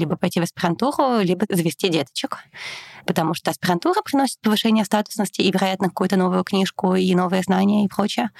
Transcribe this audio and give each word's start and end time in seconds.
либо 0.00 0.16
пойти 0.16 0.40
в 0.40 0.42
аспирантуру, 0.42 1.20
либо 1.20 1.46
завести 1.48 1.88
деточек. 1.88 2.38
Потому 3.06 3.34
что 3.34 3.50
аспирантура 3.50 4.02
приносит 4.02 4.40
повышение 4.40 4.84
статусности 4.84 5.40
и, 5.40 5.50
вероятно, 5.50 5.88
какую-то 5.88 6.16
новую 6.16 6.44
книжку 6.44 6.94
и 6.94 7.14
новые 7.14 7.42
знания 7.42 7.84
и 7.84 7.88
прочее. 7.88 8.30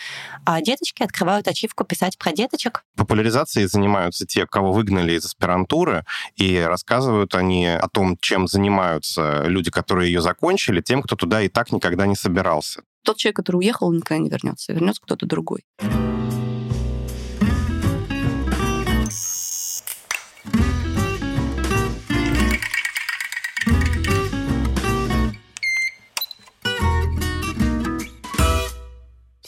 А 0.45 0.61
деточки 0.61 1.03
открывают 1.03 1.49
ачивку 1.49 1.85
писать 1.85 2.19
про 2.19 2.33
деточек. 2.33 2.85
Популяризацией 2.97 3.67
занимаются 3.67 4.27
те, 4.27 4.47
кого 4.47 4.73
выгнали 4.73 5.13
из 5.13 5.25
аспирантуры, 5.25 6.05
и 6.37 6.59
рассказывают 6.59 7.35
они 7.35 7.67
о 7.67 7.89
том, 7.89 8.17
чем 8.21 8.47
занимаются 8.47 9.45
люди, 9.47 9.71
которые 9.71 10.13
ее 10.13 10.21
закончили, 10.21 10.81
тем, 10.81 11.03
кто 11.03 11.17
туда 11.17 11.43
и 11.43 11.49
так 11.49 11.73
никогда 11.73 12.07
не 12.07 12.17
собирался. 12.17 12.83
Тот 13.03 13.17
человек, 13.17 13.37
который 13.37 13.57
уехал, 13.57 13.93
никогда 13.93 14.19
не 14.19 14.29
вернется. 14.29 14.73
Вернется 14.73 15.01
кто-то 15.03 15.27
другой. 15.27 15.65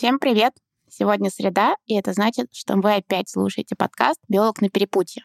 Всем 0.02 0.18
привет! 0.18 0.52
Сегодня 0.90 1.30
среда, 1.30 1.76
и 1.86 1.94
это 1.94 2.12
значит, 2.12 2.48
что 2.52 2.74
вы 2.74 2.96
опять 2.96 3.28
слушаете 3.28 3.76
подкаст 3.76 4.18
«Биолог 4.28 4.60
на 4.60 4.68
перепутье». 4.68 5.24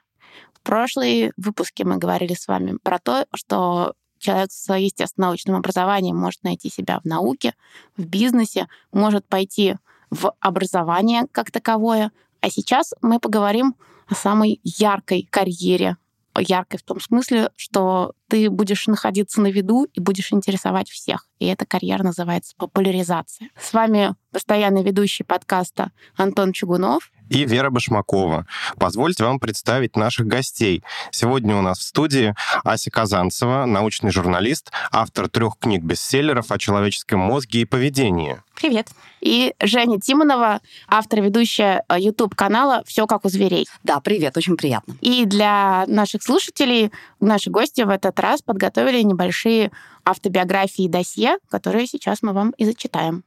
В 0.54 0.62
прошлые 0.62 1.32
выпуске 1.36 1.84
мы 1.84 1.98
говорили 1.98 2.36
с 2.36 2.48
вами 2.48 2.78
про 2.84 3.00
то, 3.00 3.26
что 3.34 3.96
человек 4.20 4.52
с 4.52 4.72
естественно-научным 4.72 5.56
образованием 5.56 6.16
может 6.16 6.44
найти 6.44 6.70
себя 6.70 7.00
в 7.00 7.06
науке, 7.06 7.56
в 7.98 8.06
бизнесе, 8.06 8.68
может 8.92 9.28
пойти 9.28 9.78
в 10.12 10.32
образование 10.42 11.24
как 11.32 11.50
таковое. 11.50 12.12
А 12.42 12.52
сейчас 12.52 12.94
мы 13.02 13.20
поговорим 13.20 13.74
о 14.06 14.14
самой 14.14 14.62
яркой 14.64 15.28
карьере 15.28 15.98
яркой 16.40 16.80
в 16.80 16.84
том 16.84 17.00
смысле, 17.00 17.52
что 17.56 18.14
ты 18.30 18.50
будешь 18.50 18.88
находиться 18.88 19.42
на 19.42 19.48
виду 19.48 19.86
и 19.94 20.00
будешь 20.00 20.32
интересовать 20.32 20.90
всех. 20.90 21.28
И 21.40 21.46
эта 21.46 21.66
карьера 21.66 22.04
называется 22.04 22.54
популяризация. 22.58 23.50
С 23.60 23.74
вами 23.74 24.16
постоянный 24.32 24.84
ведущий 24.84 25.24
подкаста 25.24 25.92
Антон 26.16 26.54
Чугунов 26.54 27.12
и 27.30 27.46
Вера 27.46 27.70
Башмакова. 27.70 28.46
Позвольте 28.78 29.24
вам 29.24 29.40
представить 29.40 29.96
наших 29.96 30.28
гостей. 30.28 30.84
Сегодня 31.12 31.56
у 31.56 31.62
нас 31.62 31.80
в 31.80 31.84
студии 31.84 32.36
Ася 32.64 32.92
Казанцева, 32.92 33.66
научный 33.66 34.12
журналист, 34.12 34.72
автор 34.92 35.30
трех 35.30 35.58
книг-бестселлеров 35.60 36.52
о 36.52 36.58
человеческом 36.58 37.20
мозге 37.20 37.62
и 37.62 37.66
поведении. 37.66 38.42
Привет. 38.56 38.88
И 39.22 39.54
Женя 39.62 40.00
Тимонова, 40.00 40.62
автор 40.88 41.22
ведущая 41.22 41.84
YouTube-канала 41.96 42.84
«Все 42.86 43.06
как 43.06 43.26
у 43.26 43.30
зверей». 43.30 43.68
Да, 43.84 44.00
привет, 44.00 44.36
очень 44.36 44.58
приятно. 44.58 44.96
И 45.02 45.26
для 45.26 45.86
наших 45.88 46.24
слушателей 46.24 46.92
наши 47.20 47.52
гости 47.52 47.82
в 47.82 47.90
этот 47.90 48.20
раз 48.20 48.42
подготовили 48.42 49.02
небольшие 49.04 49.72
автобиографии 50.06 50.86
и 50.86 50.90
досье, 50.90 51.38
которые 51.50 51.86
сейчас 51.86 52.22
мы 52.22 52.34
вам 52.34 52.52
и 52.52 52.66
зачитаем. 52.66 53.24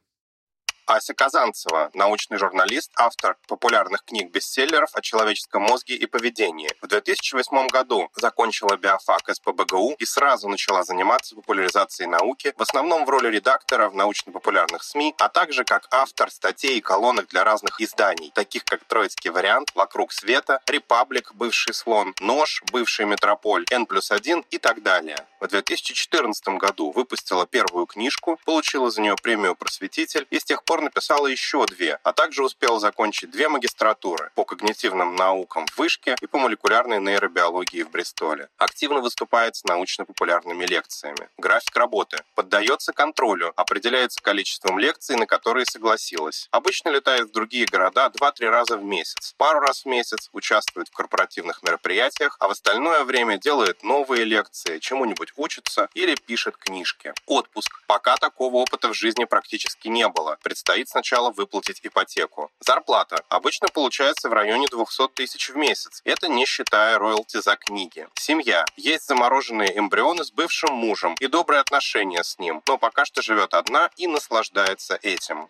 Ася 0.91 1.15
Казанцева, 1.15 1.91
научный 1.95 2.37
журналист, 2.37 2.91
автор 2.97 3.37
популярных 3.47 4.05
книг-бестселлеров 4.05 4.91
о 4.93 5.01
человеческом 5.01 5.63
мозге 5.63 5.95
и 5.95 6.05
поведении. 6.07 6.69
В 6.83 6.89
2008 6.89 7.69
году 7.69 8.11
закончила 8.17 8.77
биофак 8.77 9.33
СПБГУ 9.33 9.95
и 10.01 10.05
сразу 10.05 10.49
начала 10.49 10.83
заниматься 10.83 11.37
популяризацией 11.37 12.09
науки, 12.09 12.53
в 12.57 12.63
основном 12.63 13.05
в 13.05 13.09
роли 13.09 13.29
редактора 13.29 13.89
в 13.89 13.95
научно-популярных 13.95 14.83
СМИ, 14.83 15.15
а 15.19 15.29
также 15.29 15.63
как 15.63 15.87
автор 15.93 16.29
статей 16.29 16.79
и 16.79 16.81
колонок 16.81 17.29
для 17.29 17.45
разных 17.45 17.81
изданий, 17.81 18.33
таких 18.35 18.65
как 18.65 18.83
«Троицкий 18.83 19.31
вариант», 19.31 19.71
«Вокруг 19.77 20.13
света», 20.13 20.59
«Репаблик», 20.67 21.35
«Бывший 21.35 21.73
слон», 21.73 22.17
«Нож», 22.19 22.65
«Бывший 22.73 23.07
метрополь», 23.07 23.65
«N 23.71 23.87
плюс 23.87 24.11
1» 24.11 24.45
и 24.51 24.59
так 24.59 24.83
далее. 24.83 25.25
В 25.39 25.47
2014 25.47 26.59
году 26.59 26.91
выпустила 26.91 27.47
первую 27.47 27.87
книжку, 27.87 28.41
получила 28.45 28.91
за 28.91 29.01
нее 29.01 29.15
премию 29.15 29.55
«Просветитель» 29.55 30.27
и 30.31 30.41
с 30.41 30.45
тех 30.45 30.65
пор 30.65 30.80
написала 30.81 31.27
еще 31.27 31.67
две, 31.67 31.99
а 32.03 32.13
также 32.13 32.45
успела 32.45 32.81
закончить 32.81 33.31
две 33.31 33.49
магистратуры 33.49 34.31
по 34.35 34.45
когнитивным 34.45 35.15
наукам 35.17 35.67
в 35.67 35.79
Вышке 35.79 36.17
и 36.21 36.27
по 36.27 36.39
молекулярной 36.39 37.01
нейробиологии 37.01 37.83
в 37.83 37.91
Бристоле. 37.91 38.49
Активно 38.57 39.01
выступает 39.01 39.57
с 39.57 39.65
научно-популярными 39.65 40.65
лекциями. 40.65 41.29
График 41.39 41.77
работы 41.77 42.19
поддается 42.35 42.93
контролю, 42.93 43.53
определяется 43.57 44.21
количеством 44.23 44.79
лекций, 44.79 45.17
на 45.17 45.27
которые 45.27 45.67
согласилась. 45.67 46.49
Обычно 46.51 46.89
летает 46.89 47.29
в 47.29 47.33
другие 47.33 47.67
города 47.67 48.11
2-3 48.13 48.49
раза 48.49 48.77
в 48.77 48.85
месяц. 48.85 49.35
Пару 49.37 49.61
раз 49.61 49.85
в 49.85 49.87
месяц 49.87 50.29
участвует 50.33 50.89
в 50.89 50.93
корпоративных 50.93 51.63
мероприятиях, 51.63 52.37
а 52.41 52.49
в 52.49 52.53
остальное 52.53 53.05
время 53.05 53.39
делает 53.39 53.83
новые 53.83 54.25
лекции, 54.25 54.79
чему-нибудь 54.79 55.33
учится 55.37 55.89
или 55.95 56.15
пишет 56.15 56.57
книжки. 56.57 57.13
Отпуск. 57.27 57.83
Пока 57.87 58.17
такого 58.17 58.57
опыта 58.57 58.89
в 58.89 58.95
жизни 58.95 59.25
практически 59.25 59.89
не 59.89 60.09
было. 60.09 60.39
Представляете 60.43 60.70
предстоит 60.71 60.89
сначала 60.89 61.33
выплатить 61.33 61.81
ипотеку. 61.83 62.51
Зарплата 62.61 63.25
обычно 63.29 63.67
получается 63.69 64.29
в 64.29 64.33
районе 64.33 64.67
200 64.71 65.09
тысяч 65.15 65.51
в 65.51 65.57
месяц. 65.57 66.01
Это 66.05 66.29
не 66.29 66.47
считая 66.47 66.97
роялти 66.97 67.41
за 67.43 67.57
книги. 67.57 68.07
Семья. 68.15 68.65
Есть 68.77 69.09
замороженные 69.09 69.77
эмбрионы 69.77 70.25
с 70.25 70.31
бывшим 70.31 70.73
мужем 70.73 71.17
и 71.19 71.27
добрые 71.27 71.61
отношения 71.61 72.23
с 72.23 72.39
ним, 72.39 72.63
но 72.69 72.79
пока 72.79 73.05
что 73.05 73.21
живет 73.21 73.55
одна 73.55 73.91
и 73.97 74.07
наслаждается 74.07 74.97
этим. 75.03 75.49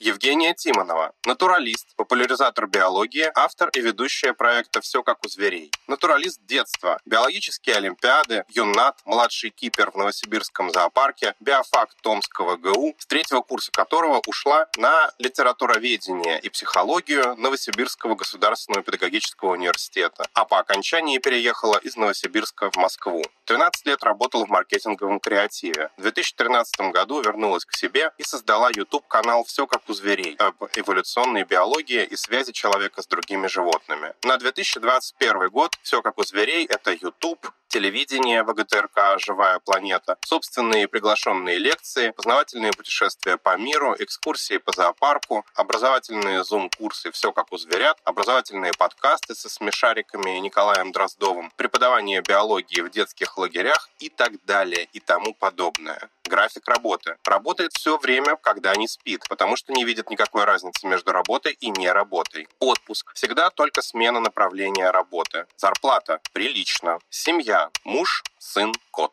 Евгения 0.00 0.54
Тимонова, 0.54 1.12
натуралист, 1.24 1.94
популяризатор 1.94 2.66
биологии, 2.66 3.30
автор 3.36 3.68
и 3.70 3.80
ведущая 3.80 4.34
проекта 4.34 4.80
«Все 4.80 5.04
как 5.04 5.24
у 5.24 5.28
зверей». 5.28 5.70
Натуралист 5.86 6.44
детства, 6.44 6.98
биологические 7.04 7.76
олимпиады, 7.76 8.44
юнат, 8.48 8.98
младший 9.04 9.50
кипер 9.50 9.92
в 9.92 9.94
Новосибирском 9.94 10.70
зоопарке, 10.70 11.34
биофак 11.38 11.94
Томского 12.02 12.56
ГУ, 12.56 12.96
с 12.98 13.06
третьего 13.06 13.40
курса 13.42 13.70
которого 13.70 14.20
ушла 14.26 14.66
на 14.76 15.12
литературоведение 15.20 16.40
и 16.40 16.48
психологию 16.48 17.36
Новосибирского 17.36 18.16
государственного 18.16 18.82
педагогического 18.82 19.52
университета, 19.52 20.26
а 20.34 20.44
по 20.44 20.58
окончании 20.58 21.18
переехала 21.18 21.78
из 21.78 21.94
Новосибирска 21.94 22.72
в 22.72 22.76
Москву. 22.76 23.22
13 23.44 23.86
лет 23.86 24.02
работала 24.02 24.44
в 24.44 24.48
маркетинговом 24.48 25.20
креативе. 25.20 25.90
В 25.96 26.02
2013 26.02 26.90
году 26.90 27.20
вернулась 27.20 27.64
к 27.64 27.76
себе 27.76 28.10
и 28.18 28.24
создала 28.24 28.70
YouTube-канал 28.74 29.44
«Все 29.44 29.68
как 29.68 29.83
у 29.88 29.94
зверей» 29.94 30.34
об 30.36 30.62
эволюционной 30.74 31.44
биологии 31.44 32.04
и 32.04 32.16
связи 32.16 32.52
человека 32.52 33.02
с 33.02 33.06
другими 33.06 33.46
животными. 33.46 34.14
На 34.24 34.36
2021 34.36 35.48
год 35.50 35.76
«Все 35.82 36.02
как 36.02 36.18
у 36.18 36.24
зверей»— 36.24 36.66
это 36.68 36.92
YouTube, 36.92 37.50
телевидение 37.74 38.44
ВГТРК 38.44 39.18
«Живая 39.18 39.58
планета», 39.58 40.16
собственные 40.24 40.86
приглашенные 40.86 41.58
лекции, 41.58 42.10
познавательные 42.10 42.70
путешествия 42.70 43.36
по 43.36 43.56
миру, 43.56 43.96
экскурсии 43.98 44.58
по 44.58 44.70
зоопарку, 44.70 45.44
образовательные 45.56 46.44
зум-курсы 46.44 47.10
«Все 47.10 47.32
как 47.32 47.52
у 47.52 47.56
зверят», 47.56 47.98
образовательные 48.04 48.70
подкасты 48.78 49.34
со 49.34 49.48
смешариками 49.48 50.36
и 50.36 50.40
Николаем 50.40 50.92
Дроздовым, 50.92 51.50
преподавание 51.56 52.20
биологии 52.20 52.80
в 52.80 52.90
детских 52.90 53.36
лагерях 53.38 53.90
и 53.98 54.08
так 54.08 54.32
далее 54.44 54.84
и 54.92 55.00
тому 55.00 55.34
подобное. 55.34 56.10
График 56.26 56.66
работы. 56.68 57.16
Работает 57.24 57.72
все 57.74 57.98
время, 57.98 58.36
когда 58.36 58.74
не 58.76 58.88
спит, 58.88 59.24
потому 59.28 59.56
что 59.56 59.72
не 59.72 59.84
видит 59.84 60.08
никакой 60.10 60.44
разницы 60.44 60.86
между 60.86 61.12
работой 61.12 61.52
и 61.52 61.70
не 61.70 61.90
работой. 61.90 62.48
Отпуск. 62.60 63.12
Всегда 63.14 63.50
только 63.50 63.82
смена 63.82 64.20
направления 64.20 64.90
работы. 64.90 65.46
Зарплата. 65.56 66.20
Прилично. 66.32 66.98
Семья. 67.10 67.63
Муж, 67.84 68.22
сын, 68.38 68.72
кот. 68.90 69.12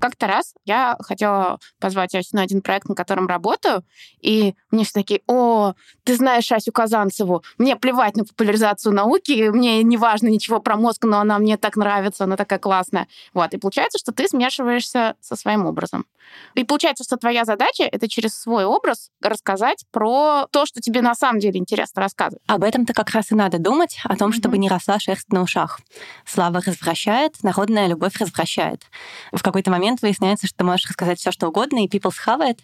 Как-то 0.00 0.26
раз 0.26 0.54
я 0.64 0.96
хотела 1.00 1.58
позвать 1.78 2.14
Асю 2.14 2.36
на 2.36 2.42
один 2.42 2.62
проект, 2.62 2.88
на 2.88 2.94
котором 2.94 3.26
работаю, 3.26 3.84
и 4.20 4.54
мне 4.70 4.84
все 4.84 4.94
такие, 4.94 5.20
о, 5.26 5.74
ты 6.04 6.16
знаешь 6.16 6.50
Асю 6.50 6.72
Казанцеву, 6.72 7.44
мне 7.58 7.76
плевать 7.76 8.16
на 8.16 8.24
популяризацию 8.24 8.94
науки, 8.94 9.50
мне 9.50 9.82
не 9.82 9.96
важно 9.96 10.28
ничего 10.28 10.60
про 10.60 10.76
мозг, 10.76 11.04
но 11.04 11.20
она 11.20 11.38
мне 11.38 11.56
так 11.56 11.76
нравится, 11.76 12.24
она 12.24 12.36
такая 12.36 12.58
классная. 12.58 13.08
Вот, 13.34 13.52
и 13.52 13.58
получается, 13.58 13.98
что 13.98 14.12
ты 14.12 14.26
смешиваешься 14.26 15.16
со 15.20 15.36
своим 15.36 15.66
образом. 15.66 16.06
И 16.54 16.64
получается, 16.64 17.04
что 17.04 17.16
твоя 17.16 17.44
задача— 17.44 17.82
это 17.92 18.08
через 18.08 18.34
свой 18.34 18.64
образ 18.64 19.10
рассказать 19.20 19.84
про 19.90 20.46
то, 20.52 20.64
что 20.64 20.80
тебе 20.80 21.02
на 21.02 21.14
самом 21.14 21.40
деле 21.40 21.58
интересно 21.58 22.02
рассказывать. 22.02 22.42
Об 22.46 22.62
этом-то 22.62 22.92
как 22.94 23.10
раз 23.10 23.32
и 23.32 23.34
надо 23.34 23.58
думать, 23.58 23.98
о 24.04 24.16
том, 24.16 24.32
чтобы 24.32 24.56
mm-hmm. 24.56 24.60
не 24.60 24.68
росла 24.68 24.98
шерсть 25.00 25.32
на 25.32 25.42
ушах. 25.42 25.80
Слава 26.24 26.60
развращает, 26.64 27.42
народная 27.42 27.88
любовь 27.88 28.16
развращает. 28.18 28.84
В 29.32 29.42
какой-то 29.42 29.70
момент 29.70 29.89
момент 29.90 30.02
выясняется, 30.02 30.46
что 30.46 30.58
ты 30.58 30.64
можешь 30.64 30.88
рассказать 30.88 31.18
все, 31.18 31.32
что 31.32 31.48
угодно, 31.48 31.84
и 31.84 31.88
people 31.88 32.12
схавает, 32.12 32.60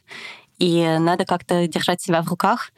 и 0.58 0.96
надо 0.98 1.24
как-то 1.24 1.66
держать 1.66 2.00
себя 2.00 2.22
в 2.22 2.28
руках 2.28 2.72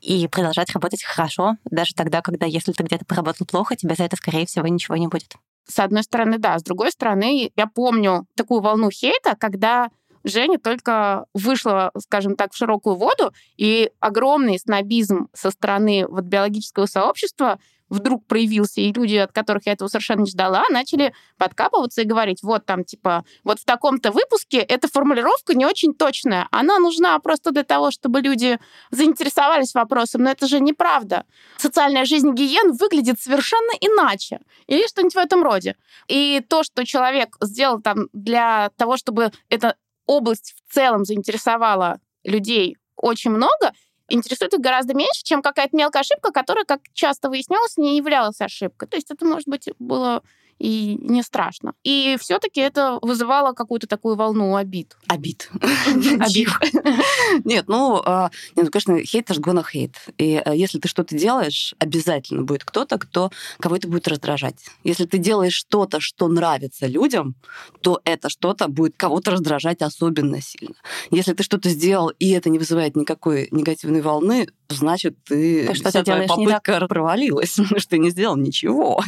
и 0.00 0.28
продолжать 0.28 0.70
работать 0.72 1.02
хорошо, 1.02 1.56
даже 1.64 1.94
тогда, 1.94 2.20
когда 2.20 2.46
если 2.46 2.72
ты 2.72 2.82
где-то 2.82 3.04
поработал 3.04 3.46
плохо, 3.46 3.76
тебе 3.76 3.94
за 3.94 4.04
это, 4.04 4.16
скорее 4.16 4.46
всего, 4.46 4.66
ничего 4.68 4.96
не 4.96 5.08
будет. 5.08 5.34
С 5.66 5.78
одной 5.80 6.02
стороны, 6.02 6.38
да. 6.38 6.58
С 6.58 6.62
другой 6.62 6.92
стороны, 6.92 7.50
я 7.54 7.66
помню 7.66 8.26
такую 8.36 8.60
волну 8.60 8.90
хейта, 8.90 9.34
когда 9.36 9.90
Женя 10.24 10.58
только 10.58 11.26
вышла, 11.34 11.90
скажем 11.98 12.36
так, 12.36 12.52
в 12.52 12.56
широкую 12.56 12.96
воду, 12.96 13.32
и 13.56 13.90
огромный 14.00 14.58
снобизм 14.58 15.28
со 15.32 15.50
стороны 15.50 16.06
вот 16.06 16.24
биологического 16.24 16.86
сообщества 16.86 17.58
вдруг 17.88 18.26
проявился, 18.26 18.80
и 18.80 18.92
люди, 18.92 19.16
от 19.16 19.32
которых 19.32 19.66
я 19.66 19.72
этого 19.72 19.88
совершенно 19.88 20.20
не 20.20 20.30
ждала, 20.30 20.64
начали 20.70 21.14
подкапываться 21.36 22.02
и 22.02 22.04
говорить, 22.04 22.42
вот 22.42 22.66
там, 22.66 22.84
типа, 22.84 23.24
вот 23.44 23.60
в 23.60 23.64
таком-то 23.64 24.10
выпуске 24.10 24.58
эта 24.58 24.88
формулировка 24.88 25.54
не 25.54 25.66
очень 25.66 25.94
точная. 25.94 26.48
Она 26.50 26.78
нужна 26.78 27.18
просто 27.18 27.50
для 27.50 27.64
того, 27.64 27.90
чтобы 27.90 28.20
люди 28.20 28.58
заинтересовались 28.90 29.74
вопросом, 29.74 30.22
но 30.22 30.30
это 30.30 30.46
же 30.46 30.60
неправда. 30.60 31.24
Социальная 31.56 32.04
жизнь 32.04 32.32
гиен 32.32 32.72
выглядит 32.72 33.20
совершенно 33.20 33.72
иначе. 33.80 34.40
Или 34.66 34.86
что-нибудь 34.86 35.14
в 35.14 35.18
этом 35.18 35.42
роде. 35.42 35.76
И 36.08 36.42
то, 36.48 36.62
что 36.62 36.84
человек 36.84 37.36
сделал 37.40 37.80
там 37.80 38.08
для 38.12 38.70
того, 38.76 38.96
чтобы 38.96 39.32
эта 39.48 39.76
область 40.06 40.54
в 40.66 40.74
целом 40.74 41.04
заинтересовала 41.04 42.00
людей 42.24 42.76
очень 42.96 43.30
много, 43.30 43.72
интересует 44.08 44.54
их 44.54 44.60
гораздо 44.60 44.94
меньше, 44.94 45.22
чем 45.22 45.42
какая-то 45.42 45.76
мелкая 45.76 46.00
ошибка, 46.02 46.32
которая, 46.32 46.64
как 46.64 46.80
часто 46.92 47.28
выяснялось, 47.28 47.76
не 47.76 47.96
являлась 47.96 48.40
ошибкой. 48.40 48.88
То 48.88 48.96
есть 48.96 49.10
это, 49.10 49.24
может 49.24 49.48
быть, 49.48 49.68
было 49.78 50.22
и 50.58 50.98
не 51.00 51.22
страшно. 51.22 51.74
И 51.84 52.16
все-таки 52.20 52.60
это 52.60 52.98
вызывало 53.02 53.52
какую-то 53.52 53.86
такую 53.86 54.16
волну 54.16 54.56
обид. 54.56 54.96
Обид. 55.06 55.50
Обид. 55.86 56.48
Нет, 57.44 57.66
ну, 57.68 58.02
а, 58.04 58.30
ну, 58.56 58.66
конечно, 58.66 58.96
хейтers 58.98 59.40
gonna 59.40 59.64
hate. 59.64 59.94
И 60.18 60.36
а, 60.36 60.54
если 60.54 60.78
ты 60.78 60.88
что-то 60.88 61.16
делаешь, 61.16 61.74
обязательно 61.78 62.42
будет 62.42 62.64
кто-то, 62.64 62.98
кто 62.98 63.30
кого 63.60 63.76
это 63.76 63.88
будет 63.88 64.08
раздражать. 64.08 64.56
Если 64.84 65.06
ты 65.06 65.18
делаешь 65.18 65.54
что-то, 65.54 66.00
что 66.00 66.28
нравится 66.28 66.86
людям, 66.86 67.34
то 67.80 68.00
это 68.04 68.28
что-то 68.28 68.68
будет 68.68 68.94
кого-то 68.96 69.32
раздражать 69.32 69.82
особенно 69.82 70.40
сильно. 70.40 70.74
Если 71.10 71.32
ты 71.32 71.42
что-то 71.42 71.68
сделал, 71.68 72.08
и 72.18 72.30
это 72.30 72.50
не 72.50 72.58
вызывает 72.58 72.96
никакой 72.96 73.48
негативной 73.50 74.00
волны, 74.00 74.48
значит, 74.68 75.16
ты, 75.24 75.66
ты 75.66 75.74
что-то 75.74 76.02
делаешь 76.02 76.28
попытка 76.28 76.72
не 76.72 76.78
так. 76.80 76.88
провалилась, 76.88 77.52
что 77.76 77.88
ты 77.88 77.98
не 77.98 78.10
сделал 78.10 78.36
ничего. 78.36 79.02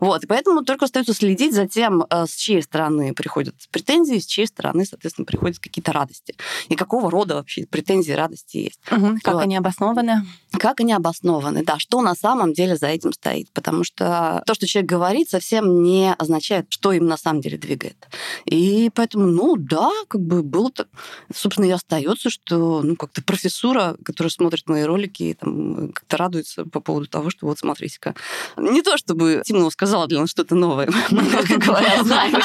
Вот, 0.00 0.22
поэтому 0.28 0.62
только 0.64 0.84
остается 0.84 1.14
следить 1.14 1.54
за 1.54 1.66
тем, 1.66 2.04
э, 2.08 2.26
с 2.26 2.34
чьей 2.34 2.62
стороны 2.62 3.14
приходят 3.14 3.54
претензии, 3.70 4.18
с 4.18 4.26
чьей 4.26 4.46
стороны, 4.46 4.84
соответственно, 4.84 5.24
приходят 5.24 5.58
какие-то 5.58 5.92
радости. 5.92 6.34
И 6.68 6.74
какого 6.74 7.10
рода 7.10 7.36
вообще 7.36 7.66
претензии 7.66 8.12
и 8.12 8.14
радости 8.14 8.56
есть. 8.58 8.80
Угу, 8.90 9.18
как 9.22 9.34
вот. 9.34 9.42
они 9.42 9.56
обоснованы? 9.56 10.26
Как 10.52 10.80
они 10.80 10.92
обоснованы, 10.92 11.64
да, 11.64 11.78
что 11.78 12.02
на 12.02 12.14
самом 12.14 12.52
деле 12.52 12.76
за 12.76 12.88
этим 12.88 13.12
стоит. 13.12 13.50
Потому 13.52 13.84
что 13.84 14.42
то, 14.46 14.54
что 14.54 14.66
человек 14.66 14.90
говорит, 14.90 15.30
совсем 15.30 15.82
не 15.82 16.12
означает, 16.12 16.66
что 16.68 16.92
им 16.92 17.06
на 17.06 17.16
самом 17.16 17.40
деле 17.40 17.56
двигает. 17.56 18.08
И 18.44 18.90
поэтому, 18.94 19.26
ну 19.26 19.56
да, 19.56 19.90
как 20.08 20.20
бы 20.20 20.42
было 20.42 20.70
так. 20.70 20.88
Собственно, 21.34 21.66
и 21.66 21.70
остается, 21.70 22.30
что 22.30 22.82
ну, 22.82 22.96
как-то 22.96 23.22
профессура, 23.22 23.96
которая 24.04 24.30
смотрит 24.30 24.68
мои 24.68 24.82
ролики 24.90 25.22
и 25.22 25.34
там 25.34 25.92
как-то 25.92 26.16
радуется 26.16 26.64
по 26.64 26.80
поводу 26.80 27.06
того, 27.06 27.30
что 27.30 27.46
вот 27.46 27.58
смотрите-ка. 27.58 28.14
Не 28.56 28.82
то, 28.82 28.96
чтобы 28.96 29.42
Тимонова 29.44 29.70
сказала 29.70 30.06
для 30.06 30.20
нас 30.20 30.30
что-то 30.30 30.54
новое, 30.54 30.88
мы, 31.10 31.24
как 31.24 31.58
говоря, 31.58 32.02
знаем 32.02 32.40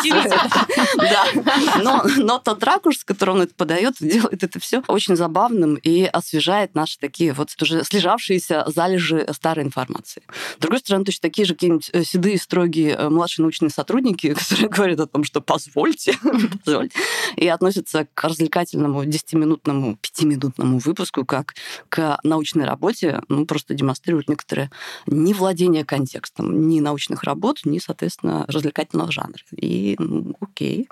Да. 0.97 1.25
Но 2.17 2.39
тот 2.39 2.63
ракурс, 2.63 2.99
с 2.99 3.03
которым 3.03 3.35
он 3.35 3.41
это 3.41 3.55
подает, 3.55 3.95
делает 3.99 4.43
это 4.43 4.59
все 4.59 4.83
очень 4.87 5.15
забавным 5.15 5.75
и 5.75 6.03
освежает 6.03 6.75
наши 6.75 6.97
такие 6.99 7.33
вот 7.33 7.49
уже 7.61 7.83
слежавшиеся 7.83 8.65
залежи 8.67 9.27
старой 9.33 9.65
информации. 9.65 10.23
С 10.57 10.61
другой 10.61 10.79
стороны, 10.79 11.05
точно 11.05 11.21
такие 11.21 11.45
же 11.45 11.53
какие-нибудь 11.53 11.89
э, 11.93 12.03
седые, 12.03 12.37
строгие 12.37 12.91
э, 12.91 13.09
младшие 13.09 13.43
научные 13.43 13.69
сотрудники, 13.69 14.33
которые 14.39 14.69
говорят 14.69 14.99
о 14.99 15.07
том, 15.07 15.23
что 15.23 15.41
позвольте, 15.41 16.17
позвольте, 16.63 16.97
и 17.35 17.47
относятся 17.47 18.07
к 18.13 18.23
развлекательному 18.23 19.03
10-минутному, 19.03 19.97
5-минутному 20.01 20.79
выпуску 20.79 21.25
как 21.25 21.55
к 21.89 22.19
научной 22.35 22.65
работе, 22.65 23.21
ну, 23.29 23.45
просто 23.45 23.73
демонстрируют 23.73 24.29
некоторое 24.29 24.69
невладение 25.07 25.85
контекстом 25.85 26.67
ни 26.67 26.79
научных 26.79 27.23
работ, 27.23 27.61
ни, 27.65 27.79
соответственно, 27.79 28.45
развлекательного 28.47 29.11
жанра. 29.11 29.41
И 29.51 29.95
ну, 29.99 30.35
окей. 30.39 30.87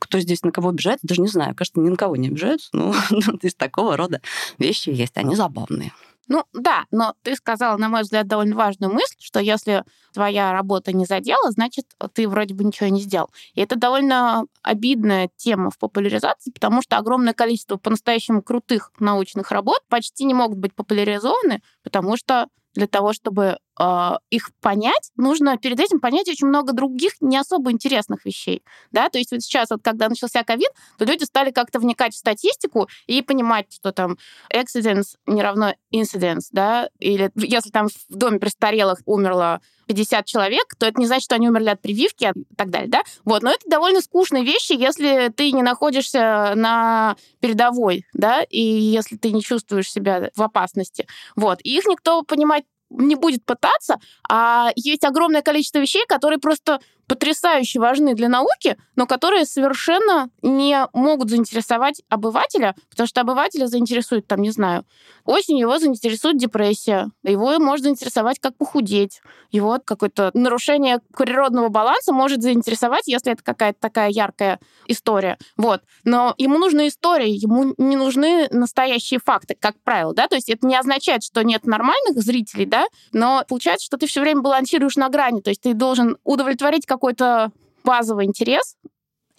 Кто 0.00 0.20
здесь 0.20 0.42
на 0.42 0.52
кого 0.52 0.68
обижается, 0.68 1.06
даже 1.06 1.22
не 1.22 1.28
знаю. 1.28 1.54
Кажется, 1.54 1.80
ни 1.80 1.88
на 1.88 1.96
кого 1.96 2.16
не 2.16 2.28
обижаются, 2.28 2.68
но 2.72 2.94
из 3.42 3.54
такого 3.54 3.96
рода 3.96 4.20
вещи 4.58 4.90
есть, 4.90 5.16
они 5.16 5.34
забавные. 5.34 5.92
Ну 6.28 6.44
да, 6.52 6.84
но 6.90 7.14
ты 7.22 7.34
сказала, 7.34 7.76
на 7.76 7.88
мой 7.88 8.02
взгляд, 8.02 8.26
довольно 8.28 8.54
важную 8.54 8.92
мысль, 8.92 9.16
что 9.20 9.40
если 9.40 9.84
твоя 10.12 10.52
работа 10.52 10.92
не 10.92 11.04
задела, 11.04 11.50
значит, 11.50 11.86
ты 12.14 12.28
вроде 12.28 12.54
бы 12.54 12.64
ничего 12.64 12.88
не 12.88 13.00
сделал. 13.00 13.30
И 13.54 13.60
это 13.60 13.76
довольно 13.76 14.44
обидная 14.62 15.28
тема 15.36 15.70
в 15.70 15.78
популяризации, 15.78 16.52
потому 16.52 16.80
что 16.82 16.96
огромное 16.96 17.34
количество 17.34 17.76
по-настоящему 17.76 18.42
крутых 18.42 18.92
научных 19.00 19.50
работ 19.50 19.80
почти 19.88 20.24
не 20.24 20.34
могут 20.34 20.58
быть 20.58 20.74
популяризованы, 20.74 21.60
потому 21.82 22.16
что 22.16 22.46
для 22.74 22.86
того, 22.86 23.12
чтобы 23.12 23.58
э, 23.78 24.10
их 24.30 24.50
понять, 24.60 25.10
нужно 25.16 25.56
перед 25.58 25.80
этим 25.80 26.00
понять 26.00 26.28
очень 26.28 26.46
много 26.46 26.72
других 26.72 27.12
не 27.20 27.36
особо 27.36 27.70
интересных 27.70 28.24
вещей. 28.24 28.62
Да? 28.90 29.08
То 29.08 29.18
есть 29.18 29.32
вот 29.32 29.42
сейчас, 29.42 29.70
вот, 29.70 29.80
когда 29.82 30.08
начался 30.08 30.42
ковид, 30.42 30.70
то 30.98 31.04
люди 31.04 31.24
стали 31.24 31.50
как-то 31.50 31.78
вникать 31.78 32.14
в 32.14 32.18
статистику 32.18 32.88
и 33.06 33.22
понимать, 33.22 33.72
что 33.72 33.92
там 33.92 34.16
accidents 34.52 35.16
не 35.26 35.42
равно 35.42 35.74
incidents, 35.92 36.48
да, 36.50 36.88
или 36.98 37.30
если 37.34 37.70
там 37.70 37.88
в 37.88 38.14
доме 38.16 38.38
престарелых 38.38 39.00
умерло 39.04 39.60
50 39.86 40.26
человек, 40.26 40.74
то 40.78 40.86
это 40.86 41.00
не 41.00 41.06
значит, 41.06 41.24
что 41.24 41.34
они 41.34 41.48
умерли 41.48 41.70
от 41.70 41.80
прививки 41.80 42.32
и 42.34 42.54
так 42.56 42.70
далее, 42.70 42.88
да? 42.88 43.02
Вот, 43.24 43.42
но 43.42 43.50
это 43.50 43.68
довольно 43.68 44.00
скучные 44.00 44.44
вещи, 44.44 44.72
если 44.72 45.28
ты 45.28 45.52
не 45.52 45.62
находишься 45.62 46.52
на 46.54 47.16
передовой, 47.40 48.04
да, 48.12 48.42
и 48.42 48.60
если 48.60 49.16
ты 49.16 49.32
не 49.32 49.42
чувствуешь 49.42 49.90
себя 49.90 50.30
в 50.34 50.42
опасности. 50.42 51.06
Вот, 51.36 51.58
и 51.62 51.76
их 51.76 51.84
никто 51.86 52.22
понимать 52.22 52.64
не 52.90 53.14
будет 53.14 53.44
пытаться, 53.44 53.96
а 54.28 54.70
есть 54.76 55.04
огромное 55.04 55.42
количество 55.42 55.78
вещей, 55.78 56.04
которые 56.06 56.38
просто 56.38 56.80
потрясающе 57.06 57.80
важны 57.80 58.14
для 58.14 58.28
науки, 58.28 58.76
но 58.96 59.06
которые 59.06 59.44
совершенно 59.44 60.30
не 60.42 60.86
могут 60.92 61.30
заинтересовать 61.30 62.02
обывателя, 62.08 62.74
потому 62.90 63.06
что 63.06 63.20
обывателя 63.20 63.66
заинтересует, 63.66 64.26
там, 64.26 64.40
не 64.40 64.50
знаю, 64.50 64.84
осень 65.24 65.58
его 65.58 65.78
заинтересует 65.78 66.38
депрессия, 66.38 67.08
его 67.22 67.58
может 67.58 67.84
заинтересовать, 67.84 68.38
как 68.38 68.56
похудеть, 68.56 69.20
его 69.50 69.78
какое-то 69.84 70.30
нарушение 70.34 71.00
природного 71.16 71.68
баланса 71.68 72.12
может 72.12 72.42
заинтересовать, 72.42 73.06
если 73.06 73.32
это 73.32 73.42
какая-то 73.42 73.78
такая 73.80 74.10
яркая 74.10 74.58
история. 74.86 75.38
Вот. 75.56 75.82
Но 76.04 76.34
ему 76.38 76.58
нужны 76.58 76.88
истории, 76.88 77.30
ему 77.30 77.74
не 77.78 77.96
нужны 77.96 78.48
настоящие 78.50 79.20
факты, 79.24 79.56
как 79.58 79.76
правило, 79.84 80.14
да, 80.14 80.28
то 80.28 80.34
есть 80.34 80.48
это 80.48 80.66
не 80.66 80.76
означает, 80.76 81.22
что 81.22 81.42
нет 81.42 81.66
нормальных 81.66 82.16
зрителей, 82.16 82.66
да, 82.66 82.86
но 83.12 83.44
получается, 83.48 83.86
что 83.86 83.96
ты 83.96 84.06
все 84.06 84.20
время 84.20 84.40
балансируешь 84.40 84.96
на 84.96 85.08
грани, 85.08 85.40
то 85.40 85.50
есть 85.50 85.62
ты 85.62 85.74
должен 85.74 86.16
удовлетворить 86.24 86.86
какой-то 86.92 87.50
базовый 87.84 88.26
интерес 88.26 88.76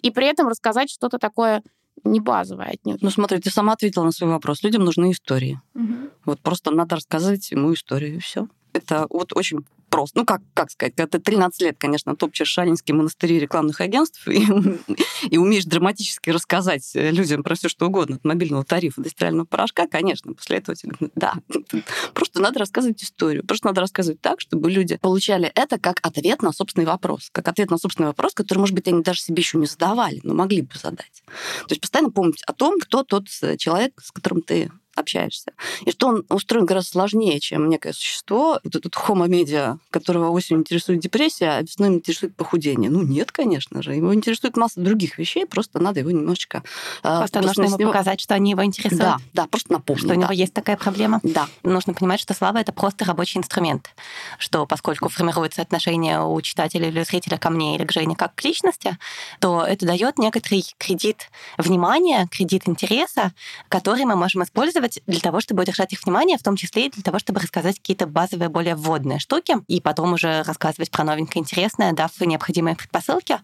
и 0.02 0.10
при 0.10 0.26
этом 0.26 0.48
рассказать 0.48 0.90
что-то 0.90 1.18
такое 1.18 1.62
не 2.02 2.20
базовое 2.20 2.66
отнюдь. 2.66 3.00
Ну, 3.00 3.10
смотри, 3.10 3.38
ты 3.38 3.50
сама 3.50 3.74
ответила 3.74 4.04
на 4.04 4.10
свой 4.10 4.30
вопрос. 4.30 4.62
Людям 4.64 4.84
нужны 4.84 5.12
истории. 5.12 5.60
Угу. 5.74 5.94
Вот 6.24 6.40
просто 6.40 6.72
надо 6.72 6.96
рассказать 6.96 7.50
ему 7.52 7.72
историю, 7.72 8.16
и 8.16 8.18
все. 8.18 8.48
Это 8.74 9.06
вот 9.08 9.32
очень 9.34 9.64
просто. 9.94 10.18
Ну, 10.18 10.26
как, 10.26 10.42
как 10.54 10.72
сказать, 10.72 10.94
когда 10.96 11.18
ты 11.18 11.22
13 11.22 11.62
лет, 11.62 11.76
конечно, 11.78 12.16
топчешь 12.16 12.48
шалинские 12.48 12.96
монастыри 12.96 13.38
рекламных 13.38 13.80
агентств 13.80 14.26
и, 14.26 14.44
и 15.30 15.38
умеешь 15.38 15.66
драматически 15.66 16.30
рассказать 16.30 16.90
людям 16.94 17.44
про 17.44 17.54
все 17.54 17.68
что 17.68 17.86
угодно, 17.86 18.16
от 18.16 18.24
мобильного 18.24 18.64
тарифа 18.64 19.00
до 19.00 19.08
стирального 19.08 19.46
порошка, 19.46 19.86
конечно, 19.86 20.34
после 20.34 20.56
этого 20.56 20.74
тебе 20.74 20.92
говорят, 20.98 21.12
да, 21.14 21.34
просто 22.14 22.40
надо 22.40 22.58
рассказывать 22.58 23.04
историю. 23.04 23.46
Просто 23.46 23.68
надо 23.68 23.82
рассказывать 23.82 24.20
так, 24.20 24.40
чтобы 24.40 24.68
люди 24.68 24.96
получали 24.96 25.52
это 25.54 25.78
как 25.78 26.00
ответ 26.02 26.42
на 26.42 26.52
собственный 26.52 26.86
вопрос. 26.86 27.28
Как 27.30 27.46
ответ 27.46 27.70
на 27.70 27.78
собственный 27.78 28.08
вопрос, 28.08 28.34
который, 28.34 28.58
может 28.58 28.74
быть, 28.74 28.88
они 28.88 29.00
даже 29.02 29.20
себе 29.20 29.42
еще 29.42 29.58
не 29.58 29.66
задавали, 29.66 30.18
но 30.24 30.34
могли 30.34 30.62
бы 30.62 30.74
задать. 30.74 31.22
То 31.68 31.70
есть 31.70 31.80
постоянно 31.80 32.10
помнить 32.10 32.42
о 32.42 32.52
том, 32.52 32.80
кто 32.80 33.04
тот 33.04 33.28
человек, 33.28 33.92
с 34.02 34.10
которым 34.10 34.42
ты 34.42 34.72
общаешься. 34.94 35.52
И 35.84 35.90
что 35.90 36.08
он 36.08 36.24
устроен 36.28 36.66
гораздо 36.66 36.90
сложнее, 36.90 37.40
чем 37.40 37.68
некое 37.68 37.92
существо. 37.92 38.60
Вот 38.64 38.76
этот 38.76 38.94
хомо-медиа, 38.94 39.78
которого 39.90 40.30
осенью 40.30 40.60
интересует 40.60 41.00
депрессия, 41.00 41.50
а 41.50 41.62
весной 41.62 41.88
интересует 41.88 42.36
похудение. 42.36 42.90
Ну, 42.90 43.02
нет, 43.02 43.32
конечно 43.32 43.82
же. 43.82 43.94
Его 43.94 44.14
интересует 44.14 44.56
масса 44.56 44.80
других 44.80 45.18
вещей, 45.18 45.46
просто 45.46 45.78
надо 45.80 46.00
его 46.00 46.10
немножечко... 46.10 46.62
А, 47.02 47.20
просто 47.20 47.40
нужно 47.40 47.64
ему 47.64 47.78
него... 47.78 47.92
показать, 47.92 48.20
что 48.20 48.34
они 48.34 48.52
его 48.52 48.64
интересуют. 48.64 49.00
Да, 49.00 49.18
да, 49.32 49.46
просто 49.46 49.72
напомнить. 49.72 50.04
Что 50.04 50.08
да. 50.08 50.14
у 50.14 50.18
него 50.18 50.32
есть 50.32 50.52
такая 50.52 50.76
проблема. 50.76 51.20
Да. 51.22 51.48
Нужно 51.62 51.94
понимать, 51.94 52.20
что 52.20 52.34
слава— 52.34 52.58
это 52.58 52.72
просто 52.72 53.04
рабочий 53.04 53.38
инструмент, 53.38 53.90
что 54.38 54.66
поскольку 54.66 55.08
формируется 55.08 55.62
отношение 55.62 56.22
у 56.22 56.40
читателя 56.40 56.88
или 56.88 57.02
зрителя 57.02 57.38
ко 57.38 57.50
мне 57.50 57.76
или 57.76 57.84
к 57.84 57.92
Жене 57.92 58.16
как 58.16 58.34
к 58.34 58.44
личности, 58.44 58.98
то 59.40 59.62
это 59.62 59.86
дает 59.86 60.18
некоторый 60.18 60.64
кредит 60.78 61.30
внимания, 61.58 62.28
кредит 62.30 62.62
интереса, 62.66 63.32
который 63.68 64.04
мы 64.04 64.16
можем 64.16 64.42
использовать 64.42 64.83
использовать 64.84 65.02
для 65.06 65.20
того, 65.20 65.40
чтобы 65.40 65.62
удержать 65.62 65.92
их 65.92 66.04
внимание, 66.04 66.38
в 66.38 66.42
том 66.42 66.56
числе 66.56 66.86
и 66.86 66.90
для 66.90 67.02
того, 67.02 67.18
чтобы 67.18 67.40
рассказать 67.40 67.76
какие-то 67.76 68.06
базовые, 68.06 68.48
более 68.48 68.74
вводные 68.74 69.18
штуки, 69.18 69.56
и 69.68 69.80
потом 69.80 70.12
уже 70.12 70.42
рассказывать 70.42 70.90
про 70.90 71.04
новенькое 71.04 71.42
интересное, 71.42 71.92
дав 71.92 72.10
необходимые 72.20 72.76
предпосылки. 72.76 73.38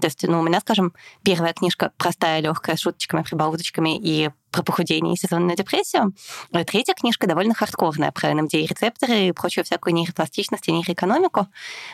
То 0.00 0.06
есть, 0.06 0.22
ну, 0.26 0.40
у 0.40 0.42
меня, 0.42 0.60
скажем, 0.60 0.94
первая 1.22 1.52
книжка 1.52 1.92
простая, 1.96 2.40
легкая, 2.40 2.76
с 2.76 2.80
шуточками, 2.80 3.22
прибауточками 3.22 3.98
и 3.98 4.30
про 4.54 4.62
похудение 4.62 5.14
и 5.14 5.16
сезонную 5.16 5.56
депрессию. 5.56 6.14
Третья 6.66 6.94
книжка 6.94 7.26
довольно 7.26 7.54
хардкорная 7.54 8.12
про 8.12 8.32
НМД-рецепторы 8.32 9.26
и 9.26 9.32
прочую 9.32 9.64
всякую 9.64 9.94
нейропластичность 9.94 10.68
и 10.68 10.72
нейроэкономику, 10.72 11.48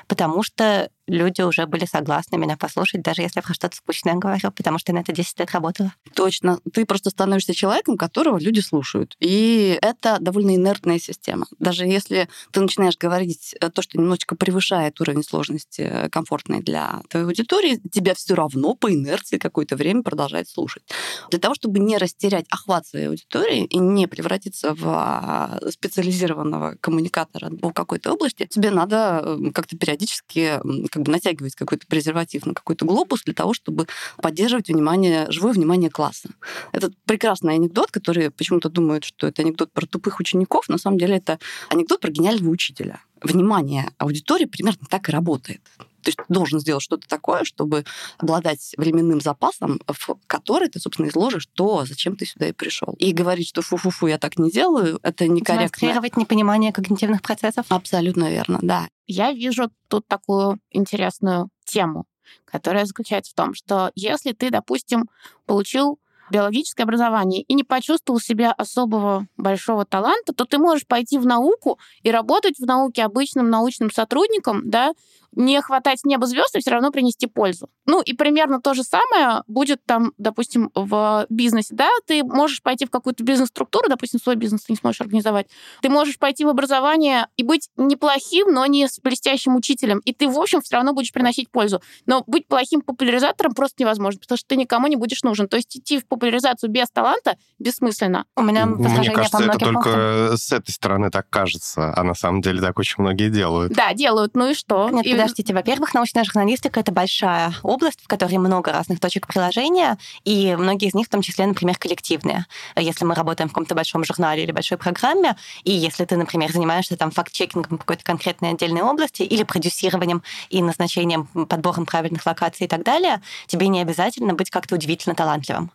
потому 0.06 0.42
что 0.42 0.90
люди 1.10 1.42
уже 1.42 1.66
были 1.66 1.84
согласны 1.86 2.36
меня 2.36 2.56
послушать, 2.56 3.02
даже 3.02 3.22
если 3.22 3.38
я 3.38 3.42
про 3.42 3.54
что-то 3.54 3.76
скучное 3.76 4.14
говорю, 4.14 4.50
потому 4.52 4.78
что 4.78 4.92
на 4.92 4.98
это 4.98 5.12
10 5.12 5.40
лет 5.40 5.50
работала. 5.52 5.92
Точно. 6.14 6.60
Ты 6.72 6.86
просто 6.86 7.10
становишься 7.10 7.54
человеком, 7.54 7.96
которого 7.96 8.38
люди 8.38 8.60
слушают. 8.60 9.16
И 9.20 9.78
это 9.82 10.18
довольно 10.20 10.54
инертная 10.54 10.98
система. 10.98 11.46
Даже 11.58 11.86
если 11.86 12.28
ты 12.52 12.60
начинаешь 12.60 12.96
говорить 12.96 13.54
э, 13.60 13.70
то, 13.70 13.82
что 13.82 13.98
немножечко 13.98 14.36
превышает 14.36 15.00
уровень 15.00 15.24
сложности 15.24 15.80
э, 15.80 16.08
комфортный 16.10 16.60
для 16.60 17.00
твоей 17.08 17.26
аудитории, 17.26 17.80
тебя 17.90 18.14
все 18.14 18.34
равно 18.34 18.74
по 18.74 18.92
инерции 18.92 19.38
какое-то 19.38 19.76
время 19.76 20.02
продолжает 20.02 20.48
слушать. 20.48 20.82
Для 21.30 21.40
того, 21.40 21.54
чтобы 21.54 21.80
не 21.80 21.96
растерять 21.98 22.46
охват 22.50 22.86
своей 22.86 23.06
аудитории 23.06 23.64
и 23.64 23.78
не 23.78 24.06
превратиться 24.06 24.74
в 24.74 24.82
а, 24.86 25.60
специализированного 25.70 26.76
коммуникатора 26.80 27.50
в 27.50 27.72
какой-то 27.72 28.12
области, 28.12 28.46
тебе 28.46 28.70
надо 28.70 29.38
как-то 29.54 29.76
периодически 29.76 30.60
как 30.90 31.02
бы 31.02 31.12
натягивать 31.12 31.54
какой-то 31.54 31.86
презерватив 31.86 32.46
на 32.46 32.54
какой-то 32.54 32.84
глобус 32.84 33.22
для 33.24 33.34
того, 33.34 33.54
чтобы 33.54 33.86
поддерживать 34.16 34.68
внимание, 34.68 35.30
живое 35.30 35.52
внимание 35.52 35.90
класса. 35.90 36.30
Это 36.72 36.90
прекрасный 37.06 37.54
анекдот, 37.54 37.90
который 37.90 38.30
почему-то 38.30 38.68
думают, 38.68 39.04
что 39.04 39.26
это 39.28 39.42
анекдот 39.42 39.72
про 39.72 39.86
тупых 39.86 40.20
учеников. 40.20 40.68
На 40.68 40.78
самом 40.78 40.98
деле 40.98 41.16
это 41.16 41.38
анекдот 41.68 42.00
про 42.00 42.10
гениального 42.10 42.50
учителя. 42.50 43.00
Внимание 43.22 43.90
аудитории 43.98 44.46
примерно 44.46 44.86
так 44.88 45.08
и 45.08 45.12
работает. 45.12 45.60
То 46.02 46.08
есть 46.08 46.18
ты 46.18 46.24
должен 46.28 46.60
сделать 46.60 46.82
что-то 46.82 47.08
такое, 47.08 47.44
чтобы 47.44 47.84
обладать 48.18 48.74
временным 48.76 49.20
запасом, 49.20 49.80
в 49.86 50.16
который 50.26 50.68
ты, 50.68 50.80
собственно, 50.80 51.08
изложишь 51.08 51.46
то, 51.54 51.84
зачем 51.86 52.16
ты 52.16 52.26
сюда 52.26 52.48
и 52.48 52.52
пришел. 52.52 52.94
И 52.98 53.12
говорить, 53.12 53.48
что 53.48 53.62
фу-фу-фу, 53.62 54.06
я 54.06 54.18
так 54.18 54.38
не 54.38 54.50
делаю, 54.50 54.98
это 55.02 55.26
некорректно. 55.26 55.56
Демонстрировать 55.56 56.16
непонимание 56.16 56.72
когнитивных 56.72 57.22
процессов. 57.22 57.66
Абсолютно 57.68 58.30
верно, 58.30 58.58
да. 58.62 58.88
Я 59.06 59.32
вижу 59.32 59.70
тут 59.88 60.06
такую 60.06 60.58
интересную 60.70 61.48
тему, 61.64 62.06
которая 62.44 62.84
заключается 62.84 63.32
в 63.32 63.34
том, 63.34 63.54
что 63.54 63.90
если 63.94 64.32
ты, 64.32 64.50
допустим, 64.50 65.08
получил 65.46 65.98
биологическое 66.30 66.84
образование 66.84 67.42
и 67.42 67.54
не 67.54 67.64
почувствовал 67.64 68.20
себя 68.20 68.52
особого 68.52 69.26
большого 69.36 69.84
таланта, 69.84 70.32
то 70.32 70.44
ты 70.44 70.58
можешь 70.58 70.86
пойти 70.86 71.18
в 71.18 71.26
науку 71.26 71.78
и 72.02 72.10
работать 72.10 72.58
в 72.58 72.66
науке 72.66 73.02
обычным 73.02 73.50
научным 73.50 73.90
сотрудником, 73.90 74.70
да, 74.70 74.92
не 75.32 75.60
хватать 75.62 76.00
неба 76.04 76.26
звезд 76.26 76.56
и 76.56 76.60
все 76.60 76.70
равно 76.70 76.90
принести 76.90 77.26
пользу. 77.26 77.68
Ну 77.86 78.00
и 78.02 78.12
примерно 78.14 78.60
то 78.60 78.74
же 78.74 78.82
самое 78.82 79.42
будет 79.46 79.84
там, 79.86 80.12
допустим, 80.18 80.70
в 80.74 81.26
бизнесе. 81.28 81.74
Да, 81.74 81.88
ты 82.06 82.24
можешь 82.24 82.62
пойти 82.62 82.84
в 82.86 82.90
какую-то 82.90 83.22
бизнес-структуру, 83.22 83.88
допустим, 83.88 84.20
свой 84.20 84.36
бизнес 84.36 84.62
ты 84.64 84.72
не 84.72 84.76
сможешь 84.76 85.00
организовать. 85.00 85.46
Ты 85.82 85.88
можешь 85.88 86.18
пойти 86.18 86.44
в 86.44 86.48
образование 86.48 87.26
и 87.36 87.42
быть 87.42 87.68
неплохим, 87.76 88.52
но 88.52 88.66
не 88.66 88.88
с 88.88 88.98
блестящим 89.00 89.54
учителем. 89.56 90.00
И 90.04 90.12
ты, 90.12 90.28
в 90.28 90.38
общем, 90.38 90.60
все 90.62 90.76
равно 90.76 90.92
будешь 90.92 91.12
приносить 91.12 91.50
пользу. 91.50 91.80
Но 92.06 92.24
быть 92.26 92.46
плохим 92.48 92.80
популяризатором 92.80 93.54
просто 93.54 93.76
невозможно, 93.82 94.20
потому 94.20 94.36
что 94.36 94.48
ты 94.48 94.56
никому 94.56 94.86
не 94.88 94.96
будешь 94.96 95.22
нужен. 95.22 95.48
То 95.48 95.56
есть 95.56 95.76
идти 95.76 95.98
в 95.98 96.06
популяризацию 96.06 96.70
без 96.70 96.90
таланта 96.90 97.36
бессмысленно. 97.58 98.24
У 98.36 98.42
меня 98.42 98.66
Мне 98.66 99.10
кажется, 99.10 99.38
по 99.38 99.42
это 99.42 99.58
только 99.58 99.72
пунктам. 99.90 100.36
с 100.38 100.52
этой 100.52 100.70
стороны 100.70 101.10
так 101.10 101.28
кажется, 101.30 101.92
а 101.96 102.02
на 102.02 102.14
самом 102.14 102.40
деле 102.40 102.60
так 102.60 102.78
очень 102.78 102.96
многие 102.98 103.30
делают. 103.30 103.72
Да, 103.72 103.92
делают. 103.94 104.34
Ну 104.34 104.50
и 104.50 104.54
что? 104.54 104.90
Нет, 104.90 105.06
И- 105.06 105.19
подождите. 105.20 105.54
Во-первых, 105.54 105.94
научная 105.94 106.24
журналистика— 106.24 106.80
это 106.80 106.92
большая 106.92 107.52
область, 107.62 108.00
в 108.02 108.08
которой 108.08 108.38
много 108.38 108.72
разных 108.72 109.00
точек 109.00 109.26
приложения, 109.26 109.98
и 110.24 110.56
многие 110.56 110.88
из 110.88 110.94
них, 110.94 111.06
в 111.06 111.10
том 111.10 111.22
числе, 111.22 111.46
например, 111.46 111.76
коллективные. 111.76 112.46
Если 112.76 113.04
мы 113.04 113.14
работаем 113.14 113.48
в 113.48 113.52
каком-то 113.52 113.74
большом 113.74 114.04
журнале 114.04 114.44
или 114.44 114.52
большой 114.52 114.78
программе, 114.78 115.36
и 115.64 115.72
если 115.72 116.04
ты, 116.04 116.16
например, 116.16 116.52
занимаешься 116.52 116.96
там 116.96 117.10
факт-чекингом 117.10 117.78
какой-то 117.78 118.04
конкретной 118.04 118.50
отдельной 118.50 118.82
области 118.82 119.22
или 119.22 119.42
продюсированием 119.42 120.22
и 120.48 120.62
назначением, 120.62 121.26
подбором 121.26 121.86
правильных 121.86 122.24
локаций 122.26 122.66
и 122.66 122.68
так 122.68 122.82
далее, 122.82 123.20
тебе 123.46 123.68
не 123.68 123.80
обязательно 123.80 124.34
быть 124.34 124.50
как-то 124.50 124.74
удивительно 124.74 125.14
талантливым. 125.14 125.70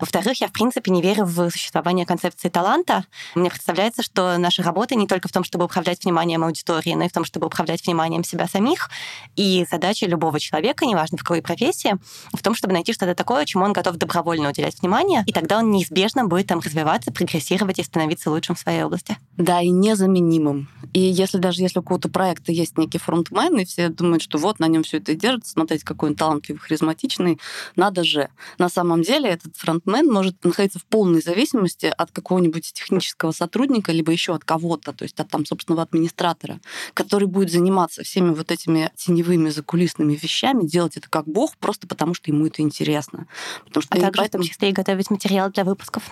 Во-вторых, 0.00 0.40
я, 0.40 0.48
в 0.48 0.52
принципе, 0.52 0.90
не 0.90 1.02
верю 1.02 1.24
в 1.26 1.50
существование 1.50 2.06
концепции 2.06 2.48
таланта. 2.48 3.04
Мне 3.34 3.50
представляется, 3.50 4.02
что 4.02 4.38
наша 4.38 4.62
работа 4.62 4.94
не 4.94 5.06
только 5.06 5.28
в 5.28 5.32
том, 5.32 5.44
чтобы 5.44 5.66
управлять 5.66 6.04
вниманием 6.04 6.42
аудитории, 6.42 6.94
но 6.94 7.04
и 7.04 7.08
в 7.08 7.12
том, 7.12 7.24
чтобы 7.24 7.46
управлять 7.46 7.86
вниманием 7.86 8.24
себя 8.24 8.48
самих. 8.48 8.88
И 9.36 9.66
задача 9.70 10.06
любого 10.06 10.40
человека, 10.40 10.86
неважно 10.86 11.18
в 11.18 11.22
какой 11.22 11.42
профессии, 11.42 11.98
в 12.32 12.42
том, 12.42 12.54
чтобы 12.54 12.72
найти 12.72 12.92
что-то 12.94 13.14
такое, 13.14 13.44
чему 13.44 13.64
он 13.64 13.72
готов 13.72 13.96
добровольно 13.96 14.48
уделять 14.48 14.80
внимание, 14.80 15.22
и 15.26 15.32
тогда 15.32 15.58
он 15.58 15.70
неизбежно 15.70 16.24
будет 16.24 16.46
там 16.46 16.60
развиваться, 16.60 17.12
прогрессировать 17.12 17.78
и 17.78 17.82
становиться 17.82 18.30
лучшим 18.30 18.54
в 18.54 18.58
своей 18.58 18.82
области. 18.82 19.18
Да, 19.36 19.60
и 19.60 19.68
незаменимым. 19.68 20.68
И 20.94 21.00
если 21.00 21.38
даже 21.38 21.60
если 21.60 21.78
у 21.78 21.82
какого-то 21.82 22.08
проекта 22.08 22.52
есть 22.52 22.78
некий 22.78 22.98
фронтмен, 22.98 23.58
и 23.58 23.64
все 23.64 23.88
думают, 23.90 24.22
что 24.22 24.38
вот 24.38 24.58
на 24.60 24.66
нем 24.66 24.82
все 24.82 24.96
это 24.96 25.12
и 25.12 25.14
держится, 25.14 25.52
смотрите, 25.52 25.84
какой 25.84 26.10
он 26.10 26.16
талантливый, 26.16 26.60
харизматичный, 26.60 27.38
надо 27.76 28.02
же. 28.02 28.28
На 28.58 28.68
самом 28.68 29.02
деле 29.02 29.28
этот 29.28 29.56
фронтмен 29.56 29.89
может 30.02 30.44
находиться 30.44 30.78
в 30.78 30.84
полной 30.84 31.20
зависимости 31.22 31.92
от 31.96 32.10
какого-нибудь 32.10 32.72
технического 32.72 33.32
сотрудника, 33.32 33.92
либо 33.92 34.12
еще 34.12 34.34
от 34.34 34.44
кого-то, 34.44 34.92
то 34.92 35.04
есть 35.04 35.18
от 35.20 35.28
там 35.28 35.44
собственного 35.44 35.82
администратора, 35.82 36.60
который 36.94 37.26
будет 37.28 37.50
заниматься 37.50 38.02
всеми 38.02 38.30
вот 38.30 38.50
этими 38.50 38.90
теневыми 38.96 39.50
закулисными 39.50 40.14
вещами, 40.14 40.66
делать 40.66 40.96
это 40.96 41.08
как 41.10 41.26
бог, 41.26 41.56
просто 41.58 41.86
потому 41.86 42.14
что 42.14 42.30
ему 42.30 42.46
это 42.46 42.62
интересно. 42.62 43.26
Потому 43.66 43.82
что 43.82 43.94
А 43.94 44.00
также 44.00 44.12
в 44.12 44.16
поэтому- 44.16 44.44
том 44.44 44.50
числе 44.50 44.70
и 44.70 44.72
готовить 44.72 45.10
материал 45.10 45.50
для 45.50 45.64
выпусков. 45.64 46.02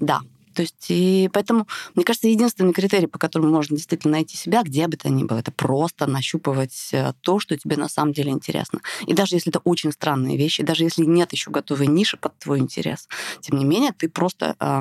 да. 0.00 0.20
То 0.56 0.62
есть, 0.62 0.86
и 0.88 1.28
поэтому, 1.34 1.66
мне 1.94 2.02
кажется, 2.02 2.28
единственный 2.28 2.72
критерий, 2.72 3.08
по 3.08 3.18
которому 3.18 3.50
можно 3.50 3.76
действительно 3.76 4.12
найти 4.12 4.38
себя, 4.38 4.62
где 4.62 4.88
бы 4.88 4.96
то 4.96 5.10
ни 5.10 5.22
было, 5.22 5.40
это 5.40 5.52
просто 5.52 6.06
нащупывать 6.06 6.88
э, 6.92 7.12
то, 7.20 7.38
что 7.38 7.58
тебе 7.58 7.76
на 7.76 7.90
самом 7.90 8.14
деле 8.14 8.30
интересно. 8.30 8.80
И 9.06 9.12
даже 9.12 9.36
если 9.36 9.50
это 9.50 9.58
очень 9.64 9.92
странные 9.92 10.38
вещи, 10.38 10.62
даже 10.62 10.84
если 10.84 11.04
нет 11.04 11.32
еще 11.32 11.50
готовой 11.50 11.88
ниши 11.88 12.16
под 12.16 12.38
твой 12.38 12.58
интерес, 12.60 13.06
тем 13.42 13.58
не 13.58 13.66
менее, 13.66 13.92
ты 13.92 14.08
просто... 14.08 14.56
э, 14.58 14.80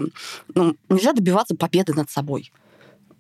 ну, 0.55 0.77
нельзя 0.87 1.11
добиваться 1.11 1.57
победы 1.57 1.93
над 1.93 2.09
собой. 2.09 2.53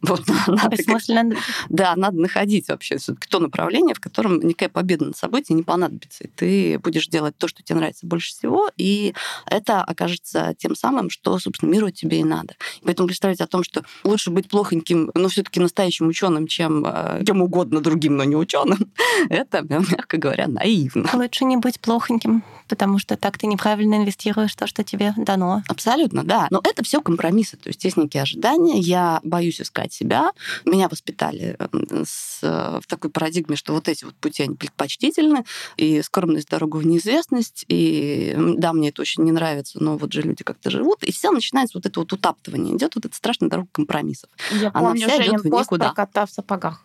Вот, 0.01 0.21
надо 0.47 0.61
как- 0.61 0.71
Бессмысленно. 0.71 1.35
да, 1.69 1.95
надо 1.95 2.19
находить 2.19 2.67
вообще 2.67 2.97
то 3.29 3.39
направление, 3.39 3.95
в 3.95 3.99
котором 3.99 4.39
никакая 4.39 4.69
победа 4.69 5.05
над 5.05 5.17
собой 5.17 5.41
тебе 5.43 5.57
не 5.57 5.63
понадобится. 5.63 6.23
И 6.25 6.27
ты 6.27 6.79
будешь 6.79 7.07
делать 7.07 7.37
то, 7.37 7.47
что 7.47 7.63
тебе 7.63 7.77
нравится 7.79 8.05
больше 8.05 8.29
всего, 8.29 8.69
и 8.77 9.13
это 9.47 9.83
окажется 9.83 10.55
тем 10.57 10.75
самым, 10.75 11.09
что, 11.09 11.37
собственно, 11.39 11.71
миру 11.71 11.89
тебе 11.89 12.19
и 12.19 12.23
надо. 12.23 12.55
И 12.81 12.85
поэтому 12.85 13.07
представить 13.07 13.41
о 13.41 13.47
том, 13.47 13.63
что 13.63 13.83
лучше 14.03 14.29
быть 14.31 14.47
плохоньким, 14.49 15.11
но 15.13 15.27
все-таки 15.29 15.59
настоящим 15.59 16.07
ученым, 16.07 16.47
чем 16.47 16.85
э, 16.85 17.23
кем 17.25 17.41
угодно 17.41 17.81
другим, 17.81 18.17
но 18.17 18.23
не 18.23 18.35
ученым, 18.35 18.91
это, 19.29 19.61
мягко 19.61 20.17
говоря, 20.17 20.47
наивно. 20.47 21.09
Лучше 21.13 21.45
не 21.45 21.57
быть 21.57 21.79
плохоньким, 21.79 22.43
потому 22.67 22.99
что 22.99 23.17
так 23.17 23.37
ты 23.37 23.47
неправильно 23.47 23.95
инвестируешь 23.95 24.53
то, 24.55 24.67
что 24.67 24.83
тебе 24.83 25.13
дано. 25.17 25.63
Абсолютно, 25.67 26.23
да. 26.23 26.47
Но 26.51 26.61
это 26.63 26.83
все 26.83 27.01
компромиссы. 27.01 27.57
То 27.57 27.69
есть 27.69 27.83
есть 27.83 27.97
некие 27.97 28.23
ожидания. 28.23 28.79
Я 28.79 29.19
боюсь 29.23 29.61
искать 29.61 29.84
себя. 29.93 30.31
Меня 30.65 30.87
воспитали 30.89 31.57
с, 32.05 32.39
э, 32.43 32.79
в 32.81 32.87
такой 32.87 33.09
парадигме, 33.09 33.55
что 33.55 33.73
вот 33.73 33.87
эти 33.87 34.05
вот 34.05 34.15
пути, 34.15 34.43
они 34.43 34.55
предпочтительны. 34.55 35.45
И 35.77 36.01
скромность 36.01 36.49
дорога 36.49 36.77
в 36.77 36.85
неизвестность. 36.85 37.65
И 37.67 38.35
да, 38.57 38.73
мне 38.73 38.89
это 38.89 39.01
очень 39.01 39.23
не 39.23 39.31
нравится, 39.31 39.81
но 39.81 39.97
вот 39.97 40.13
же 40.13 40.21
люди 40.21 40.43
как-то 40.43 40.69
живут. 40.69 41.03
И 41.03 41.11
все 41.11 41.31
начинается 41.31 41.77
вот 41.77 41.85
это 41.85 41.99
вот 41.99 42.11
утаптывание. 42.13 42.75
Идет 42.75 42.95
вот 42.95 43.05
эта 43.05 43.15
страшная 43.15 43.49
дорога 43.49 43.69
компромиссов. 43.71 44.29
Я 44.51 44.71
Она 44.73 44.89
помню 44.89 45.07
вся 45.07 45.17
Женин 45.17 45.31
идёт 45.35 45.45
в 45.45 45.49
пост 45.49 45.71
никуда. 45.71 45.85
про 45.89 45.95
кота 45.95 46.25
в 46.25 46.31
сапогах. 46.31 46.83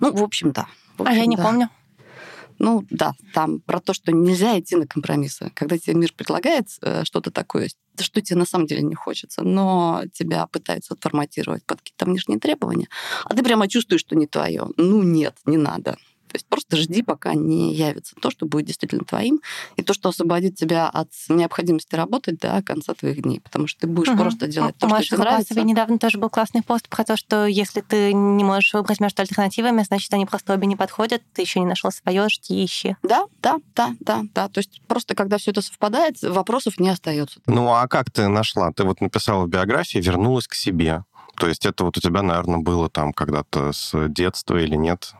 Ну, 0.00 0.12
в 0.12 0.22
общем, 0.22 0.52
да. 0.52 0.66
В 0.98 1.02
А 1.06 1.12
я 1.12 1.18
общем, 1.20 1.30
не 1.30 1.36
да. 1.36 1.42
помню. 1.42 1.68
Ну 2.62 2.86
да, 2.90 3.14
там 3.34 3.58
про 3.58 3.80
то, 3.80 3.92
что 3.92 4.12
нельзя 4.12 4.56
идти 4.56 4.76
на 4.76 4.86
компромиссы. 4.86 5.50
Когда 5.52 5.76
тебе 5.78 5.94
мир 5.94 6.12
предлагает 6.16 6.68
э, 6.80 7.02
что-то 7.04 7.32
такое, 7.32 7.68
что 7.98 8.20
тебе 8.20 8.38
на 8.38 8.46
самом 8.46 8.68
деле 8.68 8.82
не 8.82 8.94
хочется, 8.94 9.42
но 9.42 10.04
тебя 10.12 10.46
пытаются 10.46 10.94
отформатировать 10.94 11.66
под 11.66 11.80
какие-то 11.80 12.04
внешние 12.04 12.38
требования, 12.38 12.86
а 13.24 13.34
ты 13.34 13.42
прямо 13.42 13.66
чувствуешь, 13.66 14.02
что 14.02 14.14
не 14.14 14.28
твое. 14.28 14.68
Ну 14.76 15.02
нет, 15.02 15.34
не 15.44 15.56
надо. 15.56 15.96
То 16.32 16.36
есть 16.36 16.46
просто 16.46 16.78
жди, 16.78 17.02
пока 17.02 17.34
не 17.34 17.74
явится 17.74 18.14
то, 18.16 18.30
что 18.30 18.46
будет 18.46 18.64
действительно 18.64 19.04
твоим, 19.04 19.42
и 19.76 19.82
то, 19.82 19.92
что 19.92 20.08
освободит 20.08 20.56
тебя 20.56 20.88
от 20.88 21.10
необходимости 21.28 21.94
работать 21.94 22.38
до 22.38 22.62
конца 22.62 22.94
твоих 22.94 23.20
дней, 23.20 23.40
потому 23.40 23.66
что 23.66 23.82
ты 23.82 23.86
будешь 23.86 24.08
Мгм. 24.08 24.18
просто 24.18 24.46
делать 24.46 24.74
то, 24.78 24.86
У 24.86 24.88
что 24.88 25.02
тебе 25.04 25.18
нравится. 25.18 25.60
Недавно 25.60 25.98
тоже 25.98 26.16
был 26.16 26.30
классный 26.30 26.62
пост 26.62 26.88
про 26.88 27.04
то, 27.04 27.18
что 27.18 27.44
если 27.44 27.82
ты 27.82 28.14
не 28.14 28.44
можешь 28.44 28.72
выбрать 28.72 28.98
между 29.00 29.20
альтернативами, 29.20 29.82
значит, 29.82 30.10
они 30.14 30.24
просто 30.24 30.54
обе 30.54 30.66
не 30.66 30.74
подходят, 30.74 31.22
ты 31.34 31.42
еще 31.42 31.60
не 31.60 31.66
нашел 31.66 31.90
свое, 31.90 32.26
жди, 32.30 32.64
ищи. 32.64 32.96
Да, 33.02 33.26
да, 33.42 33.58
да, 33.76 33.94
да, 34.00 34.22
да. 34.34 34.48
То 34.48 34.60
есть 34.60 34.80
просто 34.88 35.14
когда 35.14 35.36
все 35.36 35.50
это 35.50 35.60
совпадает, 35.60 36.22
вопросов 36.22 36.80
не 36.80 36.88
остается. 36.88 37.40
Ну 37.44 37.68
а 37.68 37.86
как 37.88 38.10
ты 38.10 38.28
нашла? 38.28 38.72
Ты 38.72 38.84
вот 38.84 39.02
написала 39.02 39.44
в 39.44 39.48
биографии, 39.50 39.98
вернулась 39.98 40.48
к 40.48 40.54
себе. 40.54 41.04
То 41.36 41.48
есть 41.48 41.66
это 41.66 41.84
вот 41.84 41.96
у 41.98 42.00
тебя, 42.00 42.22
наверное, 42.22 42.58
было 42.60 42.88
там 42.88 43.12
когда-то 43.12 43.72
с 43.72 44.08
детства 44.08 44.56
или 44.56 44.76
нет? 44.76 45.12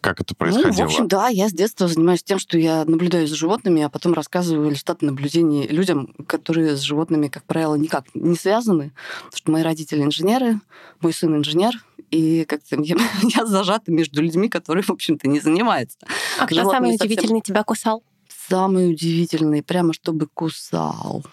Как 0.00 0.20
это 0.20 0.34
происходило? 0.34 0.70
Ну, 0.70 0.76
в 0.76 0.80
общем, 0.80 1.08
да, 1.08 1.28
я 1.28 1.48
с 1.48 1.52
детства 1.52 1.88
занимаюсь 1.88 2.22
тем, 2.22 2.38
что 2.38 2.58
я 2.58 2.84
наблюдаю 2.84 3.26
за 3.26 3.34
животными, 3.34 3.82
а 3.82 3.88
потом 3.88 4.14
рассказываю 4.14 4.70
результаты 4.70 5.06
наблюдений 5.06 5.66
людям, 5.66 6.14
которые 6.26 6.76
с 6.76 6.80
животными, 6.80 7.28
как 7.28 7.44
правило, 7.44 7.74
никак 7.74 8.04
не 8.14 8.36
связаны. 8.36 8.92
Потому 9.24 9.36
что 9.36 9.52
мои 9.52 9.62
родители 9.62 10.02
инженеры, 10.02 10.60
мой 11.00 11.12
сын 11.12 11.34
инженер, 11.36 11.74
и 12.10 12.44
как-то 12.44 12.80
я, 12.80 12.96
я 13.22 13.46
зажата 13.46 13.90
между 13.90 14.22
людьми, 14.22 14.48
которые, 14.48 14.82
в 14.82 14.90
общем-то, 14.90 15.28
не 15.28 15.40
занимаются. 15.40 15.98
А 16.38 16.46
кто 16.46 16.70
самый 16.70 16.92
совсем... 16.92 17.06
удивительный 17.06 17.40
тебя 17.40 17.62
кусал? 17.64 18.02
Самый 18.48 18.90
удивительный, 18.90 19.62
прямо 19.62 19.92
чтобы 19.92 20.26
кусал. 20.32 21.24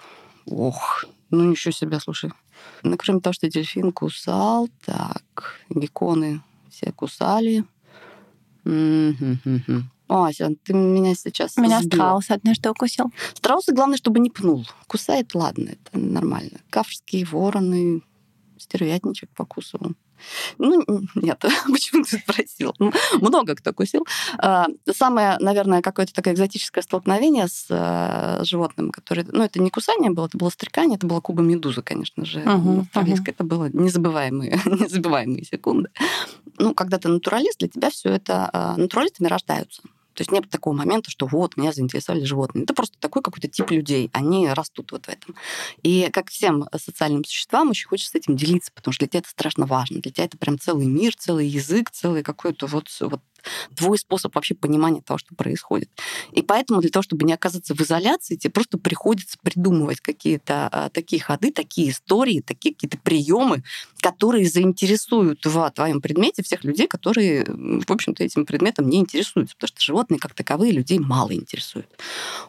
Ох, 0.45 1.05
ну 1.29 1.43
ничего 1.43 1.71
себе, 1.71 1.99
слушай. 1.99 2.31
Ну, 2.81 2.97
кроме 2.97 3.19
того, 3.19 3.33
что 3.33 3.49
дельфин 3.49 3.91
кусал, 3.91 4.69
так, 4.85 5.59
гекконы 5.69 6.41
все 6.69 6.91
кусали. 6.91 7.63
Ася, 10.09 10.51
ты 10.63 10.73
меня 10.73 11.15
сейчас 11.15 11.57
Меня 11.57 11.81
сбила. 11.81 11.95
страус 11.95 12.29
однажды 12.29 12.69
укусил. 12.69 13.11
Страусы, 13.33 13.73
главное, 13.73 13.97
чтобы 13.97 14.19
не 14.19 14.29
пнул. 14.29 14.65
Кусает, 14.87 15.33
ладно, 15.33 15.69
это 15.69 15.97
нормально. 15.97 16.59
Кавшские 16.69 17.25
вороны, 17.25 18.01
стервятничек 18.63 19.29
покусывал. 19.35 19.93
Ну, 20.57 20.83
нет, 21.15 21.39
почему 21.71 22.03
ты 22.03 22.17
спросил? 22.17 22.73
Много 23.19 23.55
кто 23.55 23.73
кусил. 23.73 24.05
А, 24.37 24.67
самое, 24.91 25.37
наверное, 25.39 25.81
какое-то 25.81 26.13
такое 26.13 26.33
экзотическое 26.33 26.81
столкновение 26.81 27.47
с 27.47 27.67
э, 27.69 28.43
животным, 28.45 28.91
которое... 28.91 29.25
Ну, 29.29 29.43
это 29.43 29.61
не 29.61 29.69
кусание 29.69 30.11
было, 30.11 30.27
это 30.27 30.37
было 30.37 30.49
стрекание, 30.49 30.97
это 30.97 31.07
была 31.07 31.21
куба 31.21 31.41
медуза, 31.41 31.81
конечно 31.81 32.25
же. 32.25 32.39
Uh-huh, 32.39 32.85
uh-huh. 32.93 33.17
Это 33.25 33.43
было 33.43 33.69
незабываемые, 33.71 34.59
незабываемые 34.65 35.43
секунды. 35.43 35.89
Ну, 36.57 36.73
когда 36.73 36.97
ты 36.99 37.09
натуралист, 37.09 37.59
для 37.59 37.67
тебя 37.67 37.89
все 37.89 38.09
это... 38.09 38.49
А, 38.53 38.77
натуралистами 38.77 39.27
рождаются. 39.27 39.81
То 40.13 40.21
есть 40.21 40.31
нет 40.31 40.49
такого 40.49 40.73
момента, 40.73 41.09
что 41.09 41.25
вот, 41.25 41.57
меня 41.57 41.71
заинтересовали 41.71 42.23
животные. 42.23 42.63
Это 42.63 42.73
просто 42.73 42.97
такой 42.99 43.21
какой-то 43.21 43.47
тип 43.47 43.71
людей. 43.71 44.09
Они 44.13 44.47
растут 44.47 44.91
вот 44.91 45.05
в 45.05 45.09
этом. 45.09 45.35
И 45.81 46.09
как 46.11 46.29
всем 46.29 46.65
социальным 46.75 47.25
существам 47.25 47.69
очень 47.69 47.87
хочется 47.87 48.11
с 48.11 48.15
этим 48.15 48.35
делиться, 48.35 48.71
потому 48.73 48.93
что 48.93 49.05
для 49.05 49.09
тебя 49.09 49.19
это 49.19 49.29
страшно 49.29 49.65
важно. 49.65 49.99
Для 50.01 50.11
тебя 50.11 50.25
это 50.25 50.37
прям 50.37 50.59
целый 50.59 50.85
мир, 50.85 51.15
целый 51.15 51.47
язык, 51.47 51.91
целый 51.91 52.23
какой-то 52.23 52.67
вот, 52.67 52.87
вот 53.01 53.21
твой 53.75 53.97
способ 53.97 54.35
вообще 54.35 54.55
понимания 54.55 55.01
того, 55.01 55.17
что 55.17 55.35
происходит. 55.35 55.89
И 56.31 56.41
поэтому 56.41 56.81
для 56.81 56.89
того, 56.89 57.03
чтобы 57.03 57.25
не 57.25 57.33
оказаться 57.33 57.75
в 57.75 57.81
изоляции, 57.81 58.35
тебе 58.35 58.51
просто 58.51 58.77
приходится 58.77 59.37
придумывать 59.41 60.01
какие-то 60.01 60.67
а, 60.71 60.89
такие 60.89 61.21
ходы, 61.21 61.51
такие 61.51 61.91
истории, 61.91 62.41
такие 62.41 62.73
какие-то 62.73 62.97
приемы, 62.97 63.63
которые 64.01 64.47
заинтересуют 64.49 65.45
в 65.45 65.71
твоем 65.71 66.01
предмете 66.01 66.43
всех 66.43 66.63
людей, 66.63 66.87
которые, 66.87 67.45
в 67.45 67.89
общем-то, 67.89 68.23
этим 68.23 68.45
предметом 68.45 68.89
не 68.89 68.99
интересуются, 68.99 69.55
потому 69.55 69.67
что 69.69 69.81
животные 69.81 70.19
как 70.19 70.33
таковые 70.33 70.71
людей 70.71 70.99
мало 70.99 71.33
интересуют. 71.33 71.87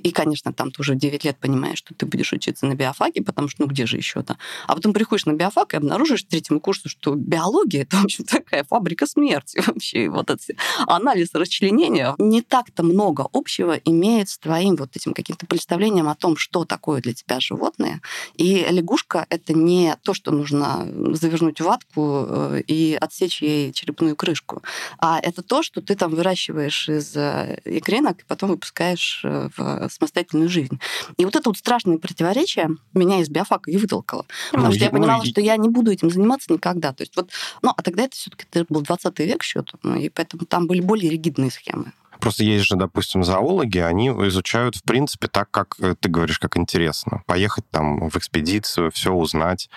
И, 0.02 0.10
конечно, 0.10 0.52
там 0.52 0.70
ты 0.70 0.82
уже 0.82 0.94
9 0.94 1.24
лет 1.24 1.38
понимаешь, 1.38 1.78
что 1.78 1.94
ты 1.94 2.06
будешь 2.06 2.32
учиться 2.32 2.66
на 2.66 2.74
биофаке, 2.74 3.22
потому 3.22 3.48
что, 3.48 3.62
ну, 3.62 3.68
где 3.68 3.86
же 3.86 3.96
еще-то? 3.96 4.36
А 4.66 4.74
потом 4.74 4.92
приходишь 4.92 5.26
на 5.26 5.32
биофак 5.32 5.74
и 5.74 5.76
обнаружишь 5.76 6.24
третьему 6.24 6.60
курсу, 6.60 6.88
что 6.88 7.14
биология— 7.14 7.82
это, 7.84 7.96
в 7.96 8.04
общем, 8.04 8.24
такая 8.28 8.64
фабрика 8.64 9.06
смерти 9.06 9.62
вообще. 9.66 10.08
Вот 10.08 10.30
это 10.30 10.42
анализ 10.86 11.34
расчленения 11.34 12.14
не 12.18 12.42
так-то 12.42 12.82
много 12.82 13.26
общего 13.32 13.74
имеет 13.84 14.28
с 14.28 14.38
твоим 14.38 14.76
вот 14.76 14.96
этим 14.96 15.14
каким-то 15.14 15.46
представлением 15.46 16.08
о 16.08 16.14
том, 16.14 16.36
что 16.36 16.64
такое 16.64 17.00
для 17.00 17.14
тебя 17.14 17.40
животное. 17.40 18.00
И 18.36 18.66
лягушка— 18.68 19.26
это 19.30 19.54
не 19.54 19.96
то, 20.02 20.14
что 20.14 20.30
нужно 20.30 20.86
завернуть 21.14 21.60
в 21.60 21.64
ватку 21.64 22.26
э, 22.28 22.62
и 22.66 22.96
отсечь 23.00 23.42
ей 23.42 23.72
черепную 23.72 24.16
крышку, 24.16 24.62
а 24.98 25.18
это 25.20 25.42
то, 25.42 25.62
что 25.62 25.80
ты 25.80 25.94
там 25.94 26.14
выращиваешь 26.14 26.88
из 26.88 27.16
э, 27.16 27.60
икринок 27.64 28.20
и 28.20 28.24
потом 28.26 28.50
выпускаешь 28.50 29.22
э, 29.24 29.48
в 29.56 29.88
самостоятельную 29.90 30.48
жизнь. 30.48 30.78
И 31.16 31.24
вот 31.24 31.36
это 31.36 31.50
вот 31.50 31.58
страшное 31.58 31.98
противоречие 31.98 32.70
меня 32.92 33.20
из 33.20 33.28
биофака 33.28 33.70
и 33.70 33.76
вытолкало. 33.76 34.26
Потому 34.50 34.68
ну, 34.68 34.74
что 34.74 34.84
я 34.84 34.90
понимала, 34.90 35.22
ну, 35.22 35.30
что 35.30 35.40
я 35.40 35.56
не 35.56 35.68
буду 35.68 35.90
этим 35.90 36.10
заниматься 36.10 36.52
никогда. 36.52 36.92
То 36.92 37.02
есть 37.02 37.16
вот, 37.16 37.30
ну, 37.62 37.72
а 37.76 37.82
тогда 37.82 38.04
это 38.04 38.16
все-таки 38.16 38.46
был 38.68 38.82
20 38.82 39.18
век 39.20 39.42
счет, 39.42 39.72
и 39.84 40.08
поэтому 40.08 40.44
там 40.46 40.66
были 40.66 40.73
более 40.80 41.10
ригидные 41.10 41.50
схемы. 41.50 41.92
Просто 42.20 42.44
есть 42.44 42.64
же, 42.64 42.76
допустим, 42.76 43.22
зоологи, 43.22 43.78
они 43.78 44.08
изучают, 44.08 44.76
в 44.76 44.82
принципе, 44.82 45.28
так, 45.28 45.50
как 45.50 45.76
э, 45.80 45.94
ты 45.98 46.08
говоришь, 46.08 46.38
как 46.38 46.56
интересно. 46.56 47.22
Поехать 47.26 47.68
там 47.70 48.08
в 48.08 48.16
экспедицию, 48.16 48.90
все 48.90 49.12
узнать. 49.12 49.68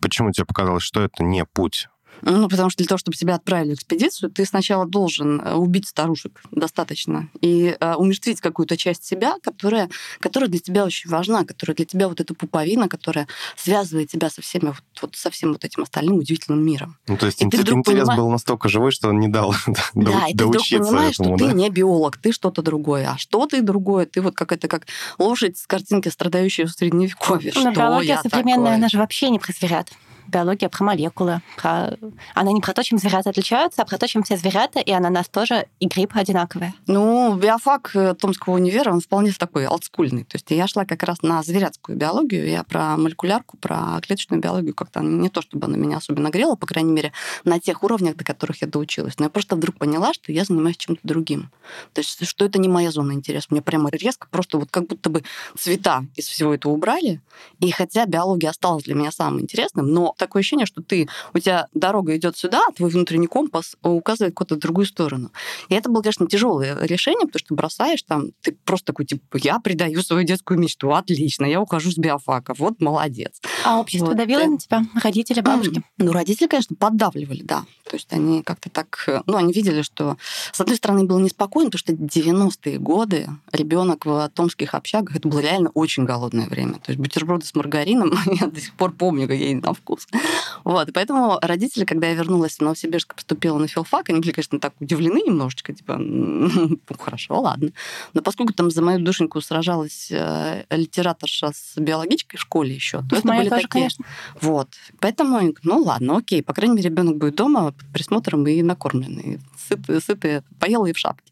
Почему 0.00 0.32
тебе 0.32 0.44
показалось, 0.44 0.82
что 0.82 1.00
это 1.02 1.22
не 1.22 1.44
путь 1.44 1.88
ну, 2.22 2.48
потому 2.48 2.70
что 2.70 2.78
для 2.78 2.88
того, 2.88 2.98
чтобы 2.98 3.16
тебя 3.16 3.34
отправили 3.34 3.74
в 3.74 3.78
экспедицию, 3.78 4.30
ты 4.30 4.44
сначала 4.44 4.86
должен 4.86 5.40
э, 5.40 5.54
убить 5.54 5.88
старушек 5.88 6.40
достаточно 6.50 7.28
и 7.40 7.76
э, 7.78 7.94
умертвить 7.94 8.40
какую-то 8.40 8.76
часть 8.76 9.04
себя, 9.04 9.34
которая, 9.42 9.90
которая 10.20 10.48
для 10.48 10.60
тебя 10.60 10.84
очень 10.84 11.10
важна, 11.10 11.44
которая 11.44 11.74
для 11.74 11.84
тебя 11.84 12.08
вот 12.08 12.20
эта 12.20 12.34
пуповина, 12.34 12.88
которая 12.88 13.26
связывает 13.56 14.10
тебя 14.10 14.30
со 14.30 14.40
всеми 14.40 14.66
вот, 14.66 14.82
вот 15.00 15.16
со 15.16 15.30
всем 15.30 15.52
вот 15.52 15.64
этим 15.64 15.82
остальным 15.82 16.16
удивительным 16.16 16.64
миром. 16.64 16.96
Ну, 17.08 17.16
то 17.16 17.26
есть 17.26 17.42
и 17.42 17.44
интерес 17.44 17.66
понимаешь... 17.84 18.16
был 18.16 18.30
настолько 18.30 18.68
живой, 18.68 18.92
что 18.92 19.08
он 19.08 19.18
не 19.18 19.28
дал 19.28 19.54
Да, 19.94 20.28
и 20.28 20.36
ты 20.36 20.46
вдруг 20.46 20.62
понимаешь, 20.68 21.14
этому, 21.14 21.36
что 21.36 21.46
да? 21.46 21.50
ты 21.50 21.56
не 21.56 21.70
биолог, 21.70 22.16
ты 22.18 22.32
что-то 22.32 22.62
другое. 22.62 23.10
А 23.10 23.18
что 23.18 23.46
ты 23.46 23.62
другое? 23.62 24.06
Ты 24.06 24.20
вот 24.20 24.34
как 24.34 24.52
это 24.52 24.68
как 24.68 24.86
лошадь 25.18 25.58
с 25.58 25.66
картинки, 25.66 26.08
страдающая 26.08 26.66
в 26.66 26.70
средневековье. 26.70 27.52
Ну, 27.54 27.72
биология 27.72 28.20
современная, 28.22 28.56
такое? 28.56 28.74
она 28.74 28.88
же 28.88 28.98
вообще 28.98 29.30
не 29.30 29.38
про 29.38 29.52
зверят 29.52 29.88
биология 30.28 30.68
про 30.68 30.84
молекулы. 30.84 31.40
Про... 31.56 31.96
Она 32.34 32.52
не 32.52 32.60
про 32.60 32.72
то, 32.72 32.82
чем 32.82 32.98
зверята 32.98 33.30
отличаются, 33.30 33.82
а 33.82 33.84
про 33.84 33.98
то, 33.98 34.06
чем 34.06 34.22
все 34.22 34.36
зверята 34.36 34.80
и 34.80 34.90
ананас 34.90 35.28
тоже, 35.28 35.66
и 35.80 35.86
гриб 35.86 36.12
одинаковые. 36.14 36.74
Ну, 36.86 37.34
биофак 37.36 37.90
э, 37.94 38.14
Томского 38.14 38.54
универа, 38.54 38.92
он 38.92 39.00
вполне 39.00 39.32
такой 39.32 39.66
олдскульный. 39.66 40.24
То 40.24 40.36
есть 40.36 40.50
я 40.50 40.66
шла 40.66 40.84
как 40.84 41.02
раз 41.02 41.22
на 41.22 41.42
зверятскую 41.42 41.96
биологию, 41.96 42.48
я 42.48 42.62
про 42.62 42.96
молекулярку, 42.96 43.56
про 43.56 44.00
клеточную 44.00 44.40
биологию 44.40 44.74
как-то 44.74 45.00
не 45.00 45.28
то, 45.28 45.42
чтобы 45.42 45.66
она 45.66 45.76
меня 45.76 45.98
особенно 45.98 46.28
грела, 46.28 46.54
по 46.54 46.66
крайней 46.66 46.92
мере, 46.92 47.12
на 47.44 47.60
тех 47.60 47.82
уровнях, 47.82 48.16
до 48.16 48.24
которых 48.24 48.62
я 48.62 48.68
доучилась. 48.68 49.18
Но 49.18 49.24
я 49.24 49.30
просто 49.30 49.56
вдруг 49.56 49.76
поняла, 49.76 50.12
что 50.12 50.32
я 50.32 50.44
занимаюсь 50.44 50.76
чем-то 50.76 51.00
другим. 51.02 51.50
То 51.92 52.00
есть 52.00 52.24
что 52.26 52.44
это 52.44 52.58
не 52.58 52.68
моя 52.68 52.90
зона 52.90 53.12
интереса. 53.12 53.48
Мне 53.50 53.62
прямо 53.62 53.90
резко 53.90 54.26
просто 54.30 54.58
вот 54.58 54.70
как 54.70 54.86
будто 54.86 55.10
бы 55.10 55.22
цвета 55.56 56.04
из 56.16 56.26
всего 56.26 56.54
этого 56.54 56.72
убрали. 56.72 57.20
И 57.60 57.70
хотя 57.70 58.06
биология 58.06 58.50
осталась 58.50 58.84
для 58.84 58.94
меня 58.94 59.10
самым 59.10 59.40
интересным, 59.40 59.86
но 59.88 60.11
такое 60.16 60.40
ощущение, 60.40 60.66
что 60.66 60.82
ты, 60.82 61.08
у 61.34 61.38
тебя 61.38 61.68
дорога 61.74 62.16
идет 62.16 62.36
сюда, 62.36 62.62
а 62.68 62.72
твой 62.72 62.90
внутренний 62.90 63.26
компас 63.26 63.76
указывает 63.82 64.34
куда-то 64.34 64.56
в 64.56 64.58
другую 64.58 64.86
сторону. 64.86 65.30
И 65.68 65.74
это 65.74 65.90
было, 65.90 66.02
конечно, 66.02 66.26
тяжелое 66.26 66.76
решение, 66.84 67.26
потому 67.26 67.40
что 67.40 67.54
бросаешь 67.54 68.02
там, 68.02 68.32
ты 68.40 68.56
просто 68.64 68.86
такой, 68.86 69.06
типа, 69.06 69.38
я 69.42 69.58
предаю 69.58 70.02
свою 70.02 70.24
детскую 70.24 70.58
мечту, 70.58 70.92
отлично, 70.92 71.44
я 71.44 71.60
ухожу 71.60 71.90
с 71.90 71.98
биофака, 71.98 72.54
вот 72.58 72.80
молодец. 72.80 73.40
А 73.64 73.80
общество 73.80 74.06
вот. 74.06 74.16
давило 74.16 74.44
на 74.44 74.58
тебя? 74.58 74.84
Родители, 75.02 75.40
бабушки? 75.40 75.82
Ну, 76.02 76.10
родители, 76.10 76.48
конечно, 76.48 76.74
поддавливали, 76.74 77.42
да. 77.42 77.64
То 77.88 77.96
есть 77.96 78.12
они 78.12 78.42
как-то 78.42 78.70
так, 78.70 79.22
ну, 79.26 79.36
они 79.36 79.52
видели, 79.52 79.82
что, 79.82 80.16
с 80.52 80.60
одной 80.60 80.76
стороны, 80.76 81.04
было 81.04 81.20
неспокойно, 81.20 81.70
потому 81.70 81.78
что 81.78 81.92
90-е 81.92 82.78
годы 82.78 83.28
ребенок 83.52 84.04
в 84.04 84.28
томских 84.34 84.74
общагах, 84.74 85.16
это 85.16 85.28
было 85.28 85.40
реально 85.40 85.70
очень 85.74 86.04
голодное 86.04 86.46
время. 86.46 86.74
То 86.74 86.90
есть 86.90 86.98
бутерброды 86.98 87.46
с 87.46 87.54
маргарином, 87.54 88.12
я 88.40 88.46
до 88.46 88.60
сих 88.60 88.74
пор 88.74 88.92
помню, 88.92 89.28
как 89.28 89.36
я 89.36 89.54
на 89.56 89.74
вкус. 89.74 90.01
Вот, 90.64 90.88
и 90.88 90.92
поэтому 90.92 91.38
родители, 91.42 91.84
когда 91.84 92.06
я 92.08 92.14
вернулась 92.14 92.58
в 92.58 92.60
Новосибирск, 92.60 93.16
поступила 93.16 93.58
на 93.58 93.66
филфак, 93.66 94.10
они 94.10 94.20
были, 94.20 94.30
конечно, 94.30 94.60
так 94.60 94.74
удивлены 94.78 95.20
немножечко, 95.26 95.72
типа, 95.72 95.96
ну, 95.96 96.78
хорошо, 96.98 97.40
ладно. 97.40 97.72
Но 98.14 98.22
поскольку 98.22 98.52
там 98.52 98.70
за 98.70 98.80
мою 98.80 99.00
душеньку 99.00 99.40
сражалась 99.40 100.08
э, 100.10 100.64
литераторша 100.70 101.50
с 101.52 101.76
биологичкой 101.76 102.38
в 102.38 102.42
школе 102.42 102.74
еще, 102.74 103.02
то 103.10 103.16
это 103.16 103.28
были 103.28 103.48
тоже, 103.48 103.62
такие... 103.62 103.68
Конечно. 103.68 104.04
Вот. 104.40 104.68
Поэтому, 105.00 105.52
ну 105.64 105.82
ладно, 105.82 106.18
окей, 106.18 106.42
по 106.42 106.54
крайней 106.54 106.76
мере, 106.76 106.90
ребенок 106.90 107.16
будет 107.16 107.34
дома 107.34 107.72
под 107.72 107.92
присмотром 107.92 108.46
и 108.46 108.62
накормленный, 108.62 109.40
сытый, 109.68 110.00
сытый, 110.00 110.42
поел 110.60 110.86
и 110.86 110.92
в 110.92 110.98
шапке. 110.98 111.31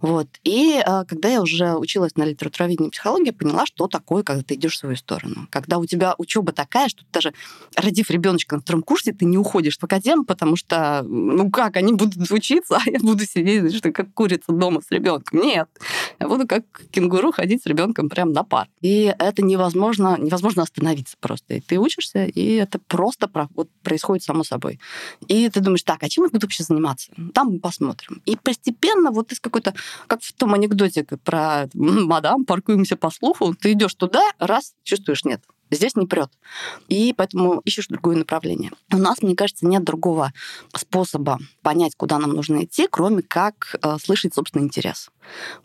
Вот. 0.00 0.28
И 0.44 0.82
э, 0.84 1.04
когда 1.06 1.28
я 1.28 1.42
уже 1.42 1.74
училась 1.74 2.16
на 2.16 2.24
литературоведении 2.24 2.90
психологии, 2.90 3.30
поняла, 3.30 3.66
что 3.66 3.86
такое, 3.86 4.22
когда 4.22 4.42
ты 4.42 4.54
идешь 4.54 4.74
в 4.74 4.78
свою 4.78 4.96
сторону. 4.96 5.48
Когда 5.50 5.78
у 5.78 5.86
тебя 5.86 6.14
учеба 6.18 6.52
такая, 6.52 6.88
что 6.88 7.02
ты 7.04 7.08
даже 7.12 7.32
родив 7.76 8.10
ребеночка 8.10 8.56
на 8.56 8.62
втором 8.62 8.82
курсе, 8.82 9.12
ты 9.12 9.24
не 9.24 9.38
уходишь 9.38 9.78
в 9.78 9.84
академ, 9.84 10.24
потому 10.24 10.56
что, 10.56 11.02
ну 11.06 11.50
как, 11.50 11.76
они 11.76 11.92
будут 11.92 12.30
учиться, 12.30 12.78
а 12.84 12.90
я 12.90 12.98
буду 12.98 13.24
сидеть, 13.24 13.74
что 13.74 13.92
как 13.92 14.12
курица 14.12 14.52
дома 14.52 14.80
с 14.80 14.90
ребенком. 14.90 15.40
Нет, 15.40 15.68
я 16.20 16.28
буду 16.28 16.46
как 16.46 16.64
кенгуру 16.90 17.32
ходить 17.32 17.62
с 17.62 17.66
ребенком 17.66 18.08
прямо 18.08 18.32
на 18.32 18.44
пар. 18.44 18.68
И 18.80 19.14
это 19.18 19.42
невозможно, 19.42 20.16
невозможно 20.18 20.62
остановиться 20.62 21.16
просто. 21.20 21.54
И 21.54 21.60
ты 21.60 21.78
учишься, 21.78 22.24
и 22.24 22.54
это 22.54 22.78
просто 22.78 23.28
вот 23.54 23.68
происходит 23.82 24.24
само 24.24 24.44
собой. 24.44 24.80
И 25.28 25.48
ты 25.48 25.60
думаешь, 25.60 25.82
так, 25.82 26.02
а 26.02 26.08
чем 26.08 26.24
я 26.24 26.30
буду 26.30 26.46
вообще 26.46 26.64
заниматься? 26.64 27.12
Там 27.34 27.52
мы 27.52 27.58
посмотрим. 27.60 28.22
И 28.24 28.36
постепенно 28.36 29.10
вот 29.10 29.32
из 29.38 29.40
какой-то, 29.40 29.74
как 30.06 30.22
в 30.22 30.32
том 30.32 30.54
анекдоте 30.54 31.04
про 31.04 31.68
мадам, 31.74 32.44
паркуемся 32.44 32.96
по 32.96 33.10
слуху, 33.10 33.54
ты 33.54 33.72
идешь 33.72 33.94
туда, 33.94 34.22
раз, 34.38 34.74
чувствуешь, 34.82 35.24
нет, 35.24 35.42
Здесь 35.70 35.96
не 35.96 36.06
прет. 36.06 36.30
И 36.88 37.12
поэтому 37.14 37.60
ищешь 37.66 37.88
другое 37.88 38.16
направление. 38.16 38.72
У 38.90 38.96
нас, 38.96 39.20
мне 39.20 39.36
кажется, 39.36 39.66
нет 39.66 39.84
другого 39.84 40.32
способа 40.74 41.38
понять, 41.62 41.92
куда 41.94 42.18
нам 42.18 42.30
нужно 42.30 42.64
идти, 42.64 42.88
кроме 42.90 43.22
как 43.22 43.76
э, 43.82 43.96
слышать 44.02 44.34
собственный 44.34 44.64
интерес. 44.64 45.10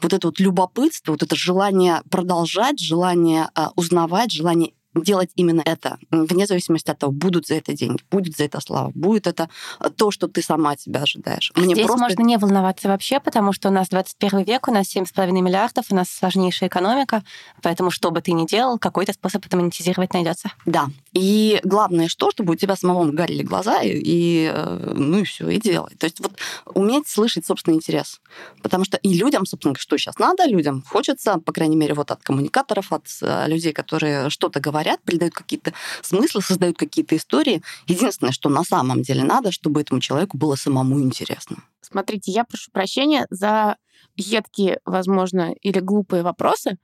Вот 0.02 0.12
это 0.12 0.28
вот 0.28 0.42
любопытство, 0.42 1.14
вот 1.14 1.24
это 1.24 1.38
желание 1.38 2.02
продолжать, 2.10 2.80
желание 2.80 3.48
э, 3.56 3.68
узнавать, 3.78 4.32
желание 4.32 4.74
делать 4.96 5.32
именно 5.36 5.62
это, 5.66 5.98
вне 6.12 6.46
зависимости 6.46 6.90
от 6.90 7.00
того, 7.00 7.12
будут 7.12 7.48
за 7.48 7.56
это 7.56 7.74
деньги, 7.74 8.02
будет 8.12 8.38
за 8.38 8.46
это 8.46 8.60
слава, 8.62 8.92
будет 8.94 9.28
это 9.28 9.50
то, 9.98 10.12
что 10.12 10.28
ты 10.28 10.42
сама 10.42 10.72
от 10.72 10.82
себя 10.82 11.02
ожидаешь. 11.02 11.52
Мне 11.56 11.74
здесь 11.74 11.88
просто... 11.88 12.04
можно 12.04 12.22
не 12.22 12.38
волноваться 12.38 12.88
вообще, 12.88 13.20
потому 13.20 13.54
что 13.54 13.70
у 13.70 13.72
нас 13.72 13.90
21 13.90 14.44
век, 14.44 14.68
у 14.68 14.72
нас 14.72 14.96
7,5 14.96 15.32
миллиардов, 15.32 15.86
у 15.90 15.96
нас 15.96 16.10
сложнейшая 16.10 16.70
экономика, 16.70 17.24
поэтому 17.62 17.92
что 17.92 18.12
бы 18.12 18.22
ты 18.22 18.34
ни 18.34 18.46
делал, 18.46 18.78
какой-то 18.78 19.14
способ 19.14 19.46
это 19.46 19.58
монетизировать 19.58 20.14
найдется. 20.14 20.52
Да. 20.66 20.88
И 21.14 21.60
главное 21.64 22.08
что, 22.08 22.32
чтобы 22.32 22.54
у 22.54 22.56
тебя 22.56 22.76
самого 22.76 23.06
горели 23.12 23.44
глаза, 23.44 23.82
и, 23.82 23.92
и 23.92 24.52
э, 24.54 24.94
ну 24.96 25.20
и 25.20 25.24
все, 25.24 25.48
и 25.50 25.60
делай. 25.60 25.96
То 25.96 26.06
есть 26.06 26.20
вот 26.20 26.34
уметь 26.66 27.08
слышать 27.08 27.46
собственный 27.46 27.78
интерес. 27.78 28.20
Потому 28.62 28.84
что 28.84 28.98
и 28.98 29.14
людям, 29.14 29.46
собственно, 29.46 29.76
что 29.78 29.98
сейчас 29.98 30.18
надо, 30.18 30.46
людям 30.46 30.84
хочется, 30.88 31.38
по 31.40 31.52
крайней 31.52 31.76
мере, 31.76 31.94
вот 31.94 32.10
от 32.10 32.24
коммуникаторов, 32.24 32.92
от 32.92 33.06
э, 33.22 33.48
людей, 33.48 33.74
которые 33.74 34.30
что-то 34.30 34.60
говорят, 34.60 35.02
передают 35.04 35.34
какие-то 35.34 35.74
смыслы, 36.02 36.42
создают 36.42 36.78
какие-то 36.78 37.16
истории. 37.16 37.62
Единственное, 37.88 38.34
что 38.34 38.50
на 38.50 38.64
самом 38.64 39.04
деле 39.04 39.24
надо, 39.24 39.52
чтобы 39.52 39.82
этому 39.82 40.02
человеку 40.02 40.38
было 40.38 40.56
самому 40.56 41.00
интересно. 41.02 41.58
Смотрите, 41.82 42.32
я 42.32 42.44
прошу 42.44 42.72
прощения 42.72 43.28
за 43.30 43.78
едкие, 44.16 44.80
возможно, 44.86 45.54
или 45.62 45.80
глупые 45.80 46.24
вопросы. 46.24 46.78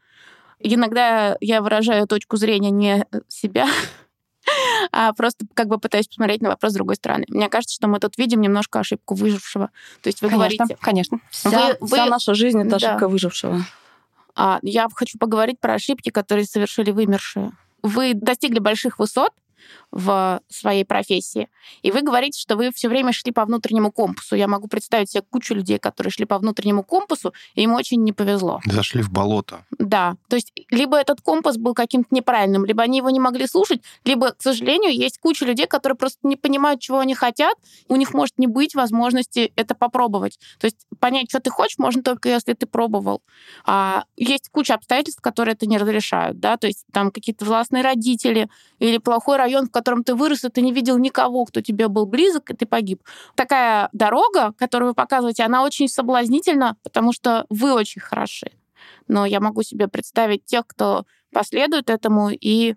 Иногда 0.59 1.37
я 1.39 1.61
выражаю 1.61 2.05
точку 2.07 2.37
зрения 2.37 2.69
не 2.69 3.05
себя, 3.27 3.67
а 4.91 5.13
просто 5.13 5.45
как 5.53 5.67
бы 5.67 5.79
пытаюсь 5.79 6.07
посмотреть 6.07 6.41
на 6.41 6.49
вопрос 6.49 6.71
с 6.71 6.75
другой 6.75 6.95
стороны. 6.95 7.25
Мне 7.29 7.49
кажется, 7.49 7.75
что 7.75 7.87
мы 7.87 7.99
тут 7.99 8.17
видим 8.17 8.41
немножко 8.41 8.79
ошибку 8.79 9.15
выжившего. 9.15 9.69
То 10.01 10.07
есть 10.07 10.21
вы 10.21 10.29
конечно, 10.29 10.37
говорите... 10.37 10.77
Конечно, 10.81 11.19
вся, 11.29 11.77
вы, 11.79 11.87
вся 11.87 12.05
наша 12.05 12.33
жизнь— 12.33 12.59
это 12.61 12.71
да. 12.71 12.75
ошибка 12.77 13.07
выжившего. 13.07 13.65
А, 14.35 14.59
я 14.61 14.87
хочу 14.93 15.17
поговорить 15.17 15.59
про 15.59 15.73
ошибки, 15.73 16.09
которые 16.09 16.45
совершили 16.45 16.91
вымершие 16.91 17.51
вы 17.81 18.13
достигли 18.13 18.59
больших 18.59 18.99
высот, 18.99 19.31
в 19.91 20.41
своей 20.49 20.85
профессии. 20.85 21.49
И 21.81 21.91
вы 21.91 22.01
говорите, 22.01 22.39
что 22.39 22.55
вы 22.55 22.71
все 22.71 22.89
время 22.89 23.11
шли 23.11 23.31
по 23.31 23.45
внутреннему 23.45 23.91
компасу. 23.91 24.35
Я 24.35 24.47
могу 24.47 24.67
представить 24.67 25.11
себе 25.11 25.23
кучу 25.29 25.53
людей, 25.53 25.79
которые 25.79 26.11
шли 26.11 26.25
по 26.25 26.37
внутреннему 26.37 26.83
компасу, 26.83 27.33
и 27.55 27.63
им 27.63 27.73
очень 27.73 28.03
не 28.03 28.13
повезло. 28.13 28.61
Зашли 28.65 29.01
в 29.01 29.09
болото. 29.11 29.65
Да. 29.77 30.15
То 30.27 30.35
есть 30.35 30.53
либо 30.69 30.97
этот 30.97 31.21
компас 31.21 31.57
был 31.57 31.73
каким-то 31.73 32.09
неправильным, 32.11 32.65
либо 32.65 32.83
они 32.83 32.97
его 32.97 33.09
не 33.09 33.19
могли 33.19 33.47
слушать, 33.47 33.81
либо, 34.05 34.31
к 34.31 34.41
сожалению, 34.41 34.93
есть 34.93 35.17
куча 35.19 35.45
людей, 35.45 35.67
которые 35.67 35.95
просто 35.95 36.19
не 36.23 36.35
понимают, 36.35 36.81
чего 36.81 36.99
они 36.99 37.15
хотят. 37.15 37.55
У 37.87 37.95
них 37.95 38.13
может 38.13 38.37
не 38.37 38.47
быть 38.47 38.75
возможности 38.75 39.51
это 39.55 39.75
попробовать. 39.75 40.39
То 40.59 40.65
есть 40.65 40.85
понять, 40.99 41.29
что 41.29 41.39
ты 41.39 41.49
хочешь, 41.49 41.77
можно 41.77 42.03
только 42.03 42.29
если 42.29 42.53
ты 42.53 42.65
пробовал. 42.65 43.21
А 43.65 44.03
есть 44.15 44.49
куча 44.49 44.75
обстоятельств, 44.75 45.21
которые 45.21 45.53
это 45.53 45.65
не 45.65 45.77
разрешают. 45.77 46.39
Да? 46.39 46.57
То 46.57 46.67
есть 46.67 46.85
там 46.91 47.11
какие-то 47.11 47.45
властные 47.45 47.83
родители 47.83 48.49
или 48.79 48.97
плохой 48.97 49.37
район, 49.49 49.65
в 49.65 49.71
котором 49.71 50.03
ты 50.03 50.15
вырос, 50.15 50.45
и 50.45 50.49
ты 50.49 50.61
не 50.61 50.71
видел 50.71 50.97
никого, 50.97 51.45
кто 51.45 51.61
тебе 51.61 51.87
был 51.87 52.05
близок, 52.05 52.51
и 52.51 52.53
ты 52.53 52.65
погиб. 52.65 53.01
Такая 53.35 53.89
дорога, 53.93 54.53
которую 54.57 54.89
вы 54.89 54.93
показываете, 54.93 55.43
она 55.43 55.63
очень 55.63 55.87
соблазнительна, 55.87 56.77
потому 56.83 57.13
что 57.13 57.45
вы 57.49 57.73
очень 57.73 58.01
хороши. 58.01 58.51
Но 59.07 59.25
я 59.25 59.39
могу 59.39 59.63
себе 59.63 59.87
представить 59.87 60.45
тех, 60.45 60.67
кто 60.67 61.05
последует 61.33 61.89
этому 61.89 62.29
и 62.29 62.75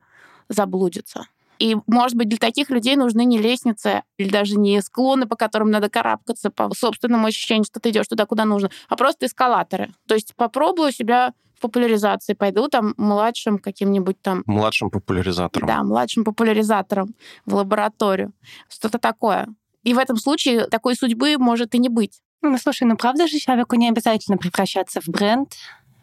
заблудится. 0.49 1.27
И, 1.59 1.77
может 1.87 2.17
быть, 2.17 2.29
для 2.29 2.39
таких 2.39 2.71
людей 2.71 2.97
нужны 2.97 3.25
не 3.25 3.39
лестницы 3.39 4.03
или 4.19 4.31
даже 4.31 4.59
не 4.59 4.83
склоны, 4.83 5.27
по 5.27 5.37
которым 5.37 5.71
надо 5.71 5.89
карабкаться 5.89 6.51
по 6.51 6.75
собственному 6.75 7.27
ощущению, 7.27 7.65
что 7.65 7.79
ты 7.79 7.91
идешь 7.91 8.09
туда, 8.09 8.27
куда 8.27 8.45
нужно, 8.45 8.71
а 8.89 8.97
просто 8.97 9.27
эскалаторы. 9.27 9.93
То 10.09 10.15
есть 10.15 10.35
попробую 10.35 10.91
себя 10.91 11.35
популяризации, 11.63 12.35
пойду 12.35 12.69
там 12.69 12.95
младшим 12.99 13.59
каким-нибудь 13.59 14.21
там... 14.21 14.43
Младшим 14.47 14.91
популяризатором. 14.91 15.67
Да, 15.67 15.83
младшим 15.83 16.25
популяризатором 16.25 17.15
в 17.47 17.55
лабораторию. 17.55 18.33
Что-то 18.69 18.99
такое. 18.99 19.49
И 19.83 19.95
в 19.95 19.99
этом 19.99 20.17
случае 20.17 20.67
такой 20.67 20.95
судьбы 20.95 21.39
может 21.39 21.75
и 21.75 21.79
не 21.79 21.89
быть. 21.89 22.21
Ну, 22.43 22.59
слушай, 22.59 22.85
ну 22.85 22.97
правда 22.97 23.27
же 23.27 23.39
человеку 23.39 23.77
не 23.77 23.89
обязательно 23.89 24.37
превращаться 24.37 25.01
в 25.01 25.09
бренд 25.09 25.55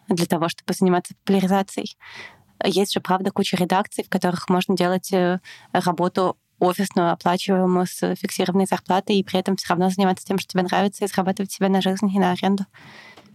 для 0.07 0.25
того, 0.25 0.49
чтобы 0.49 0.73
заниматься 0.73 1.13
популяризацией. 1.15 1.95
Есть 2.63 2.93
же, 2.93 2.99
правда, 2.99 3.31
куча 3.31 3.55
редакций, 3.55 4.03
в 4.03 4.09
которых 4.09 4.49
можно 4.49 4.75
делать 4.75 5.13
э, 5.13 5.39
работу 5.71 6.37
офисную, 6.59 7.11
оплачиваемую 7.11 7.85
с 7.87 8.15
фиксированной 8.15 8.65
зарплатой, 8.65 9.17
и 9.17 9.23
при 9.23 9.39
этом 9.39 9.55
все 9.55 9.69
равно 9.69 9.89
заниматься 9.89 10.25
тем, 10.25 10.39
что 10.39 10.51
тебе 10.51 10.63
нравится, 10.63 11.05
и 11.05 11.07
зарабатывать 11.07 11.51
себе 11.51 11.69
на 11.69 11.81
жизнь 11.81 12.09
и 12.13 12.19
на 12.19 12.31
аренду. 12.31 12.65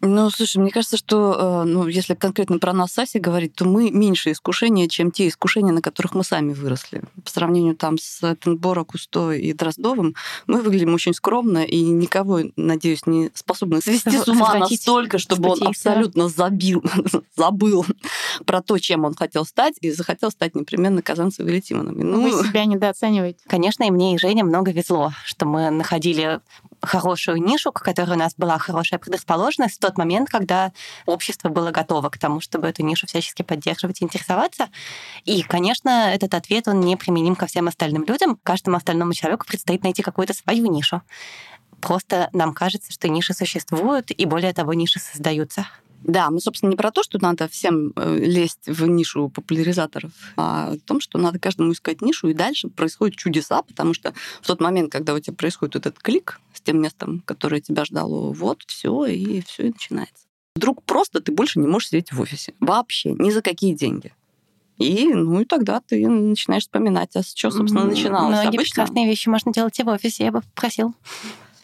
Ну, 0.01 0.31
слушай, 0.31 0.59
мне 0.59 0.71
кажется, 0.71 0.97
что, 0.97 1.63
э, 1.63 1.65
ну, 1.65 1.87
если 1.87 2.15
конкретно 2.15 2.59
про 2.59 2.73
нас 2.73 2.93
Саси 2.93 3.19
говорить, 3.19 3.55
то 3.55 3.65
мы 3.65 3.91
меньше 3.91 4.33
искушения, 4.33 4.89
чем 4.89 5.11
те 5.11 5.29
искушения, 5.29 5.73
на 5.73 5.83
которых 5.83 6.15
мы 6.15 6.25
сами 6.25 6.53
выросли. 6.53 7.03
По 7.25 7.31
сравнению 7.31 7.77
там 7.77 7.99
с 7.99 8.37
Тенборо, 8.37 8.85
Кусто 8.85 9.33
и 9.33 9.53
Дроздовым, 9.53 10.15
мы 10.47 10.61
выглядим 10.63 10.95
очень 10.95 11.15
скромно 11.15 11.65
и 11.65 11.81
никого, 11.81 12.41
надеюсь, 12.57 13.07
не 13.07 13.31
способны 13.35 13.81
свести 13.81 14.11
с 14.11 14.29
ума 14.29 14.55
настолько, 14.55 15.19
чтобы 15.19 15.51
он 15.51 15.63
абсолютно 15.63 16.29
забил, 16.29 16.83
забыл 17.37 17.87
про 18.47 18.63
то, 18.63 18.79
чем 18.79 19.05
он 19.05 19.15
хотел 19.15 19.45
стать, 19.45 19.75
и 19.81 19.91
захотел 19.91 20.31
стать 20.31 20.55
непременно 20.55 21.03
Казанцевым 21.03 21.51
или 21.53 21.61
Тимоном. 21.61 21.99
Ну, 21.99 22.23
Вы 22.23 22.47
себя 22.47 22.65
недооцениваете. 22.65 23.39
Конечно, 23.47 23.85
и 23.85 23.91
мне, 23.91 24.15
и 24.15 24.19
Жене 24.19 24.45
много 24.45 24.71
везло, 24.71 25.13
что 25.25 25.47
мы 25.47 25.71
находили 25.71 26.41
хорошую 26.87 27.43
нишу, 27.43 27.73
к 27.73 27.83
которой 27.83 28.13
у 28.13 28.19
нас 28.19 28.35
была 28.37 28.59
хорошая 28.59 28.99
предрасположенность 28.99 29.77
в 29.77 29.79
тот 29.81 29.99
момент, 29.99 30.29
когда 30.29 30.73
общество 31.07 31.49
было 31.49 31.71
готово 31.71 32.09
к 32.11 32.19
тому, 32.19 32.41
чтобы 32.41 32.69
эту 32.69 32.83
нишу 32.85 33.07
всячески 33.07 33.43
поддерживать 33.43 34.01
и 34.01 34.05
интересоваться. 34.05 34.69
И, 35.25 35.43
конечно, 35.43 36.13
этот 36.13 36.35
ответ, 36.35 36.69
он 36.69 36.81
не 36.81 36.97
применим 36.97 37.37
ко 37.37 37.47
всем 37.47 37.69
остальным 37.69 38.05
людям. 38.05 38.39
Каждому 38.43 38.77
остальному 38.77 39.13
человеку 39.15 39.47
предстоит 39.47 39.83
найти 39.83 40.03
какую-то 40.03 40.35
свою 40.35 40.67
нишу. 40.67 41.03
Просто 41.81 42.31
нам 42.33 42.55
кажется, 42.55 42.93
что 42.93 43.09
ниши 43.09 43.35
существуют, 43.35 44.11
и 44.11 44.25
более 44.25 44.53
того, 44.53 44.73
ниши 44.73 44.99
создаются. 45.01 45.67
Да, 46.05 46.31
мы, 46.31 46.41
собственно, 46.41 46.71
не 46.71 46.77
про 46.77 46.91
то, 46.91 47.03
что 47.03 47.19
надо 47.21 47.49
всем 47.49 47.93
э, 47.97 48.19
лезть 48.19 48.67
в 48.67 48.87
нишу 48.87 49.31
популяризаторов, 49.31 50.13
а 50.37 50.73
о 50.73 50.79
том, 50.79 51.01
что 51.01 51.19
надо 51.19 51.39
каждому 51.39 51.73
искать 51.73 52.03
нишу, 52.03 52.29
и 52.29 52.35
дальше 52.35 52.69
происходят 52.69 53.17
чудеса, 53.17 53.63
потому 53.63 53.95
что 53.95 54.15
в 54.43 54.47
тот 54.47 54.61
момент, 54.61 54.93
когда 54.93 55.15
у 55.15 55.19
тебя 55.19 55.35
происходит 55.35 55.77
этот 55.77 55.99
клик 55.99 56.41
с 56.53 56.61
тем 56.61 56.81
местом, 56.81 57.23
которое 57.25 57.61
тебя 57.61 57.85
ждало, 57.85 58.33
вот, 58.33 58.63
все, 58.67 59.07
и 59.07 59.43
все 59.43 59.65
и 59.65 59.73
начинается. 59.73 60.27
Вдруг 60.57 60.83
просто 60.85 61.21
ты 61.21 61.33
больше 61.33 61.59
не 61.59 61.67
можешь 61.67 61.89
сидеть 61.89 62.13
в 62.13 62.21
офисе. 62.21 62.55
Вообще, 62.61 63.13
ни 63.15 63.31
за 63.31 63.43
какие 63.43 63.75
деньги. 63.75 64.13
И, 64.79 65.09
ну, 65.13 65.41
и 65.41 65.45
тогда 65.45 65.81
ты 65.81 66.07
начинаешь 66.09 66.65
вспоминать, 66.65 67.15
а 67.17 67.23
с 67.23 67.33
чего, 67.33 67.51
собственно, 67.51 67.85
начиналось. 67.85 68.35
Многие 68.35 68.49
Обычно... 68.49 68.63
прекрасные 68.63 69.07
вещи 69.07 69.29
можно 69.29 69.53
делать 69.53 69.79
и 69.79 69.83
в 69.83 69.89
офисе, 69.89 70.25
я 70.25 70.33
бы 70.33 70.43
попросил. 70.43 70.95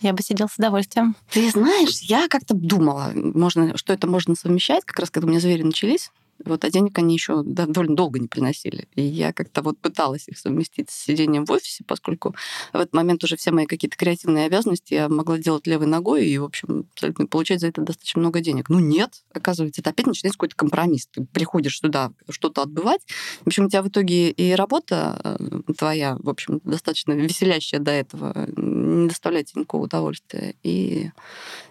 Я 0.00 0.12
бы 0.12 0.22
сидел 0.22 0.48
с 0.48 0.56
удовольствием. 0.56 1.14
Ты 1.30 1.50
знаешь, 1.50 2.00
я 2.00 2.28
как-то 2.28 2.54
думала, 2.54 3.12
можно, 3.14 3.76
что 3.76 3.92
это 3.92 4.06
можно 4.06 4.34
совмещать, 4.34 4.84
как 4.84 4.98
раз 4.98 5.10
когда 5.10 5.26
у 5.26 5.30
меня 5.30 5.40
звери 5.40 5.62
начались. 5.62 6.10
Вот, 6.44 6.64
а 6.64 6.70
денег 6.70 6.96
они 6.98 7.14
еще 7.14 7.42
довольно 7.42 7.94
долго 7.94 8.18
не 8.18 8.26
приносили. 8.26 8.88
И 8.94 9.02
я 9.02 9.32
как-то 9.32 9.62
вот 9.62 9.78
пыталась 9.78 10.26
их 10.28 10.38
совместить 10.38 10.90
с 10.90 11.04
сидением 11.04 11.44
в 11.44 11.52
офисе, 11.52 11.84
поскольку 11.86 12.34
в 12.72 12.76
этот 12.76 12.94
момент 12.94 13.22
уже 13.24 13.36
все 13.36 13.50
мои 13.50 13.66
какие-то 13.66 13.96
креативные 13.96 14.46
обязанности 14.46 14.94
я 14.94 15.08
могла 15.08 15.38
делать 15.38 15.66
левой 15.66 15.86
ногой 15.86 16.26
и, 16.26 16.38
в 16.38 16.44
общем, 16.44 16.86
получать 17.30 17.60
за 17.60 17.68
это 17.68 17.82
достаточно 17.82 18.20
много 18.20 18.40
денег. 18.40 18.70
Ну 18.70 18.78
нет, 18.78 19.22
оказывается, 19.34 19.80
это 19.80 19.90
опять 19.90 20.06
начинается 20.06 20.38
какой-то 20.38 20.56
компромисс. 20.56 21.08
Ты 21.12 21.24
приходишь 21.24 21.78
сюда 21.78 22.12
что-то 22.30 22.62
отбывать. 22.62 23.02
В 23.42 23.48
общем, 23.48 23.66
у 23.66 23.68
тебя 23.68 23.82
в 23.82 23.88
итоге 23.88 24.30
и 24.30 24.52
работа 24.52 25.20
э, 25.22 25.72
твоя, 25.76 26.16
в 26.20 26.28
общем, 26.28 26.60
достаточно 26.64 27.12
веселящая 27.12 27.80
до 27.80 27.90
этого, 27.90 28.48
не 28.90 29.08
доставляет 29.08 29.46
тебе 29.46 29.60
никакого 29.60 29.84
удовольствия. 29.84 30.54
И 30.62 31.10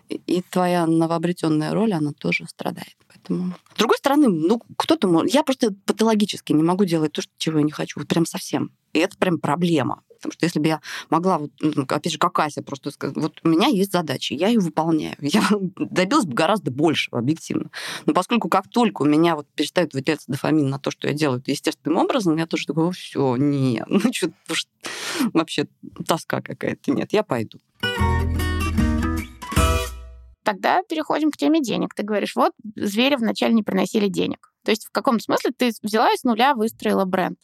и 0.10 0.42
твоя 0.42 0.88
новообретенная 0.88 1.72
роль, 1.72 1.94
она 1.94 2.14
тоже 2.14 2.46
страдает. 2.48 2.98
Поэтому... 3.08 3.54
С 3.76 3.78
другой 3.78 3.98
стороны, 3.98 4.28
ну, 4.28 4.60
кто-то. 4.76 5.24
Я 5.26 5.44
просто 5.44 5.74
патологически 5.86 6.52
не 6.52 6.64
могу 6.64 6.86
делать 6.86 7.12
то, 7.12 7.22
чего 7.38 7.60
я 7.60 7.64
не 7.64 7.72
хочу. 7.72 8.00
Вот 8.00 8.08
прям 8.08 8.26
совсем. 8.26 8.72
И 8.94 9.00
это 9.00 9.16
прям 9.18 9.38
проблема. 9.38 10.02
Потому 10.20 10.34
что 10.34 10.46
если 10.46 10.60
бы 10.60 10.68
я 10.68 10.82
могла, 11.10 11.38
вот, 11.40 11.52
ну, 11.62 11.84
опять 11.84 12.12
же, 12.12 12.20
как 12.20 12.38
Ася 12.40 12.62
просто 12.62 12.92
сказать, 12.92 13.16
вот 13.16 13.40
у 13.44 13.48
меня 13.48 13.68
есть 13.68 13.92
задача, 13.92 14.34
я 14.36 14.48
ее 14.50 14.60
выполняю. 14.60 15.16
Я 15.22 15.44
добилась 15.78 16.26
бы 16.26 16.34
гораздо 16.34 16.72
большего, 16.72 17.20
объективно. 17.20 17.70
Но 18.06 18.14
поскольку 18.14 18.50
как 18.50 18.68
только 18.68 19.04
у 19.04 19.06
меня 19.06 19.36
вот 19.36 19.48
перестает 19.56 19.94
выделяться 19.94 20.32
дофамин 20.32 20.70
на 20.70 20.80
то, 20.80 20.92
что 20.92 21.08
я 21.08 21.14
делаю 21.14 21.40
это 21.40 21.52
естественным 21.52 22.00
образом, 22.00 22.36
я 22.38 22.48
тоже 22.48 22.66
такой, 22.66 22.92
все, 22.92 23.36
нет, 23.38 23.86
ну 23.88 24.00
что, 24.12 24.32
вообще 25.34 25.68
тоска 26.06 26.42
какая-то, 26.42 26.92
нет, 26.92 27.14
я 27.14 27.24
пойду. 27.24 27.60
Тогда 30.44 30.82
переходим 30.82 31.30
к 31.32 31.38
теме 31.38 31.62
денег. 31.62 31.94
Ты 31.94 32.02
говоришь, 32.02 32.36
вот 32.36 32.54
звери 32.76 33.16
вначале 33.16 33.54
не 33.54 33.62
приносили 33.62 34.08
денег. 34.08 34.52
То 34.64 34.72
есть 34.72 34.86
в 34.88 34.92
каком 34.92 35.20
смысле 35.20 35.52
ты 35.56 35.72
взяла 35.84 36.10
с 36.16 36.24
нуля 36.24 36.56
выстроила 36.56 37.06
бренд? 37.06 37.38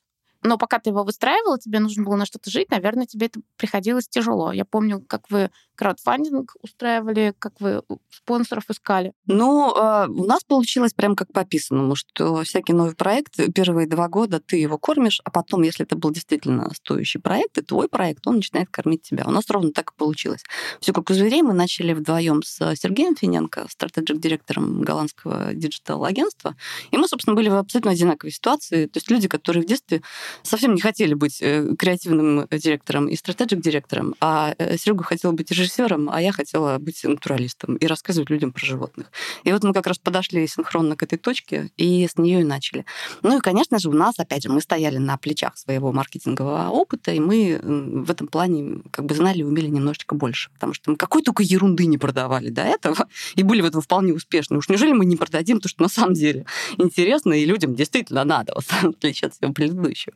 Но 0.46 0.58
пока 0.58 0.80
ты 0.80 0.92
его 0.92 1.04
выстраивала, 1.04 1.58
тебе 1.58 1.80
нужно 1.80 2.04
было 2.04 2.16
на 2.16 2.26
что-то 2.26 2.52
жить, 2.52 2.70
наверное, 2.70 3.08
тебе 3.08 3.28
это 3.28 3.42
приходилось 3.58 4.08
тяжело. 4.08 4.52
Я 4.52 4.64
помню, 4.64 5.04
как 5.08 5.30
вы 5.32 5.50
краудфандинг 5.76 6.56
устраивали, 6.62 7.34
как 7.38 7.60
вы 7.60 7.82
спонсоров 8.10 8.70
искали. 8.70 9.14
Ну, 9.26 9.74
а, 9.76 10.08
у 10.08 10.24
нас 10.26 10.44
получилось 10.44 10.94
прям 10.94 11.16
как 11.16 11.34
по 11.34 11.42
описанному, 11.42 11.96
что 11.96 12.44
всякий 12.44 12.74
новый 12.74 12.96
проект, 12.96 13.36
первые 13.54 13.88
два 13.88 14.08
года 14.08 14.40
ты 14.40 14.58
его 14.58 14.78
кормишь, 14.78 15.20
а 15.24 15.32
потом, 15.32 15.64
если 15.64 15.86
это 15.86 15.96
был 15.96 16.12
действительно 16.12 16.72
стоящий 16.74 17.20
проект, 17.20 17.58
и 17.58 17.62
твой 17.62 17.90
проект, 17.90 18.26
он 18.28 18.36
начинает 18.38 18.70
кормить 18.70 19.02
тебя. 19.02 19.26
У 19.26 19.32
нас 19.32 19.50
ровно 19.50 19.72
так 19.72 19.92
и 19.92 19.98
получилось. 19.98 20.44
Все 20.80 20.94
как 20.94 21.10
у 21.10 21.14
зверей. 21.14 21.42
Мы 21.42 21.54
начали 21.54 21.94
вдвоем 21.94 22.44
с 22.44 22.76
Сергеем 22.76 23.16
Финенко, 23.16 23.66
strategic-директором 23.70 24.82
голландского 24.82 25.54
digital-агентства, 25.54 26.56
и 26.92 26.98
мы, 26.98 27.08
собственно, 27.08 27.36
были 27.36 27.50
в 27.50 27.56
абсолютно 27.56 27.92
одинаковой 27.92 28.32
ситуации. 28.32 28.86
То 28.86 28.98
есть 28.98 29.10
люди, 29.10 29.28
которые 29.28 29.64
в 29.64 29.66
детстве 29.66 30.02
совсем 30.44 30.76
не 30.76 30.82
хотели 30.82 31.14
быть 31.14 31.42
э, 31.42 31.76
креативным 31.78 32.48
директором 32.52 33.08
и 33.08 33.16
стратеджик-директором, 33.16 34.16
а 34.20 34.56
э, 34.58 34.78
Серега 34.78 35.04
хотел 35.04 35.32
быть 35.32 35.52
режиссером, 35.52 36.10
а 36.10 36.22
я 36.22 36.32
хотела 36.32 36.78
быть 36.78 37.04
натуралистом 37.04 37.76
и 37.76 37.88
рассказывать 37.88 38.30
людям 38.30 38.52
про 38.52 38.66
животных. 38.66 39.12
И 39.44 39.52
вот 39.52 39.64
мы 39.64 39.74
как 39.74 39.88
раз 39.88 39.98
подошли 39.98 40.48
синхронно 40.48 40.96
к 40.96 41.04
этой 41.04 41.18
точке 41.18 41.72
и 41.78 42.08
с 42.08 42.18
нее 42.18 42.42
и 42.42 42.44
начали. 42.44 42.86
Ну 43.22 43.38
и, 43.38 43.42
конечно 43.42 43.80
же, 43.80 43.90
у 43.90 43.94
нас, 43.94 44.16
опять 44.20 44.44
же, 44.44 44.50
мы 44.50 44.62
стояли 44.62 44.98
на 44.98 45.18
плечах 45.18 45.58
своего 45.58 45.92
маркетингового 45.92 46.70
опыта, 46.70 47.12
и 47.12 47.20
мы 47.20 47.60
в 47.64 48.12
этом 48.12 48.28
плане 48.28 48.82
как 48.92 49.06
бы 49.06 49.16
знали 49.16 49.40
и 49.40 49.44
умели 49.44 49.68
немножечко 49.68 50.16
больше, 50.16 50.50
потому 50.52 50.74
что 50.74 50.92
мы 50.92 50.98
какой 50.98 51.22
только 51.22 51.44
ерунды 51.44 51.86
не 51.86 51.98
продавали 51.98 52.50
до 52.50 52.62
этого, 52.62 53.08
и 53.36 53.44
были 53.44 53.62
в 53.62 53.66
этом 53.66 53.82
вполне 53.82 54.14
успешны. 54.14 54.58
Уж 54.58 54.70
неужели 54.70 54.92
мы 54.92 55.06
не 55.06 55.16
продадим 55.16 55.60
то, 55.60 55.70
что 55.70 55.84
на 55.84 55.90
самом 55.90 56.14
деле 56.14 56.46
интересно, 56.78 57.34
и 57.34 57.46
людям 57.46 57.76
действительно 57.76 58.24
надо, 58.24 58.54
вот, 58.56 58.66
в 58.94 58.98
отличие 58.98 59.28
от 59.28 59.36
всего 59.36 59.54
предыдущего. 59.54 60.16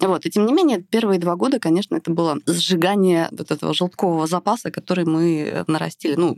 Вот. 0.00 0.26
И 0.26 0.30
тем 0.30 0.46
не 0.46 0.52
менее, 0.52 0.82
первые 0.82 1.18
два 1.18 1.36
года, 1.36 1.58
конечно, 1.58 1.96
это 1.96 2.10
было 2.10 2.38
сжигание 2.46 3.28
вот 3.30 3.50
этого 3.50 3.74
желткового 3.74 4.26
запаса, 4.26 4.70
который 4.70 5.04
мы 5.04 5.64
нарастили. 5.66 6.14
Ну, 6.14 6.36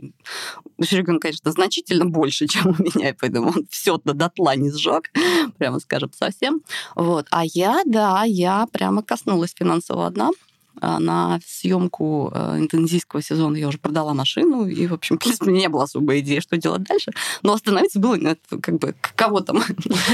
у 0.77 0.83
конечно, 1.19 1.51
значительно 1.51 2.05
больше, 2.05 2.47
чем 2.47 2.75
у 2.77 2.83
меня, 2.83 3.09
и 3.09 3.13
поэтому 3.13 3.49
он 3.49 3.67
все 3.69 3.99
до 4.03 4.13
дотла 4.13 4.55
не 4.55 4.71
сжег, 4.71 5.11
прямо 5.57 5.79
скажем, 5.79 6.11
совсем. 6.13 6.61
Вот. 6.95 7.27
А 7.31 7.43
я, 7.45 7.81
да, 7.85 8.23
я 8.23 8.65
прямо 8.71 9.03
коснулась 9.03 9.53
финансового 9.55 10.09
дна. 10.09 10.31
А, 10.79 10.99
на 10.99 11.39
съемку 11.45 12.31
э, 12.33 12.57
индонезийского 12.59 13.21
сезона 13.21 13.57
я 13.57 13.67
уже 13.67 13.77
продала 13.77 14.13
машину, 14.13 14.65
и, 14.65 14.87
в 14.87 14.93
общем, 14.93 15.17
в 15.17 15.19
принципе, 15.19 15.51
не 15.51 15.67
было 15.69 15.83
особой 15.83 16.21
идеи, 16.21 16.39
что 16.39 16.57
делать 16.57 16.83
дальше. 16.83 17.11
Но 17.43 17.53
остановиться 17.53 17.99
было 17.99 18.17
как 18.61 18.79
бы 18.79 18.95
кого 19.15 19.41
там. 19.41 19.61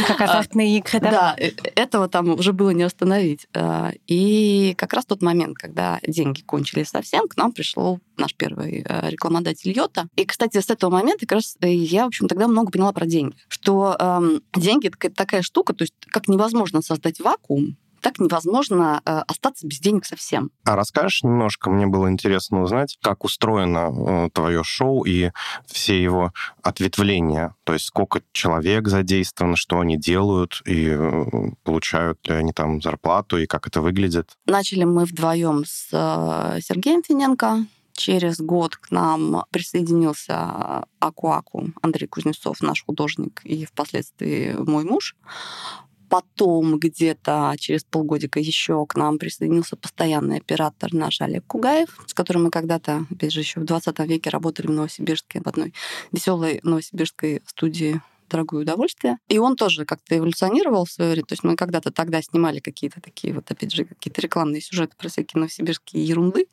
Как 0.07 0.21
азартные 0.21 0.77
игры, 0.77 0.99
да? 0.99 1.11
Да, 1.11 1.35
э, 1.37 1.51
этого 1.75 2.07
там 2.07 2.29
уже 2.29 2.53
было 2.53 2.71
не 2.71 2.83
остановить. 2.83 3.47
А, 3.53 3.91
и 4.07 4.73
как 4.77 4.93
раз 4.93 5.05
тот 5.05 5.21
момент, 5.21 5.57
когда 5.57 5.99
деньги 6.05 6.41
кончились 6.41 6.89
совсем, 6.89 7.27
к 7.27 7.37
нам 7.37 7.51
пришел 7.51 7.99
наш 8.17 8.33
первый 8.33 8.83
э, 8.87 9.09
рекламодатель 9.09 9.71
Йота. 9.71 10.07
И, 10.15 10.25
кстати, 10.25 10.59
с 10.59 10.69
этого 10.69 10.89
момента 10.89 11.25
как 11.25 11.33
раз 11.33 11.57
я, 11.61 12.05
в 12.05 12.07
общем, 12.07 12.27
тогда 12.27 12.47
много 12.47 12.71
поняла 12.71 12.91
про 12.91 13.05
деньги. 13.05 13.35
Что 13.47 13.95
эм, 13.99 14.41
деньги— 14.55 14.87
это 15.01 15.09
такая 15.15 15.41
штука, 15.41 15.73
то 15.73 15.83
есть 15.83 15.93
как 16.07 16.27
невозможно 16.27 16.81
создать 16.81 17.19
вакуум, 17.19 17.77
так 18.01 18.19
невозможно 18.19 19.01
э, 19.05 19.21
остаться 19.27 19.67
без 19.67 19.79
денег 19.79 20.05
совсем. 20.05 20.51
А 20.63 20.75
расскажешь 20.75 21.23
немножко? 21.23 21.69
Мне 21.69 21.87
было 21.87 22.09
интересно 22.09 22.61
узнать, 22.61 22.97
как 23.01 23.23
устроено 23.23 24.25
э, 24.25 24.29
твое 24.31 24.63
шоу 24.63 25.03
и 25.03 25.31
все 25.65 26.01
его 26.01 26.31
ответвления. 26.61 27.55
То 27.63 27.73
есть 27.73 27.85
сколько 27.85 28.21
человек 28.31 28.87
задействовано, 28.87 29.55
что 29.55 29.79
они 29.79 29.97
делают, 29.97 30.61
и 30.65 30.87
э, 30.89 31.25
получают 31.63 32.25
ли 32.27 32.35
они 32.35 32.53
там 32.53 32.81
зарплату, 32.81 33.37
и 33.37 33.45
как 33.45 33.67
это 33.67 33.81
выглядит? 33.81 34.31
Начали 34.45 34.83
мы 34.83 35.05
вдвоем 35.05 35.63
с 35.65 35.89
Сергеем 36.61 37.03
Финенко, 37.03 37.65
Через 37.97 38.37
год 38.37 38.75
к 38.75 38.91
нам 38.91 39.43
присоединился 39.49 40.85
Акуаку 40.99 41.71
Андрей 41.81 42.05
Кузнецов, 42.05 42.61
наш 42.61 42.85
художник, 42.85 43.41
и 43.43 43.65
впоследствии 43.65 44.53
мой 44.55 44.83
муж. 44.83 45.15
Потом 46.09 46.79
где-то 46.79 47.53
через 47.59 47.83
полгодика 47.83 48.39
еще 48.39 48.85
к 48.85 48.95
нам 48.95 49.17
присоединился 49.17 49.75
постоянный 49.75 50.37
оператор 50.37 50.93
наш 50.93 51.21
Олег 51.21 51.45
Кугаев, 51.45 51.97
с 52.07 52.13
которым 52.13 52.45
мы 52.45 52.49
когда-то, 52.49 53.05
опять 53.11 53.33
же, 53.33 53.41
еще 53.41 53.59
в 53.59 53.65
20 53.65 53.99
веке 53.99 54.29
работали 54.29 54.67
в 54.67 54.71
Новосибирске 54.71 55.41
в 55.43 55.47
одной 55.47 55.73
веселой 56.11 56.59
новосибирской 56.63 57.41
студии 57.45 58.01
дорогое 58.29 58.61
удовольствие. 58.61 59.17
И 59.27 59.37
он 59.37 59.55
тоже 59.55 59.85
как-то 59.85 60.17
эволюционировал 60.17 60.85
в 60.85 60.91
свое 60.91 61.11
время. 61.11 61.25
То 61.25 61.33
есть 61.33 61.43
мы 61.43 61.55
когда-то 61.55 61.91
тогда 61.91 62.21
снимали 62.21 62.59
какие-то 62.59 63.01
такие 63.01 63.33
вот, 63.33 63.49
опять 63.49 63.73
же, 63.73 63.85
какие-то 63.85 64.21
рекламные 64.21 64.61
сюжеты 64.61 64.95
про 64.97 65.09
всякие 65.09 65.39
новосибирские 65.39 66.03
ерунды. 66.03 66.47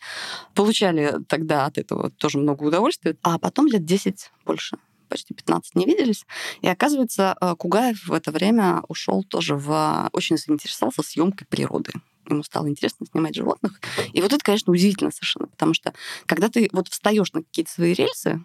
Получали 0.55 1.15
тогда 1.29 1.67
от 1.67 1.79
этого 1.79 2.11
тоже 2.11 2.39
много 2.39 2.65
удовольствия. 2.65 3.17
А 3.23 3.39
потом 3.39 3.67
лет 3.67 3.85
10 3.85 4.31
больше 4.45 4.77
почти 5.15 5.33
15 5.33 5.77
не 5.77 5.87
виделись. 5.87 6.27
И 6.61 6.69
оказывается, 6.69 7.37
э, 7.41 7.55
Кугаев 7.57 8.09
в 8.09 8.13
это 8.13 8.33
время 8.33 8.83
ушел 8.89 9.23
тоже 9.23 9.55
в... 9.55 10.09
Очень 10.13 10.37
заинтересовался 10.37 11.03
съемкой 11.03 11.47
природы 11.47 11.93
ему 12.27 12.43
стало 12.43 12.69
интересно 12.71 13.05
снимать 13.05 13.35
животных. 13.35 13.79
И 14.15 14.23
вот 14.23 14.33
это, 14.33 14.43
конечно, 14.43 14.73
удивительно 14.73 15.11
совершенно, 15.11 15.47
потому 15.47 15.75
что 15.75 15.93
когда 16.25 16.49
ты 16.49 16.71
вот 16.73 16.89
встаешь 16.89 17.31
на 17.35 17.43
какие-то 17.43 17.71
свои 17.71 17.93
рельсы, 17.93 18.43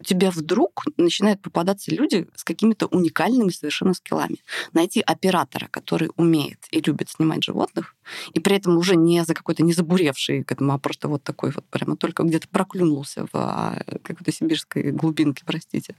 у 0.00 0.04
тебя 0.04 0.30
вдруг 0.30 0.84
начинают 0.96 1.42
попадаться 1.42 1.94
люди 1.94 2.26
с 2.34 2.42
какими-то 2.42 2.86
уникальными 2.86 3.50
совершенно 3.50 3.94
скиллами. 3.94 4.36
Найти 4.72 5.00
оператора, 5.00 5.68
который 5.70 6.10
умеет 6.16 6.58
и 6.70 6.80
любит 6.80 7.10
снимать 7.10 7.44
животных, 7.44 7.94
и 8.32 8.40
при 8.40 8.56
этом 8.56 8.76
уже 8.76 8.96
не 8.96 9.24
за 9.24 9.34
какой-то 9.34 9.62
не 9.62 9.72
забуревший 9.72 10.42
к 10.42 10.52
этому, 10.52 10.72
а 10.72 10.78
просто 10.78 11.08
вот 11.08 11.22
такой 11.22 11.50
вот 11.50 11.64
прямо 11.66 11.96
только 11.96 12.22
где-то 12.22 12.48
проклюнулся 12.48 13.26
в 13.26 13.30
а, 13.34 13.82
какой-то 14.02 14.32
сибирской 14.32 14.90
глубинке, 14.90 15.44
простите, 15.44 15.94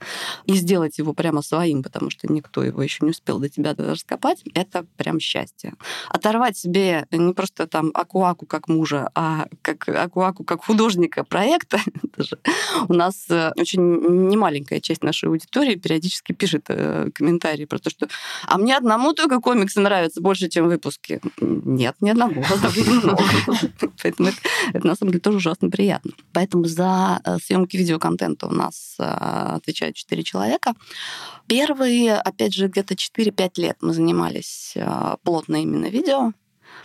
и 0.46 0.54
сделать 0.54 0.98
его 0.98 1.14
прямо 1.14 1.42
своим, 1.42 1.82
потому 1.82 2.10
что 2.10 2.32
никто 2.32 2.64
его 2.64 2.82
еще 2.82 3.04
не 3.04 3.10
успел 3.10 3.38
до 3.38 3.48
тебя 3.48 3.74
раскопать, 3.76 4.42
это 4.54 4.84
прям 4.96 5.20
счастье. 5.20 5.74
Оторвать 6.08 6.56
себе 6.56 7.06
не 7.10 7.32
просто 7.32 7.66
там 7.66 7.90
Акуаку 7.94 8.46
как 8.46 8.68
мужа, 8.68 9.10
а 9.14 9.46
как 9.62 9.88
Акуаку 9.88 10.44
как 10.44 10.64
художника 10.64 11.24
проекта, 11.24 11.78
это 12.02 12.22
же 12.24 12.38
у 12.88 12.94
нас 12.94 13.26
э, 13.30 13.52
очень 13.56 13.91
немаленькая 14.28 14.80
часть 14.80 15.02
нашей 15.02 15.28
аудитории 15.28 15.74
периодически 15.76 16.32
пишет 16.32 16.64
э, 16.68 17.10
комментарии 17.14 17.64
про 17.64 17.78
то, 17.78 17.90
что 17.90 18.08
«А 18.46 18.58
мне 18.58 18.76
одному 18.76 19.12
только 19.12 19.40
комиксы 19.40 19.80
нравятся 19.80 20.20
больше, 20.20 20.48
чем 20.48 20.68
выпуски». 20.68 21.20
Нет, 21.40 21.96
ни 22.00 22.10
одному. 22.10 22.42
Поэтому 24.02 24.30
это, 24.72 24.86
на 24.86 24.94
самом 24.94 25.12
деле 25.12 25.20
тоже 25.20 25.38
ужасно 25.38 25.70
приятно. 25.70 26.12
Поэтому 26.32 26.64
за 26.64 27.20
э, 27.24 27.36
съемки 27.38 27.76
видеоконтента 27.76 28.46
у 28.46 28.52
нас 28.52 28.96
э, 28.98 29.04
отвечают 29.04 29.96
четыре 29.96 30.22
человека. 30.22 30.74
Первые, 31.46 32.14
опять 32.14 32.54
же, 32.54 32.68
где-то 32.68 32.94
4-5 32.94 33.50
лет 33.56 33.76
мы 33.80 33.92
занимались 33.92 34.74
плотно 35.22 35.62
именно 35.62 35.86
видео. 35.86 36.32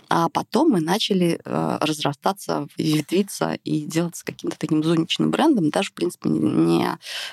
А 0.08 0.28
потом 0.28 0.70
мы 0.70 0.80
начали 0.80 1.38
э, 1.44 1.78
разрастаться, 1.80 2.66
ветвиться 2.76 3.58
и 3.64 3.84
делаться 3.84 4.24
каким-то 4.24 4.58
таким 4.58 4.82
зоничным 4.82 5.30
брендом, 5.30 5.70
даже, 5.70 5.90
в 5.90 5.94
принципе, 5.94 6.30
не 6.30 6.86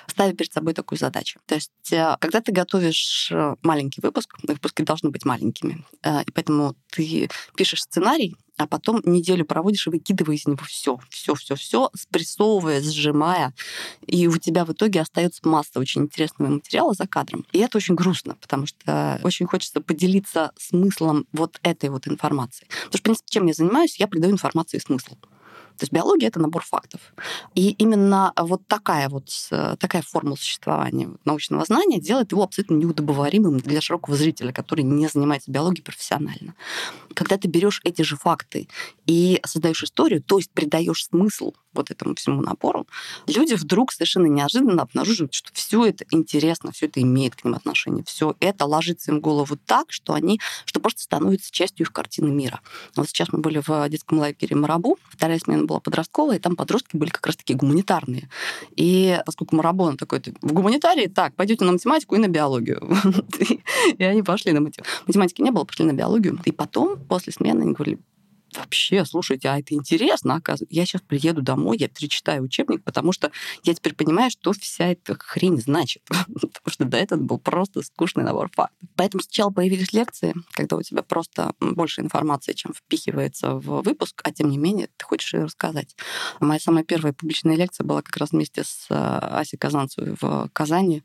ставя 0.08 0.34
перед 0.34 0.52
собой 0.52 0.74
такую 0.74 1.00
задачу. 1.00 1.40
То 1.46 1.56
есть, 1.56 1.72
э, 1.92 2.18
когда 2.20 2.42
ты 2.42 2.52
готовишь 2.52 3.30
э, 3.32 3.56
маленький 3.62 4.02
выпуск, 4.02 4.36
выпуски 4.44 4.82
должны 4.82 5.10
быть 5.10 5.26
маленькими, 5.26 5.86
и 6.04 6.32
поэтому 6.34 6.76
ты 6.92 7.30
пишешь 7.56 7.84
сценарий, 7.84 8.36
а 8.58 8.68
потом 8.68 9.02
неделю 9.06 9.46
проводишь 9.46 9.88
и 9.88 9.90
выкидывая 9.90 10.36
из 10.36 10.46
него 10.46 10.64
все, 10.66 10.98
все, 11.10 11.36
все, 11.36 11.56
все, 11.56 11.90
спрессовывая, 11.96 12.82
сжимая, 12.82 13.54
и 14.08 14.28
у 14.28 14.38
тебя 14.38 14.66
в 14.66 14.72
итоге 14.72 15.02
остается 15.02 15.48
масса 15.48 15.80
очень 15.80 16.04
интересного 16.04 16.52
материала 16.52 16.94
за 16.94 17.08
кадром. 17.08 17.46
И 17.52 17.60
это 17.60 17.78
очень 17.78 17.96
грустно, 17.96 18.36
потому 18.42 18.66
что 18.66 19.20
очень 19.24 19.46
хочется 19.46 19.82
поделиться 19.82 20.52
смыслом 20.58 21.28
вот 21.34 21.60
этой 21.64 21.90
вот 21.90 22.08
информации. 22.08 22.68
Потому 22.68 22.90
что, 22.90 22.98
в 22.98 23.02
принципе, 23.02 23.30
чем 23.30 23.46
я 23.48 23.54
занимаюсь, 23.54 24.00
я 24.00 24.08
придаю 24.08 24.34
информации 24.34 24.80
смысл. 24.80 25.16
То 25.78 25.84
есть 25.84 25.94
биология— 25.94 26.28
это 26.30 26.40
набор 26.40 26.64
фактов. 26.64 27.02
И 27.54 27.72
именно 27.72 28.34
вот 28.38 28.68
такая 28.68 29.10
вот 29.10 29.30
такая 29.80 30.02
форма 30.02 30.36
существования 30.36 31.10
научного 31.26 31.66
знания 31.66 32.00
делает 32.00 32.32
его 32.32 32.44
абсолютно 32.44 32.76
неудобоваримым 32.76 33.60
для 33.60 33.82
широкого 33.82 34.16
зрителя, 34.16 34.52
который 34.52 34.82
не 34.82 35.08
занимается 35.08 35.52
биологией 35.52 35.84
профессионально. 35.84 36.56
Когда 37.14 37.38
ты 37.38 37.48
берешь 37.48 37.82
эти 37.84 38.02
же 38.02 38.18
факты 38.18 38.68
и 39.06 39.40
создаешь 39.46 39.84
историю, 39.84 40.22
то 40.22 40.38
есть 40.38 40.52
придаешь 40.52 41.06
смысл 41.06 41.54
вот 41.74 41.92
этому 41.92 42.16
всему 42.16 42.42
набору, 42.42 42.88
люди 43.28 43.54
вдруг 43.54 43.92
совершенно 43.92 44.28
неожиданно 44.28 44.84
обнаруживают, 44.84 45.34
что 45.34 45.50
все 45.54 45.86
это 45.86 46.06
интересно, 46.12 46.72
все 46.72 46.86
это 46.86 47.02
имеет 47.02 47.36
к 47.36 47.44
ним 47.44 47.56
отношение, 47.56 48.04
все 48.06 48.36
это 48.40 48.66
ложится 48.66 49.12
им 49.12 49.18
в 49.18 49.22
голову 49.22 49.58
так, 49.58 49.92
что 49.92 50.14
они, 50.14 50.40
что 50.64 50.80
просто 50.80 51.02
становится 51.02 51.52
частью 51.52 51.86
их 51.86 51.92
картины 51.92 52.32
мира. 52.32 52.62
Вот 52.96 53.10
сейчас 53.10 53.28
мы 53.34 53.40
были 53.40 53.62
в 53.66 53.90
детском 53.90 54.20
лагере 54.20 54.56
Марабу, 54.56 54.98
вторая 55.10 55.40
смена 55.40 55.65
была 55.66 55.80
подростковая, 55.80 56.38
и 56.38 56.40
там 56.40 56.56
подростки 56.56 56.96
были 56.98 57.10
как 57.10 57.26
раз 57.26 57.36
таки 57.36 57.54
гуманитарные. 57.54 58.30
И 58.76 59.20
поскольку 59.26 59.56
Марабон 59.56 59.98
такой, 59.98 60.22
в 60.42 60.54
гуманитарии, 60.54 61.08
так, 61.08 61.36
пойдете 61.36 61.66
на 61.66 61.74
математику 61.74 62.16
и 62.16 62.20
на 62.20 62.28
биологию. 62.28 62.82
И 63.98 64.04
они 64.04 64.24
пошли 64.24 64.52
на 64.52 64.62
математику. 64.62 64.88
Математики 65.08 65.42
не 65.42 65.52
было, 65.52 65.64
пошли 65.64 65.86
на 65.86 65.94
биологию. 65.94 66.40
И 66.46 66.52
потом, 66.52 66.98
после 66.98 67.34
смены, 67.34 67.62
они 67.62 67.74
говорили, 67.74 68.00
вообще, 68.58 69.06
слушайте, 69.06 69.50
а 69.50 69.60
это 69.60 69.74
интересно, 69.74 70.36
оказывается. 70.36 70.76
Я 70.76 70.86
сейчас 70.86 71.02
приеду 71.02 71.42
домой, 71.42 71.78
я 71.78 71.88
перечитаю 71.88 72.44
учебник, 72.44 72.84
потому 72.84 73.12
что 73.12 73.32
я 73.64 73.74
теперь 73.74 73.96
понимаю, 73.96 74.32
что 74.32 74.54
вся 74.54 74.88
эта 74.88 75.16
хрень 75.20 75.60
значит. 75.60 76.04
потому 76.10 76.72
что 76.72 76.86
до 76.86 76.98
этого 76.98 77.20
был 77.20 77.40
просто 77.40 77.82
скучный 77.82 78.24
набор 78.24 78.50
фактов. 78.54 78.78
Поэтому 78.96 79.22
сначала 79.24 79.52
появились 79.52 79.94
лекции, 79.94 80.34
когда 80.52 80.76
у 80.76 80.82
тебя 80.82 81.04
просто 81.04 81.54
больше 81.60 82.02
информации, 82.02 82.54
чем 82.54 82.74
впихивается 82.74 83.56
в 83.56 83.82
выпуск, 83.82 84.22
а 84.24 84.32
тем 84.32 84.50
не 84.50 84.58
менее 84.58 84.90
ты 84.98 85.06
хочешь 85.06 85.34
ее 85.34 85.44
рассказать. 85.46 85.96
Моя 86.40 86.60
самая 86.60 86.84
первая 86.84 87.14
публичная 87.14 87.56
лекция 87.56 87.86
была 87.86 88.02
как 88.02 88.18
раз 88.18 88.32
вместе 88.32 88.64
с 88.64 88.88
э, 88.90 88.96
Асей 88.96 89.58
Казанцевой 89.58 90.16
в 90.20 90.50
Казани. 90.54 91.04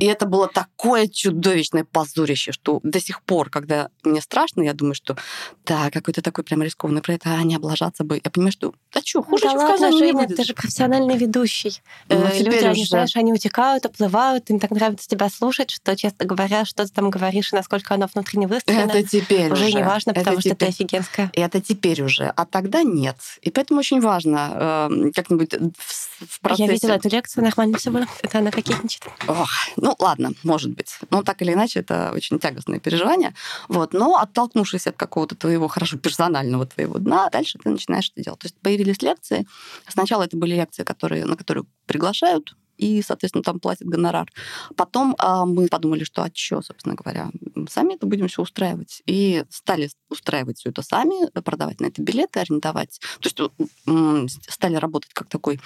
И 0.00 0.06
это 0.06 0.26
было 0.26 0.48
такое 0.48 1.08
чудовищное 1.08 1.84
позорище, 1.84 2.52
что 2.52 2.80
до 2.82 3.00
сих 3.00 3.22
пор, 3.22 3.50
когда 3.50 3.90
мне 4.02 4.20
страшно, 4.20 4.62
я 4.62 4.74
думаю, 4.74 4.94
что 4.94 5.16
да, 5.64 5.90
какой-то 5.90 6.22
такой 6.22 6.44
прям 6.44 6.62
рискованный 6.74 7.02
проект, 7.02 7.26
а 7.26 7.42
не 7.42 7.54
облажаться 7.56 8.04
бы. 8.04 8.20
Я 8.22 8.30
понимаю, 8.30 8.52
что 8.52 8.74
да 8.92 9.00
что, 9.04 9.22
хуже, 9.22 9.44
да 9.44 9.50
чем 9.50 9.58
ладно, 9.60 9.92
Женя, 9.92 10.12
будет. 10.12 10.36
ты 10.36 10.44
же 10.44 10.54
профессиональный 10.54 11.16
ведущий. 11.16 11.80
Ну, 12.08 12.16
Э, 12.24 12.30
теперь 12.38 12.54
Люди, 12.54 12.64
они, 12.64 12.84
знаешь, 12.84 13.16
они 13.16 13.32
утекают, 13.32 13.86
оплывают, 13.86 14.50
им 14.50 14.58
так 14.60 14.70
нравится 14.70 15.08
тебя 15.08 15.28
слушать, 15.28 15.70
что, 15.70 15.96
честно 15.96 16.24
говоря, 16.26 16.64
что 16.64 16.84
ты 16.86 16.92
там 16.92 17.10
говоришь 17.10 17.52
и 17.52 17.56
насколько 17.56 17.94
оно 17.94 18.08
внутренне 18.12 18.46
выстроено, 18.46 18.90
Это 18.92 19.02
теперь 19.02 19.52
уже 19.52 19.66
уже. 19.66 19.76
не 19.76 19.82
важно, 19.82 20.10
Это 20.10 20.20
потому 20.20 20.40
что 20.40 20.50
ты 20.50 20.54
теперь. 20.54 20.68
офигенская. 20.68 21.30
Это 21.32 21.60
теперь 21.60 22.02
уже, 22.02 22.32
а 22.36 22.44
тогда 22.44 22.82
нет. 22.82 23.16
И 23.42 23.50
поэтому 23.50 23.80
очень 23.80 24.00
важно 24.00 24.88
э, 24.90 25.10
как-нибудь 25.14 25.54
в, 25.54 26.26
в 26.26 26.40
процессе... 26.40 26.64
Я 26.66 26.72
видела 26.72 26.92
эту 26.92 27.08
лекцию, 27.08 27.44
нормально 27.44 27.78
все 27.78 27.90
было. 27.90 28.06
Это 28.22 28.38
она 28.38 28.50
кокетничает. 28.50 29.04
Ох, 29.26 29.50
ну 29.76 29.94
ладно, 29.98 30.32
может 30.42 30.70
быть. 30.72 30.98
Ну 31.10 31.22
так 31.22 31.42
или 31.42 31.52
иначе, 31.52 31.80
это 31.80 32.12
очень 32.14 32.38
тягостное 32.38 32.78
переживание. 32.78 33.34
Вот. 33.68 33.92
Но 33.92 34.16
оттолкнувшись 34.18 34.86
от 34.86 34.96
какого-то 34.96 35.34
твоего 35.34 35.68
хорошо 35.68 35.98
персонального 35.98 36.53
твоего 36.64 36.98
дна, 36.98 37.28
дальше 37.30 37.58
ты 37.58 37.68
начинаешь 37.68 38.10
это 38.14 38.22
делать. 38.22 38.40
То 38.40 38.46
есть 38.46 38.56
появились 38.60 39.02
лекции. 39.02 39.46
Сначала 39.88 40.22
это 40.22 40.36
были 40.36 40.54
лекции, 40.54 40.84
которые, 40.84 41.24
на 41.24 41.36
которые 41.36 41.64
приглашают 41.86 42.56
и, 42.76 43.02
соответственно, 43.02 43.44
там 43.44 43.60
платят 43.60 43.86
гонорар. 43.86 44.30
Потом 44.76 45.14
а, 45.18 45.46
мы 45.46 45.68
подумали, 45.68 46.04
что 46.04 46.22
а 46.22 46.30
чё, 46.30 46.60
собственно 46.62 46.94
говоря, 46.94 47.30
сами 47.68 47.94
это 47.94 48.06
будем 48.06 48.28
все 48.28 48.42
устраивать. 48.42 49.02
И 49.06 49.44
стали 49.50 49.90
устраивать 50.10 50.58
все 50.58 50.70
это 50.70 50.82
сами, 50.82 51.30
продавать 51.40 51.80
на 51.80 51.86
это 51.86 52.02
билеты, 52.02 52.40
арендовать. 52.40 53.00
То 53.20 53.28
есть 53.28 54.50
стали 54.50 54.76
работать 54.76 55.12
как 55.12 55.28
такой... 55.28 55.60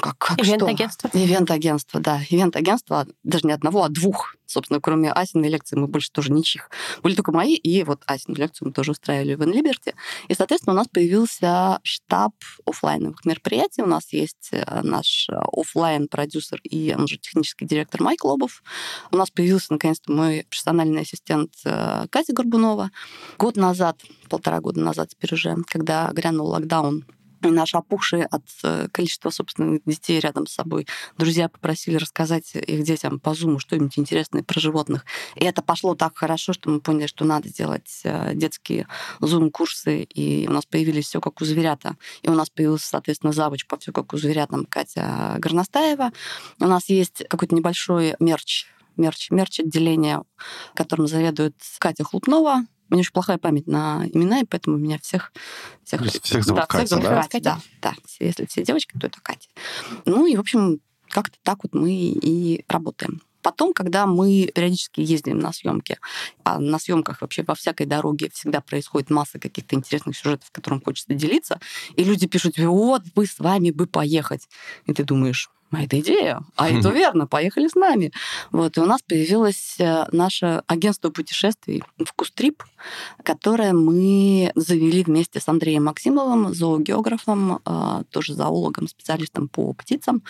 Как, 0.00 0.18
как? 0.18 0.38
Ивент-агентство. 0.38 1.10
Ивент-агентство, 1.12 2.00
да. 2.00 2.20
Ивент-агентство, 2.28 3.06
даже 3.24 3.46
не 3.46 3.52
одного, 3.52 3.84
а 3.84 3.88
двух. 3.88 4.36
Собственно, 4.48 4.80
кроме 4.80 5.12
Асиной 5.12 5.50
лекции 5.50 5.76
мы 5.76 5.88
больше 5.88 6.10
тоже 6.10 6.32
ничьих. 6.32 6.70
Были 7.02 7.14
только 7.14 7.32
мои, 7.32 7.54
и 7.54 7.84
вот 7.84 8.02
Асину 8.06 8.34
лекцию 8.34 8.68
мы 8.68 8.72
тоже 8.72 8.92
устраивали 8.92 9.34
в 9.34 9.44
InLiberty. 9.44 9.94
И, 10.28 10.34
соответственно, 10.34 10.72
у 10.72 10.76
нас 10.76 10.88
появился 10.88 11.80
штаб 11.82 12.32
оффлайновых 12.64 13.26
мероприятий. 13.26 13.82
У 13.82 13.86
нас 13.86 14.10
есть 14.12 14.48
э, 14.52 14.80
наш 14.82 15.28
оффлайн 15.28 16.08
продюсер 16.08 16.60
и 16.64 16.94
он 16.96 17.06
же 17.08 17.18
технический 17.18 17.66
директор 17.66 18.02
Майк 18.02 18.24
Лобов. 18.24 18.62
У 19.12 19.16
нас 19.18 19.30
появился, 19.30 19.74
наконец-то, 19.74 20.10
мой 20.10 20.46
персональный 20.48 21.02
ассистент 21.02 21.52
э, 21.66 22.06
Катя 22.10 22.32
Горбунова. 22.32 22.90
Год 23.36 23.56
назад, 23.56 24.00
полтора 24.30 24.60
года 24.60 24.80
назад 24.80 25.10
теперь 25.10 25.34
уже, 25.34 25.56
когда 25.68 26.10
грянул 26.12 26.48
локдаун, 26.48 27.04
наши 27.42 27.76
опухшие 27.76 28.24
от 28.24 28.42
э, 28.62 28.88
количества 28.92 29.30
собственных 29.30 29.82
детей 29.84 30.20
рядом 30.20 30.46
с 30.46 30.52
собой 30.52 30.86
друзья 31.16 31.48
попросили 31.48 31.96
рассказать 31.96 32.54
их 32.54 32.82
детям 32.82 33.18
по 33.20 33.34
зуму 33.34 33.58
что-нибудь 33.58 33.98
интересное 33.98 34.42
про 34.42 34.60
животных. 34.60 35.04
И 35.36 35.44
это 35.44 35.62
пошло 35.62 35.94
так 35.94 36.16
хорошо, 36.16 36.52
что 36.52 36.70
мы 36.70 36.80
поняли, 36.80 37.06
что 37.06 37.24
надо 37.24 37.48
делать 37.48 38.00
э, 38.04 38.34
детские 38.34 38.86
зум-курсы, 39.20 40.02
и 40.02 40.46
у 40.48 40.52
нас 40.52 40.66
появились 40.66 41.06
все 41.06 41.20
как 41.20 41.40
у 41.40 41.44
зверята. 41.44 41.96
И 42.22 42.28
у 42.28 42.34
нас 42.34 42.50
появился, 42.50 42.88
соответственно, 42.88 43.32
завуч 43.32 43.66
по 43.66 43.78
все 43.78 43.92
как 43.92 44.12
у 44.12 44.18
зверятам 44.18 44.64
Катя 44.64 45.36
Горностаева. 45.38 46.12
У 46.60 46.66
нас 46.66 46.88
есть 46.88 47.24
какой-то 47.28 47.54
небольшой 47.54 48.14
мерч 48.18 48.66
мерч, 48.98 49.30
мерч 49.30 49.60
отделение, 49.60 50.22
которым 50.74 51.06
заведует 51.06 51.54
Катя 51.78 52.04
Хлупнова. 52.04 52.66
У 52.88 52.94
меня 52.94 53.00
очень 53.00 53.12
плохая 53.12 53.38
память 53.38 53.66
на 53.66 54.06
имена, 54.12 54.40
и 54.40 54.44
поэтому 54.44 54.76
у 54.76 54.78
меня 54.78 54.98
всех... 54.98 55.32
Всех, 55.84 56.02
Всех 56.04 56.44
зовут 56.44 56.62
да, 56.62 56.66
Катя, 56.66 56.86
всех 56.86 57.02
зовут 57.02 57.08
да? 57.08 57.22
Катя, 57.22 57.40
да, 57.40 57.60
да. 57.82 57.94
Если 58.20 58.46
все 58.46 58.64
девочки, 58.64 58.98
то 58.98 59.06
это 59.06 59.20
Катя. 59.20 59.48
Ну 60.04 60.26
и, 60.26 60.36
в 60.36 60.40
общем, 60.40 60.80
как-то 61.08 61.38
так 61.42 61.62
вот 61.62 61.74
мы 61.74 61.92
и 61.92 62.64
работаем. 62.68 63.22
Потом, 63.42 63.72
когда 63.72 64.06
мы 64.06 64.50
периодически 64.54 65.00
ездим 65.00 65.38
на 65.38 65.52
съемки, 65.52 65.98
а 66.44 66.58
на 66.58 66.78
съемках 66.78 67.20
вообще 67.20 67.44
во 67.44 67.54
всякой 67.54 67.86
дороге 67.86 68.30
всегда 68.32 68.60
происходит 68.60 69.10
масса 69.10 69.38
каких-то 69.38 69.76
интересных 69.76 70.16
сюжетов, 70.16 70.50
которым 70.50 70.82
хочется 70.82 71.14
делиться, 71.14 71.60
и 71.94 72.04
люди 72.04 72.26
пишут 72.26 72.58
вот, 72.58 73.02
бы 73.14 73.26
с 73.26 73.38
вами 73.38 73.70
бы 73.70 73.86
поехать. 73.86 74.48
И 74.86 74.92
ты 74.92 75.04
думаешь, 75.04 75.50
а 75.70 75.82
это 75.84 76.00
идея, 76.00 76.40
а 76.56 76.70
это 76.70 76.88
верно, 76.90 77.26
поехали 77.26 77.68
с 77.68 77.74
нами. 77.74 78.12
Вот, 78.50 78.76
и 78.76 78.80
у 78.80 78.86
нас 78.86 79.02
появилось 79.02 79.76
э, 79.78 80.06
наше 80.12 80.62
агентство 80.66 81.10
путешествий 81.10 81.82
«Вкустрип», 82.02 82.62
которое 83.22 83.72
мы 83.72 84.50
завели 84.54 85.02
вместе 85.04 85.40
с 85.40 85.48
Андреем 85.48 85.84
Максимовым, 85.84 86.54
зоогеографом, 86.54 87.60
э, 87.64 88.02
тоже 88.10 88.34
зоологом, 88.34 88.88
специалистом 88.88 89.48
по 89.48 89.72
птицам. 89.74 90.22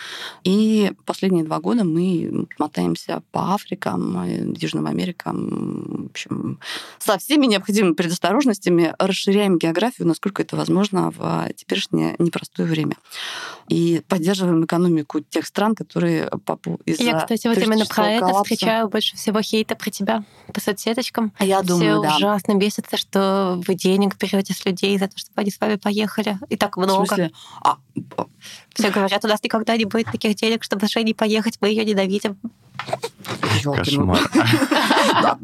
И 0.43 0.91
последние 1.05 1.45
два 1.45 1.59
года 1.59 1.85
мы 1.85 2.47
мотаемся 2.57 3.23
по 3.31 3.53
Африкам, 3.53 4.19
э, 4.25 4.53
Южным 4.57 4.87
Америкам, 4.87 6.03
в 6.03 6.05
общем, 6.07 6.59
со 6.97 7.17
всеми 7.17 7.45
необходимыми 7.45 7.93
предосторожностями 7.93 8.93
расширяем 8.99 9.57
географию, 9.57 10.07
насколько 10.07 10.41
это 10.41 10.57
возможно 10.57 11.11
в 11.11 11.49
теперешнее 11.55 12.15
непростое 12.19 12.67
время. 12.67 12.97
И 13.69 14.01
поддерживаем 14.07 14.65
экономику 14.65 15.21
тех 15.29 15.45
стран, 15.45 15.75
которые 15.75 16.27
попу- 16.45 16.79
из-за 16.85 17.03
Я, 17.03 17.19
кстати, 17.19 17.47
вот 17.47 17.57
именно 17.57 17.85
про 17.85 18.03
туристического 18.03 18.05
это 18.05 18.25
коллапса- 18.25 18.43
встречаю 18.43 18.89
больше 18.89 19.15
всего 19.17 19.41
хейта 19.41 19.75
про 19.75 19.89
тебя 19.89 20.23
по 20.53 20.59
соцсеточкам. 20.59 21.31
А 21.37 21.45
Я 21.45 21.59
Все 21.59 21.67
думаю, 21.67 22.01
да. 22.01 22.15
ужасно 22.17 22.55
бесятся, 22.55 22.97
что 22.97 23.61
вы 23.65 23.75
денег 23.75 24.17
берете 24.17 24.53
с 24.53 24.65
людей 24.65 24.97
за 24.97 25.07
то, 25.07 25.17
чтобы 25.17 25.39
они 25.41 25.51
с 25.51 25.59
вами 25.59 25.75
поехали. 25.75 26.37
И 26.49 26.57
так 26.57 26.75
В 26.77 26.79
много. 26.79 27.05
смысле? 27.05 27.31
А, 27.61 27.77
Все 28.73 28.89
говорят, 28.91 29.23
у 29.23 29.27
нас 29.27 29.41
никогда 29.43 29.77
не 29.77 29.85
будет 29.85 30.07
таких 30.11 30.35
денег, 30.35 30.63
чтобы 30.63 30.87
с 30.87 30.91
Женей 30.91 31.13
поехать, 31.15 31.57
мы 31.61 31.69
ее 31.69 31.85
ненавидим. 31.85 32.37
ну. 33.63 33.73
Кошмар. 33.75 34.19
Так 35.21 35.37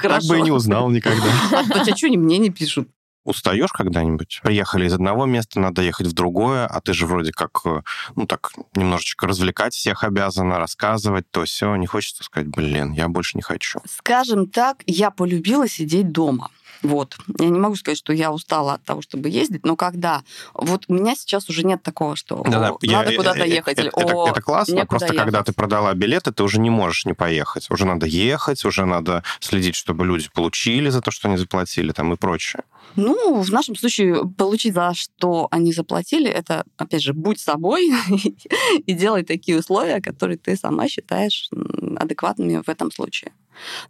Хорошо. 0.00 0.28
бы 0.28 0.38
и 0.38 0.42
не 0.42 0.50
узнал 0.50 0.90
никогда. 0.90 1.26
А 1.52 1.96
что 1.96 2.08
мне 2.08 2.38
не 2.38 2.50
пишут? 2.50 2.88
Устаешь 3.24 3.70
когда-нибудь? 3.72 4.40
Приехали 4.42 4.86
из 4.86 4.94
одного 4.94 5.26
места, 5.26 5.60
надо 5.60 5.82
ехать 5.82 6.08
в 6.08 6.12
другое, 6.12 6.66
а 6.66 6.80
ты 6.80 6.92
же 6.92 7.06
вроде 7.06 7.30
как, 7.32 7.60
э, 7.64 7.82
ну 8.16 8.26
так, 8.26 8.50
немножечко 8.74 9.28
развлекать 9.28 9.74
всех 9.74 10.02
обязана, 10.02 10.58
рассказывать, 10.58 11.30
то 11.30 11.44
все. 11.44 11.74
Не 11.76 11.86
хочется 11.86 12.24
сказать, 12.24 12.48
блин, 12.48 12.92
я 12.92 13.08
больше 13.08 13.36
не 13.36 13.42
хочу. 13.42 13.80
Скажем 13.88 14.48
так, 14.48 14.78
я 14.86 15.10
полюбила 15.10 15.68
сидеть 15.68 16.10
дома. 16.10 16.50
Вот. 16.82 17.16
Я 17.38 17.48
не 17.48 17.60
могу 17.60 17.76
сказать, 17.76 17.96
что 17.98 18.12
я 18.12 18.32
устала 18.32 18.74
от 18.74 18.84
того, 18.84 19.02
чтобы 19.02 19.28
ездить, 19.28 19.64
но 19.64 19.76
когда... 19.76 20.22
Вот 20.52 20.86
у 20.88 20.94
меня 20.94 21.14
сейчас 21.14 21.48
уже 21.48 21.62
нет 21.64 21.80
такого, 21.82 22.16
что 22.16 22.42
Да-да, 22.44 22.70
«О, 22.70 22.78
я- 22.82 22.98
надо 22.98 23.12
э, 23.12 23.16
куда-то 23.16 23.44
э, 23.44 23.48
ехать. 23.48 23.78
Это, 23.78 23.82
или, 23.82 23.90
«О, 23.92 24.28
это 24.28 24.40
классно, 24.40 24.84
просто 24.86 25.14
когда 25.14 25.38
ехать». 25.38 25.46
ты 25.46 25.52
продала 25.52 25.94
билеты, 25.94 26.32
ты 26.32 26.42
уже 26.42 26.58
не 26.58 26.70
можешь 26.70 27.04
не 27.06 27.12
поехать. 27.12 27.70
Уже 27.70 27.86
надо 27.86 28.06
ехать, 28.06 28.64
уже 28.64 28.84
надо 28.84 29.22
следить, 29.38 29.76
чтобы 29.76 30.04
люди 30.04 30.28
получили 30.34 30.88
за 30.90 31.00
то, 31.02 31.12
что 31.12 31.28
они 31.28 31.36
заплатили, 31.36 31.92
там 31.92 32.12
и 32.12 32.16
прочее. 32.16 32.64
Ну, 32.96 33.40
в 33.40 33.50
нашем 33.50 33.74
случае 33.74 34.28
получить 34.36 34.74
за 34.74 34.92
что 34.94 35.48
они 35.50 35.72
заплатили, 35.72 36.28
это, 36.28 36.64
опять 36.76 37.02
же, 37.02 37.14
будь 37.14 37.40
собой 37.40 37.90
и 38.86 38.92
делай 38.92 39.22
такие 39.22 39.58
условия, 39.58 40.00
которые 40.00 40.36
ты 40.36 40.56
сама 40.56 40.88
считаешь 40.88 41.48
адекватными 41.96 42.62
в 42.64 42.68
этом 42.68 42.90
случае. 42.90 43.32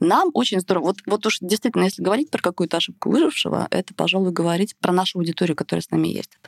Нам 0.00 0.30
очень 0.34 0.60
здорово. 0.60 0.86
Вот, 0.86 0.96
вот 1.06 1.26
уж 1.26 1.38
действительно, 1.40 1.84
если 1.84 2.02
говорить 2.02 2.30
про 2.30 2.40
какую-то 2.40 2.76
ошибку 2.76 3.10
выжившего, 3.10 3.68
это, 3.70 3.94
пожалуй, 3.94 4.32
говорить 4.32 4.76
про 4.76 4.92
нашу 4.92 5.18
аудиторию, 5.18 5.56
которая 5.56 5.82
с 5.82 5.90
нами 5.90 6.08
есть. 6.08 6.38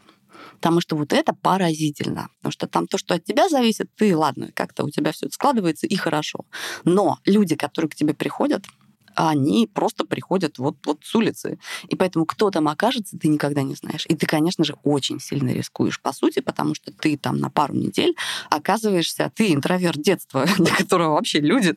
Потому 0.57 0.81
что 0.81 0.97
вот 0.97 1.13
это 1.13 1.33
поразительно. 1.33 2.29
Потому 2.39 2.53
что 2.53 2.67
там 2.67 2.87
то, 2.87 2.99
что 2.99 3.15
от 3.15 3.25
тебя 3.25 3.49
зависит, 3.49 3.89
ты, 3.97 4.17
ладно, 4.17 4.51
как-то 4.55 4.85
у 4.85 4.91
тебя 4.91 5.13
все 5.13 5.29
складывается, 5.31 5.87
и 5.87 5.97
хорошо. 5.97 6.45
Но 6.85 7.19
люди, 7.25 7.57
которые 7.57 7.91
к 7.91 7.95
тебе 7.95 8.15
приходят, 8.15 8.65
они 9.15 9.69
просто 9.73 10.05
приходят 10.05 10.59
вот, 10.59 10.77
вот 10.85 10.99
с 11.03 11.15
улицы. 11.15 11.59
И 11.89 11.97
поэтому 11.97 12.27
кто 12.27 12.51
там 12.51 12.69
окажется, 12.69 13.19
ты 13.19 13.29
никогда 13.29 13.63
не 13.63 13.75
знаешь. 13.75 14.07
И 14.09 14.15
ты, 14.15 14.27
конечно 14.27 14.65
же, 14.65 14.77
очень 14.83 15.21
сильно 15.21 15.51
рискуешь, 15.51 16.01
по 16.01 16.13
сути, 16.13 16.41
потому 16.41 16.75
что 16.75 16.93
ты 16.93 17.17
там 17.17 17.39
на 17.39 17.51
пару 17.51 17.75
недель 17.75 18.15
оказываешься, 18.51 19.31
ты 19.35 19.53
интроверт 19.53 20.01
детства, 20.01 20.47
для 20.59 20.75
которого 20.75 21.15
вообще 21.15 21.41
люди... 21.41 21.75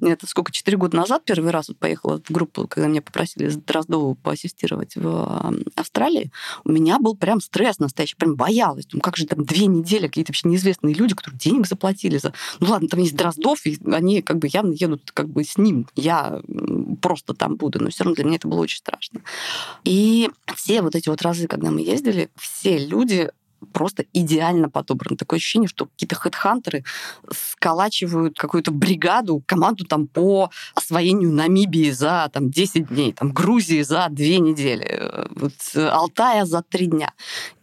Это 0.00 0.26
сколько, 0.26 0.52
четыре 0.52 0.76
года 0.76 0.96
назад 0.96 1.22
первый 1.24 1.50
раз 1.50 1.68
вот 1.68 1.78
поехала 1.78 2.20
в 2.20 2.30
группу, 2.30 2.66
когда 2.66 2.88
меня 2.88 3.02
попросили 3.02 3.50
Дроздову 3.50 4.14
поассистировать 4.14 4.96
в 4.96 5.54
Австралии, 5.76 6.30
у 6.64 6.72
меня 6.72 6.98
был 6.98 7.16
прям 7.16 7.40
стресс 7.40 7.78
настоящий, 7.78 8.16
прям 8.16 8.36
боялась. 8.36 8.86
Думаю, 8.86 9.02
как 9.02 9.16
же 9.16 9.26
там 9.26 9.44
две 9.44 9.66
недели 9.66 10.06
какие-то 10.06 10.30
вообще 10.30 10.48
неизвестные 10.48 10.94
люди, 10.94 11.14
которые 11.14 11.38
денег 11.38 11.66
заплатили 11.66 12.18
за... 12.18 12.32
Ну 12.60 12.70
ладно, 12.70 12.88
там 12.88 13.00
есть 13.00 13.16
Дроздов, 13.16 13.66
и 13.66 13.78
они 13.92 14.22
как 14.22 14.38
бы 14.38 14.48
явно 14.50 14.72
едут 14.72 15.10
как 15.12 15.28
бы 15.28 15.44
с 15.44 15.58
ним. 15.58 15.86
Я 15.94 16.40
просто 16.96 17.34
там 17.34 17.56
буду, 17.56 17.82
но 17.82 17.90
все 17.90 18.04
равно 18.04 18.14
для 18.14 18.24
меня 18.24 18.36
это 18.36 18.48
было 18.48 18.60
очень 18.60 18.78
страшно. 18.78 19.20
И 19.84 20.30
все 20.54 20.82
вот 20.82 20.94
эти 20.94 21.08
вот 21.08 21.22
разы, 21.22 21.46
когда 21.46 21.70
мы 21.70 21.80
ездили, 21.80 22.30
все 22.36 22.78
люди 22.78 23.30
просто 23.72 24.04
идеально 24.12 24.68
подобран. 24.68 25.16
Такое 25.16 25.38
ощущение, 25.38 25.68
что 25.68 25.86
какие-то 25.86 26.14
хедхантеры 26.14 26.84
сколачивают 27.32 28.38
какую-то 28.38 28.70
бригаду, 28.70 29.42
команду 29.46 29.84
там 29.84 30.06
по 30.06 30.50
освоению 30.74 31.32
Намибии 31.32 31.90
за 31.90 32.30
там, 32.32 32.50
10 32.50 32.88
дней, 32.88 33.12
там, 33.12 33.32
Грузии 33.32 33.82
за 33.82 34.08
2 34.10 34.24
недели, 34.38 35.28
вот, 35.30 35.52
Алтая 35.74 36.44
за 36.44 36.62
3 36.62 36.86
дня. 36.86 37.12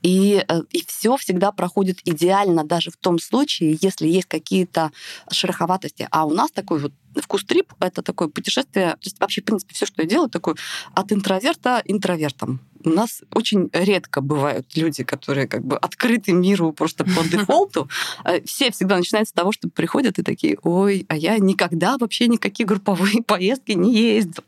И, 0.02 0.44
э, 0.48 0.62
и 0.72 0.84
все 0.88 1.18
всегда 1.18 1.52
проходит 1.52 2.00
идеально, 2.06 2.64
даже 2.64 2.92
в 2.92 2.98
том 2.98 3.20
случае, 3.20 3.78
если 3.82 4.08
есть 4.08 4.28
какие-то 4.28 4.92
шероховатости. 5.32 6.08
А 6.12 6.26
у 6.26 6.32
нас 6.32 6.52
такой 6.52 6.80
вот 6.80 6.94
вкус 7.22 7.44
трип— 7.44 7.74
это 7.80 8.02
такое 8.02 8.28
путешествие, 8.28 8.92
то 8.92 9.00
есть 9.04 9.20
вообще, 9.20 9.42
в 9.42 9.46
принципе, 9.46 9.74
все, 9.74 9.86
что 9.86 10.02
я 10.02 10.08
делаю, 10.08 10.30
такое 10.30 10.56
от 10.94 11.12
интроверта 11.12 11.82
интровертом. 11.86 12.62
У 12.88 12.90
нас 12.90 13.22
очень 13.34 13.70
редко 13.74 14.22
бывают 14.22 14.66
люди, 14.76 15.04
которые 15.04 15.48
как 15.48 15.66
бы 15.66 15.76
открыты 15.78 16.32
миру 16.32 16.72
просто 16.72 17.04
по 17.04 17.24
дефолту. 17.30 17.90
Э, 18.24 18.42
все 18.46 18.72
всегда 18.72 18.98
начинают 18.98 19.28
с 19.28 19.34
того, 19.34 19.52
что 19.52 19.68
приходят 19.70 20.20
и 20.20 20.24
такие, 20.24 20.58
ой, 20.64 21.06
а 21.10 21.18
я 21.18 21.38
никогда 21.38 21.98
вообще 21.98 22.28
никакие 22.28 22.66
групповые 22.66 23.22
поездки 23.28 23.74
не 23.74 23.94
ездил. 23.94 24.44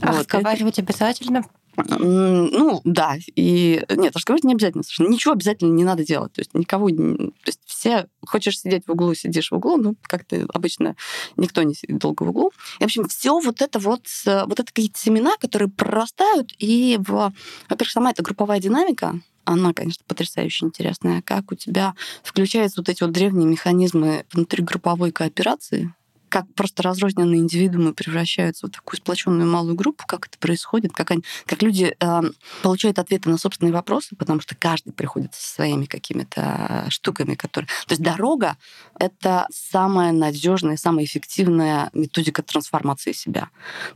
А 0.00 0.12
вот. 0.12 0.18
разговаривать 0.20 0.78
обязательно? 0.78 1.44
Ну, 1.76 2.80
да. 2.84 3.16
И 3.36 3.84
нет, 3.88 4.14
разговаривать 4.14 4.44
не 4.44 4.54
обязательно. 4.54 4.82
Совершенно. 4.82 5.08
Ничего 5.08 5.32
обязательно 5.32 5.72
не 5.72 5.84
надо 5.84 6.04
делать. 6.04 6.32
То 6.32 6.40
есть 6.40 6.54
никого... 6.54 6.88
То 6.88 7.32
есть 7.46 7.60
все... 7.64 8.06
Хочешь 8.26 8.60
сидеть 8.60 8.86
в 8.86 8.92
углу, 8.92 9.14
сидишь 9.14 9.50
в 9.50 9.54
углу. 9.54 9.76
Ну, 9.76 9.96
как-то 10.02 10.46
обычно 10.52 10.96
никто 11.36 11.62
не 11.62 11.74
сидит 11.74 11.98
долго 11.98 12.24
в 12.24 12.30
углу. 12.30 12.52
И, 12.78 12.82
в 12.82 12.86
общем, 12.86 13.08
все 13.08 13.38
вот 13.38 13.62
это 13.62 13.78
вот... 13.78 14.06
Вот 14.24 14.60
это 14.60 14.64
какие-то 14.64 14.98
семена, 14.98 15.36
которые 15.38 15.68
прорастают. 15.68 16.52
И, 16.58 16.98
в, 16.98 17.32
во-первых, 17.68 17.90
сама 17.90 18.10
эта 18.10 18.22
групповая 18.22 18.60
динамика, 18.60 19.20
она, 19.44 19.72
конечно, 19.72 20.04
потрясающе 20.06 20.66
интересная. 20.66 21.22
Как 21.22 21.50
у 21.50 21.54
тебя 21.54 21.94
включаются 22.22 22.80
вот 22.80 22.88
эти 22.88 23.02
вот 23.02 23.12
древние 23.12 23.48
механизмы 23.48 24.24
внутригрупповой 24.32 25.12
кооперации, 25.12 25.94
как 26.30 26.46
просто 26.54 26.82
разрозненные 26.82 27.40
индивидуумы 27.40 27.92
превращаются 27.92 28.66
в 28.66 28.70
такую 28.70 28.96
сплоченную 28.96 29.50
малую 29.50 29.74
группу, 29.74 30.04
как 30.06 30.28
это 30.28 30.38
происходит, 30.38 30.92
как, 30.92 31.10
они, 31.10 31.22
как 31.44 31.62
люди 31.62 31.94
э, 31.98 32.20
получают 32.62 32.98
ответы 32.98 33.28
на 33.28 33.36
собственные 33.36 33.72
вопросы, 33.72 34.16
потому 34.16 34.40
что 34.40 34.54
каждый 34.54 34.92
приходит 34.92 35.34
со 35.34 35.54
своими 35.54 35.84
какими-то 35.84 36.86
штуками, 36.88 37.34
которые... 37.34 37.68
То 37.86 37.92
есть 37.92 38.02
дорога— 38.02 38.56
это 38.98 39.46
самая 39.52 40.12
надежная, 40.12 40.76
самая 40.76 41.04
эффективная 41.04 41.90
методика 41.92 42.42
трансформации 42.42 43.12
себя. 43.12 43.50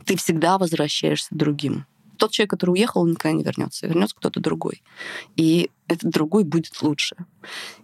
Ты 0.05 0.17
всегда 0.17 0.57
возвращаешься 0.57 1.29
другим 1.31 1.85
тот 2.17 2.31
человек, 2.31 2.51
который 2.51 2.71
уехал, 2.71 3.05
никогда 3.05 3.33
не 3.37 3.43
вернется. 3.43 3.87
Вернется 3.87 4.15
кто-то 4.15 4.39
другой. 4.39 4.83
И 5.35 5.69
этот 5.87 6.11
другой 6.11 6.43
будет 6.43 6.81
лучше. 6.81 7.15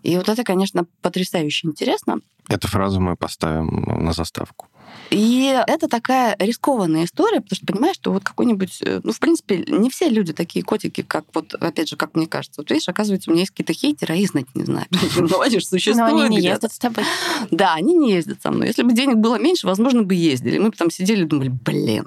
И 0.03 0.15
вот 0.17 0.29
это, 0.29 0.43
конечно, 0.43 0.86
потрясающе 1.01 1.67
интересно. 1.67 2.19
Эту 2.47 2.67
фразу 2.67 2.99
мы 2.99 3.15
поставим 3.15 3.84
на 4.03 4.13
заставку. 4.13 4.67
И 5.12 5.62
это 5.68 5.89
такая 5.89 6.38
рискованная 6.39 7.03
история, 7.03 7.41
потому 7.41 7.57
что 7.57 7.66
понимаешь, 7.66 7.95
что 7.97 8.14
вот 8.14 8.24
какой-нибудь... 8.24 8.80
Э, 8.86 9.01
ну, 9.03 9.12
в 9.12 9.20
принципе, 9.20 9.57
не 9.68 9.89
все 9.89 10.07
люди 10.07 10.32
такие 10.32 10.64
котики, 10.64 11.01
как 11.01 11.26
вот, 11.34 11.53
опять 11.53 11.89
же, 11.89 11.97
как 11.97 12.16
мне 12.16 12.28
кажется. 12.28 12.62
Вот 12.62 12.72
видишь, 12.72 12.88
оказывается, 12.88 13.30
у 13.30 13.34
меня 13.34 13.41
есть 13.41 13.51
какие-то 13.51 13.74
хейтеры, 13.74 14.14
а 14.14 14.18
я 14.18 14.26
знать 14.26 14.45
не 14.55 14.64
знаю. 14.64 14.88
Ну, 15.18 15.41
они 15.41 15.59
же 15.59 15.66
существуют. 15.66 16.14
Но 16.14 16.22
они 16.22 16.38
не 16.38 16.41
ездят 16.41 16.72
с 16.72 16.80
тобой. 16.80 17.03
Да, 17.51 17.74
они 17.74 17.93
не 17.95 18.14
ездят 18.14 18.41
со 18.41 18.51
мной. 18.51 18.68
Если 18.68 18.84
бы 18.84 18.93
денег 18.93 19.18
было 19.18 19.38
меньше, 19.38 19.68
возможно, 19.68 20.03
бы 20.03 20.16
ездили. 20.16 20.57
Мы 20.57 20.70
бы 20.70 20.78
там 20.78 20.89
сидели 20.89 21.24
и 21.24 21.26
думали, 21.26 21.49
блин. 21.49 22.05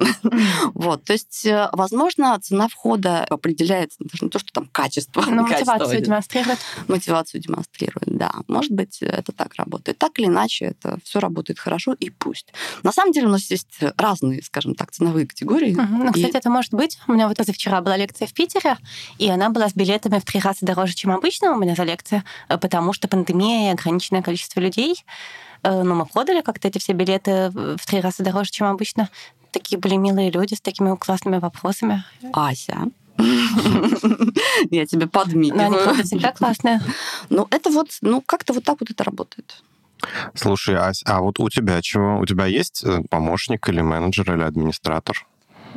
Вот, 0.73 1.05
то 1.05 1.13
есть, 1.13 1.45
э, 1.45 1.69
возможно, 1.73 2.39
цена 2.41 2.69
входа 2.69 3.25
определяется 3.25 3.99
даже 4.01 4.25
не 4.25 4.31
то, 4.31 4.39
что 4.39 4.53
там 4.53 4.69
качество. 4.73 5.23
Но 5.29 5.43
мотивацию 5.47 6.01
демонстрирует. 6.01 6.59
Мотивацию 6.89 7.41
демонстрирует, 7.41 8.07
да. 8.07 8.33
Может 8.49 8.73
быть, 8.73 9.03
это 9.03 9.33
так 9.33 9.55
работает. 9.57 9.99
Так 9.99 10.19
или 10.19 10.27
иначе, 10.27 10.67
это 10.67 10.99
все 11.05 11.21
работает 11.21 11.59
хорошо, 11.59 11.95
и 11.99 12.09
пусть. 12.09 12.53
На 12.83 12.93
самом 12.95 13.13
деле 13.13 13.27
у 13.27 13.31
нас 13.31 13.51
есть 13.51 13.69
разные, 13.97 14.43
скажем 14.43 14.75
так, 14.75 14.91
ценовые 14.91 15.27
категории. 15.27 15.75
Угу. 15.75 16.05
Ну, 16.05 16.13
кстати, 16.13 16.33
и... 16.33 16.37
это 16.37 16.51
может 16.51 16.73
быть. 16.73 16.99
У 17.07 17.13
меня 17.13 17.29
вот 17.29 17.37
позавчера 17.37 17.81
была 17.81 17.97
лекция 17.97 18.27
в 18.27 18.33
Питере, 18.33 18.77
и 19.19 19.29
она 19.29 19.51
была 19.51 19.69
с 19.69 19.75
билетами 19.75 20.19
в 20.19 20.25
три 20.25 20.41
раза 20.41 20.59
дороже, 20.63 20.95
чем 20.95 21.11
обычно 21.11 21.53
у 21.53 21.59
меня 21.59 21.75
за 21.75 21.85
лекция, 21.85 22.25
э, 22.49 22.57
потому 22.59 22.93
что 22.93 23.09
пандемия 23.09 23.71
и 23.71 23.73
ограниченное 23.75 24.23
количество 24.23 24.61
людей. 24.61 25.05
Э, 25.63 25.83
ну, 25.83 25.95
мы 25.95 26.07
продали 26.07 26.41
как-то 26.41 26.69
эти 26.69 26.79
все 26.79 26.93
билеты 26.93 27.51
в 27.51 27.87
три 27.87 28.01
раза 28.01 28.23
дороже, 28.23 28.51
чем 28.51 28.69
обычно. 28.69 29.09
Такие 29.51 29.79
были 29.79 29.97
милые 29.97 30.31
люди 30.31 30.55
с 30.55 30.61
такими 30.61 30.97
классными 30.97 31.39
вопросами. 31.39 32.05
Ася, 32.33 32.89
я 34.71 34.87
тебе 34.87 35.07
подмигиваю. 35.07 35.71
Но 35.71 35.91
они 35.91 36.03
всегда 36.03 36.33
классные. 36.33 36.81
Ну, 37.31 37.47
это 37.51 37.71
вот, 37.71 37.99
ну, 38.01 38.21
как-то 38.21 38.53
вот 38.53 38.65
так 38.65 38.81
вот 38.81 38.91
это 38.91 39.05
работает. 39.05 39.63
Слушай, 40.35 40.77
Ась, 40.77 41.03
а 41.07 41.21
вот 41.21 41.39
у 41.41 41.49
тебя 41.49 41.81
чего? 41.83 42.19
У 42.19 42.27
тебя 42.27 42.47
есть 42.47 42.85
э, 42.85 43.03
помощник 43.11 43.69
или 43.69 43.81
менеджер 43.81 44.35
или 44.35 44.43
администратор? 44.43 45.27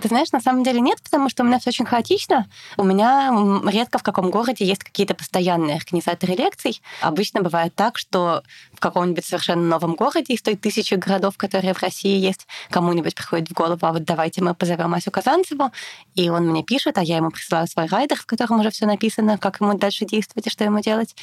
Ты 0.02 0.10
знаешь, 0.10 0.32
на 0.32 0.40
самом 0.40 0.64
деле 0.64 0.80
нет, 0.80 1.02
потому 1.02 1.28
что 1.28 1.44
у 1.44 1.46
меня 1.46 1.58
все 1.60 1.70
очень 1.70 1.86
хаотично. 1.86 2.48
У 2.78 2.84
меня 2.84 3.32
редко 3.66 3.98
в 3.98 4.04
каком 4.04 4.30
городе 4.30 4.64
есть 4.64 4.84
какие-то 4.84 5.16
постоянные 5.16 5.78
организаторы 5.78 6.34
лекций. 6.34 6.82
Обычно 7.02 7.42
бывает 7.42 7.74
так, 7.74 7.98
что 7.98 8.44
в 8.74 8.80
каком-нибудь 8.80 9.26
совершенно 9.26 9.64
новом 9.64 9.96
городе 9.96 10.36
из 10.36 10.42
той 10.44 10.56
тысячи 10.56 10.94
городов, 10.94 11.36
которые 11.38 11.74
в 11.74 11.82
России 11.82 12.18
есть, 12.20 12.48
кому-нибудь 12.70 13.16
приходит 13.16 13.50
в 13.50 13.54
голову, 13.54 13.80
а 13.82 13.94
вот 13.94 14.04
давайте 14.04 14.44
мы 14.44 14.54
позовем 14.54 14.94
Асю 14.94 15.10
Казанцеву, 15.10 15.72
и 16.14 16.30
он 16.30 16.48
мне 16.48 16.64
пишет, 16.64 17.00
а 17.00 17.04
я 17.04 17.18
ему 17.18 17.32
присылаю 17.32 17.68
свой 17.68 17.88
райдер, 17.88 18.18
в 18.18 18.26
котором 18.28 18.60
уже 18.60 18.70
все 18.70 18.86
написано, 18.86 19.40
как 19.40 19.62
ему 19.62 19.76
дальше 19.78 20.06
действовать 20.06 20.46
и 20.46 20.50
что 20.52 20.64
ему 20.64 20.80
делать. 20.80 21.16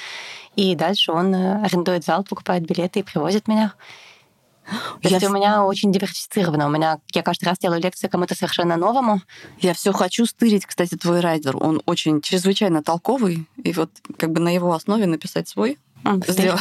И 0.56 0.74
дальше 0.74 1.12
он 1.12 1.32
э, 1.34 1.64
арендует 1.64 2.04
зал, 2.04 2.24
покупает 2.24 2.64
билеты 2.64 3.00
и 3.00 3.02
привозит 3.04 3.46
меня. 3.46 3.74
То 5.02 5.08
я... 5.08 5.16
есть 5.16 5.26
у 5.26 5.32
меня 5.32 5.64
очень 5.64 5.92
диверсифицировано. 5.92 6.66
У 6.66 6.70
меня 6.70 6.98
я 7.12 7.22
каждый 7.22 7.44
раз 7.44 7.58
делаю 7.58 7.80
лекции 7.80 8.08
кому-то 8.08 8.34
совершенно 8.34 8.76
новому. 8.76 9.20
Я 9.58 9.74
все 9.74 9.92
хочу 9.92 10.26
стырить, 10.26 10.66
кстати, 10.66 10.96
твой 10.96 11.20
райдер. 11.20 11.56
Он 11.60 11.82
очень 11.86 12.20
чрезвычайно 12.20 12.82
толковый. 12.82 13.46
И 13.62 13.72
вот 13.72 13.90
как 14.16 14.32
бы 14.32 14.40
на 14.40 14.54
его 14.54 14.72
основе 14.72 15.06
написать 15.06 15.48
свой. 15.48 15.78
Сделать. 16.26 16.60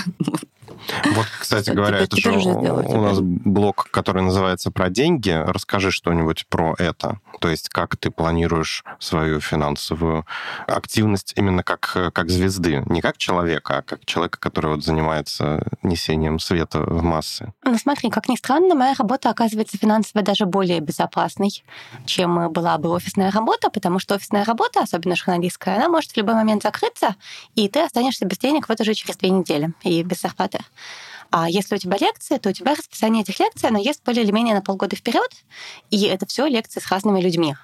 Вот, 1.16 1.26
кстати 1.40 1.72
говоря, 1.72 2.00
это 2.00 2.18
же 2.18 2.32
у 2.32 3.02
нас 3.02 3.20
блог, 3.22 3.88
который 3.92 4.22
называется 4.22 4.72
«Про 4.72 4.90
деньги». 4.90 5.32
Расскажи 5.32 5.92
что-нибудь 5.92 6.46
про 6.48 6.76
это. 6.78 7.20
То 7.40 7.50
есть 7.50 7.70
как 7.70 7.98
ты 7.98 8.12
планируешь 8.12 8.84
свою 9.00 9.40
финансовую 9.40 10.26
активность 10.68 11.34
именно 11.36 11.64
как, 11.64 12.12
как 12.14 12.30
звезды. 12.30 12.84
Не 12.88 13.02
как 13.02 13.18
человека, 13.18 13.78
а 13.78 13.82
как 13.82 14.06
человека, 14.06 14.40
который 14.40 14.76
вот 14.76 14.84
занимается 14.84 15.66
несением 15.82 16.40
света 16.40 16.80
в 16.80 17.04
массы. 17.04 17.54
Ну 17.64 17.78
смотри, 17.78 18.10
как 18.10 18.30
ни 18.30 18.36
странно, 18.36 18.76
моя 18.76 18.94
работа 18.94 19.30
оказывается 19.30 19.78
финансово 19.78 20.24
даже 20.24 20.46
более 20.46 20.80
безопасной, 20.80 21.64
чем 22.06 22.52
была 22.52 22.78
бы 22.78 22.90
офисная 22.90 23.32
работа, 23.32 23.70
потому 23.70 24.00
что 24.00 24.16
офисная 24.16 24.46
работа, 24.46 24.82
особенно 24.82 25.16
журналистская, 25.16 25.76
она 25.76 25.90
может 25.90 26.12
в 26.12 26.18
любой 26.18 26.36
момент 26.36 26.64
закрыться, 26.64 27.16
и 27.56 27.68
ты 27.68 27.82
останешься 27.82 28.26
без 28.26 28.38
денег 28.38 28.70
вот 28.70 28.80
уже 28.80 28.94
через 28.94 29.18
две 29.18 29.30
недели 29.30 29.74
и 29.84 30.04
без 30.04 30.22
зарплаты. 30.22 30.60
А 31.36 31.50
если 31.50 31.74
у 31.74 31.78
тебя 31.80 31.98
лекции, 31.98 32.38
то 32.38 32.50
у 32.50 32.52
тебя 32.52 32.76
расписание 32.76 33.24
этих 33.24 33.40
лекций, 33.40 33.68
оно 33.68 33.80
есть 33.80 34.04
более 34.06 34.24
или 34.24 34.30
менее 34.30 34.54
на 34.54 34.62
полгода 34.62 34.96
вперед, 34.96 35.32
и 35.90 36.04
это 36.04 36.28
все 36.28 36.46
лекции 36.46 36.80
с 36.80 36.92
разными 36.92 37.20
людьми. 37.22 37.56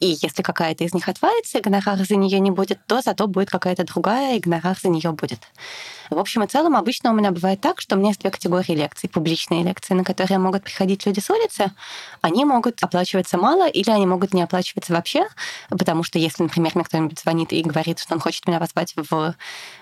И 0.00 0.16
если 0.20 0.42
какая-то 0.42 0.82
из 0.82 0.92
них 0.92 1.08
отвалится, 1.08 1.58
и 1.58 1.60
гонорара 1.60 2.02
за 2.02 2.16
нее 2.16 2.40
не 2.40 2.50
будет, 2.50 2.84
то 2.88 3.00
зато 3.00 3.28
будет 3.28 3.48
какая-то 3.48 3.84
другая, 3.84 4.36
и 4.36 4.40
гонорар 4.40 4.76
за 4.76 4.88
нее 4.88 5.12
будет. 5.12 5.38
В 6.10 6.18
общем 6.18 6.42
и 6.42 6.48
целом, 6.48 6.74
обычно 6.74 7.12
у 7.12 7.14
меня 7.14 7.30
бывает 7.30 7.60
так, 7.60 7.80
что 7.80 7.94
у 7.94 7.98
меня 8.00 8.08
есть 8.08 8.20
две 8.20 8.32
категории 8.32 8.72
лекций. 8.72 9.08
Публичные 9.08 9.62
лекции, 9.62 9.94
на 9.94 10.02
которые 10.02 10.38
могут 10.38 10.64
приходить 10.64 11.06
люди 11.06 11.20
с 11.20 11.30
улицы, 11.30 11.70
они 12.22 12.44
могут 12.44 12.82
оплачиваться 12.82 13.38
мало, 13.38 13.68
или 13.68 13.90
они 13.90 14.04
могут 14.04 14.34
не 14.34 14.42
оплачиваться 14.42 14.92
вообще, 14.92 15.28
потому 15.70 16.02
что 16.02 16.18
если, 16.18 16.42
например, 16.42 16.72
мне 16.74 16.82
кто-нибудь 16.82 17.20
звонит 17.20 17.52
и 17.52 17.62
говорит, 17.62 18.00
что 18.00 18.14
он 18.14 18.20
хочет 18.20 18.48
меня 18.48 18.58
позвать 18.58 18.94
в 18.96 19.36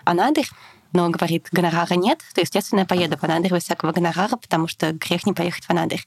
Анадырь, 0.04 0.48
но 0.93 1.09
говорит, 1.11 1.49
гонорара 1.53 1.95
нет, 1.95 2.20
то, 2.34 2.41
естественно, 2.41 2.80
я 2.80 2.86
поеду 2.86 3.16
в 3.16 3.24
Анадырь 3.24 3.53
без 3.53 3.64
всякого 3.64 3.93
гонорара, 3.93 4.36
потому 4.36 4.68
что 4.68 4.93
грех 4.93 5.26
не 5.26 5.32
поехать 5.32 5.64
в 5.64 5.70
Анадырь. 5.70 6.05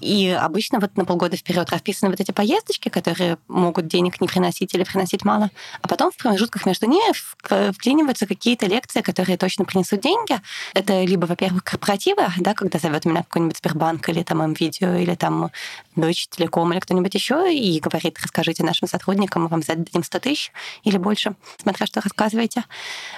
И 0.00 0.28
обычно 0.28 0.80
вот 0.80 0.96
на 0.96 1.04
полгода 1.04 1.36
вперед 1.36 1.70
расписаны 1.70 2.10
вот 2.10 2.20
эти 2.20 2.30
поездочки, 2.30 2.88
которые 2.88 3.38
могут 3.48 3.86
денег 3.86 4.20
не 4.20 4.28
приносить 4.28 4.74
или 4.74 4.84
приносить 4.84 5.24
мало. 5.24 5.50
А 5.82 5.88
потом 5.88 6.10
в 6.10 6.16
промежутках 6.16 6.66
между 6.66 6.86
ними 6.86 7.12
вклиниваются 7.72 8.26
какие-то 8.26 8.66
лекции, 8.66 9.00
которые 9.00 9.36
точно 9.36 9.64
принесут 9.64 10.00
деньги. 10.00 10.40
Это 10.74 11.02
либо, 11.02 11.26
во-первых, 11.26 11.64
корпоративы, 11.64 12.22
да, 12.38 12.54
когда 12.54 12.78
зовет 12.78 13.04
меня 13.04 13.22
какой-нибудь 13.22 13.56
Сбербанк 13.58 14.08
или 14.08 14.22
там 14.22 14.50
МВидео, 14.50 14.94
или 14.94 15.14
там 15.14 15.50
Deutsche 15.96 16.28
Telekom 16.36 16.72
или 16.72 16.80
кто-нибудь 16.80 17.14
еще 17.14 17.54
и 17.54 17.80
говорит, 17.80 18.18
расскажите 18.22 18.62
нашим 18.64 18.88
сотрудникам, 18.88 19.42
мы 19.42 19.48
вам 19.48 19.62
зададим 19.62 20.04
100 20.04 20.18
тысяч 20.20 20.52
или 20.84 20.96
больше, 20.98 21.34
смотря 21.60 21.86
что 21.86 22.00
рассказываете. 22.00 22.64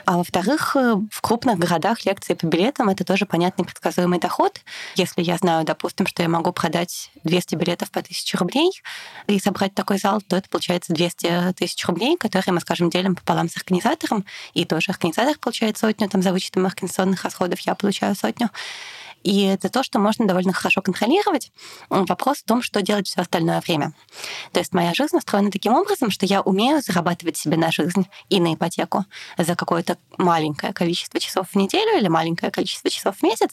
А 0.04 0.18
во-вторых, 0.18 0.74
в 0.74 1.20
крупных 1.20 1.58
городах 1.58 2.04
лекции 2.04 2.34
по 2.34 2.46
билетам 2.46 2.88
это 2.88 3.04
тоже 3.04 3.26
понятный 3.26 3.64
предсказуемый 3.64 4.18
доход. 4.18 4.60
Если 4.96 5.22
я 5.22 5.36
знаю, 5.36 5.64
допустим, 5.64 6.06
что 6.06 6.22
я 6.22 6.28
могу 6.28 6.51
продать 6.52 7.10
200 7.24 7.54
билетов 7.56 7.90
по 7.90 8.00
1000 8.00 8.38
рублей 8.38 8.70
и 9.26 9.38
собрать 9.38 9.74
такой 9.74 9.98
зал, 9.98 10.20
то 10.20 10.36
это 10.36 10.48
получается 10.48 10.92
200 10.92 11.54
тысяч 11.54 11.84
рублей, 11.86 12.16
которые 12.16 12.54
мы, 12.54 12.60
скажем, 12.60 12.90
делим 12.90 13.14
пополам 13.14 13.48
с 13.48 13.56
организатором, 13.56 14.24
и 14.54 14.64
тоже 14.64 14.92
организатор 14.92 15.38
получает 15.38 15.78
сотню, 15.78 16.08
там 16.08 16.22
за 16.22 16.32
вычетом 16.32 16.66
организационных 16.66 17.24
расходов 17.24 17.60
я 17.60 17.74
получаю 17.74 18.14
сотню. 18.14 18.50
И 19.22 19.44
это 19.44 19.68
то, 19.68 19.82
что 19.82 19.98
можно 19.98 20.26
довольно 20.26 20.52
хорошо 20.52 20.82
контролировать. 20.82 21.52
Вопрос 21.88 22.38
в 22.38 22.44
том, 22.44 22.62
что 22.62 22.82
делать 22.82 23.06
все 23.06 23.20
остальное 23.20 23.60
время. 23.60 23.92
То 24.52 24.60
есть 24.60 24.72
моя 24.72 24.92
жизнь 24.94 25.16
устроена 25.16 25.50
таким 25.50 25.74
образом, 25.74 26.10
что 26.10 26.26
я 26.26 26.40
умею 26.40 26.82
зарабатывать 26.82 27.36
себе 27.36 27.56
на 27.56 27.70
жизнь 27.70 28.06
и 28.28 28.40
на 28.40 28.54
ипотеку 28.54 29.04
за 29.38 29.54
какое-то 29.54 29.96
маленькое 30.18 30.72
количество 30.72 31.20
часов 31.20 31.48
в 31.50 31.56
неделю 31.56 31.98
или 31.98 32.08
маленькое 32.08 32.50
количество 32.50 32.90
часов 32.90 33.16
в 33.18 33.22
месяц. 33.22 33.50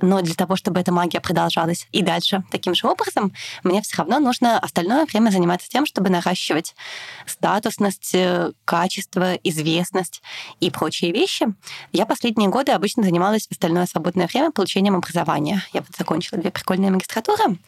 Но 0.00 0.20
для 0.22 0.34
того, 0.34 0.56
чтобы 0.56 0.80
эта 0.80 0.92
магия 0.92 1.20
продолжалась 1.20 1.86
и 1.92 2.02
дальше 2.02 2.44
таким 2.50 2.74
же 2.74 2.86
образом, 2.86 3.32
мне 3.62 3.82
все 3.82 3.98
равно 3.98 4.20
нужно 4.20 4.58
остальное 4.58 5.04
время 5.06 5.30
заниматься 5.30 5.68
тем, 5.68 5.86
чтобы 5.86 6.10
наращивать 6.10 6.74
статусность, 7.26 8.14
э, 8.14 8.52
качество, 8.64 9.34
известность 9.34 10.22
и 10.60 10.70
прочие 10.70 11.12
вещи. 11.12 11.46
Я 11.92 12.06
последние 12.06 12.48
годы 12.48 12.72
обычно 12.72 13.02
занималась 13.02 13.46
в 13.46 13.52
остальное 13.52 13.86
свободное 13.86 14.26
время 14.26 14.50
получением 14.50 14.93
систем 14.94 14.96
образования. 14.96 15.62
Я 15.72 15.80
вот 15.80 15.90
закончила 15.96 16.40
две 16.40 16.50
прикольные 16.50 16.90
магистратуры. 16.90 17.58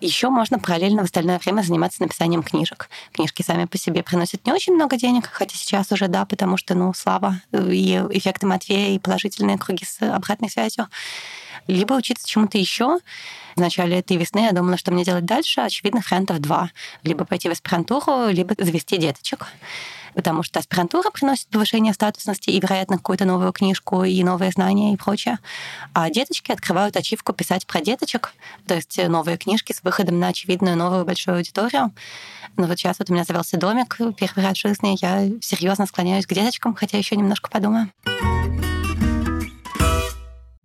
Еще 0.00 0.28
можно 0.28 0.60
параллельно 0.60 1.02
в 1.02 1.06
остальное 1.06 1.38
время 1.40 1.62
заниматься 1.62 2.02
написанием 2.02 2.42
книжек. 2.44 2.88
Книжки 3.12 3.42
сами 3.42 3.64
по 3.64 3.76
себе 3.78 4.02
приносят 4.04 4.46
не 4.46 4.52
очень 4.52 4.74
много 4.74 4.96
денег, 4.96 5.26
хотя 5.26 5.56
сейчас 5.56 5.90
уже 5.90 6.06
да, 6.06 6.24
потому 6.24 6.56
что, 6.56 6.74
ну, 6.76 6.94
слава 6.94 7.40
и 7.52 8.00
эффекты 8.10 8.46
Матвея, 8.46 8.94
и 8.94 8.98
положительные 9.00 9.58
круги 9.58 9.84
с 9.84 10.00
обратной 10.00 10.50
связью. 10.50 10.86
Либо 11.66 11.94
учиться 11.94 12.26
чему-то 12.28 12.58
еще. 12.58 12.98
В 13.56 13.60
начале 13.60 13.98
этой 13.98 14.16
весны 14.16 14.40
я 14.40 14.52
думала, 14.52 14.78
что 14.78 14.92
мне 14.92 15.04
делать 15.04 15.24
дальше. 15.24 15.60
Очевидных 15.62 16.10
вариантов 16.10 16.38
два. 16.38 16.70
Либо 17.02 17.24
пойти 17.24 17.48
в 17.48 17.52
аспирантуру, 17.52 18.28
либо 18.28 18.54
завести 18.56 18.98
деточек 18.98 19.48
потому 20.18 20.42
что 20.42 20.58
аспирантура 20.58 21.10
приносит 21.10 21.46
повышение 21.46 21.92
статусности 21.92 22.50
и, 22.50 22.58
вероятно, 22.58 22.96
какую-то 22.96 23.24
новую 23.24 23.52
книжку 23.52 24.02
и 24.02 24.24
новые 24.24 24.50
знания 24.50 24.92
и 24.92 24.96
прочее. 24.96 25.38
А 25.92 26.10
деточки 26.10 26.50
открывают 26.50 26.96
ачивку 26.96 27.32
писать 27.32 27.68
про 27.68 27.80
деточек, 27.80 28.32
то 28.66 28.74
есть 28.74 28.98
новые 29.06 29.38
книжки 29.38 29.72
с 29.72 29.80
выходом 29.84 30.18
на 30.18 30.26
очевидную 30.26 30.76
новую 30.76 31.04
большую 31.04 31.36
аудиторию. 31.36 31.92
Но 32.56 32.66
вот 32.66 32.76
сейчас 32.80 32.98
вот 32.98 33.10
у 33.10 33.12
меня 33.12 33.22
завелся 33.22 33.58
домик, 33.58 33.96
первый 34.16 34.44
раз 34.44 34.58
в 34.58 34.62
жизни, 34.62 34.98
я 35.00 35.28
серьезно 35.40 35.86
склоняюсь 35.86 36.26
к 36.26 36.34
деточкам, 36.34 36.74
хотя 36.74 36.98
еще 36.98 37.14
немножко 37.14 37.48
подумаю 37.48 37.88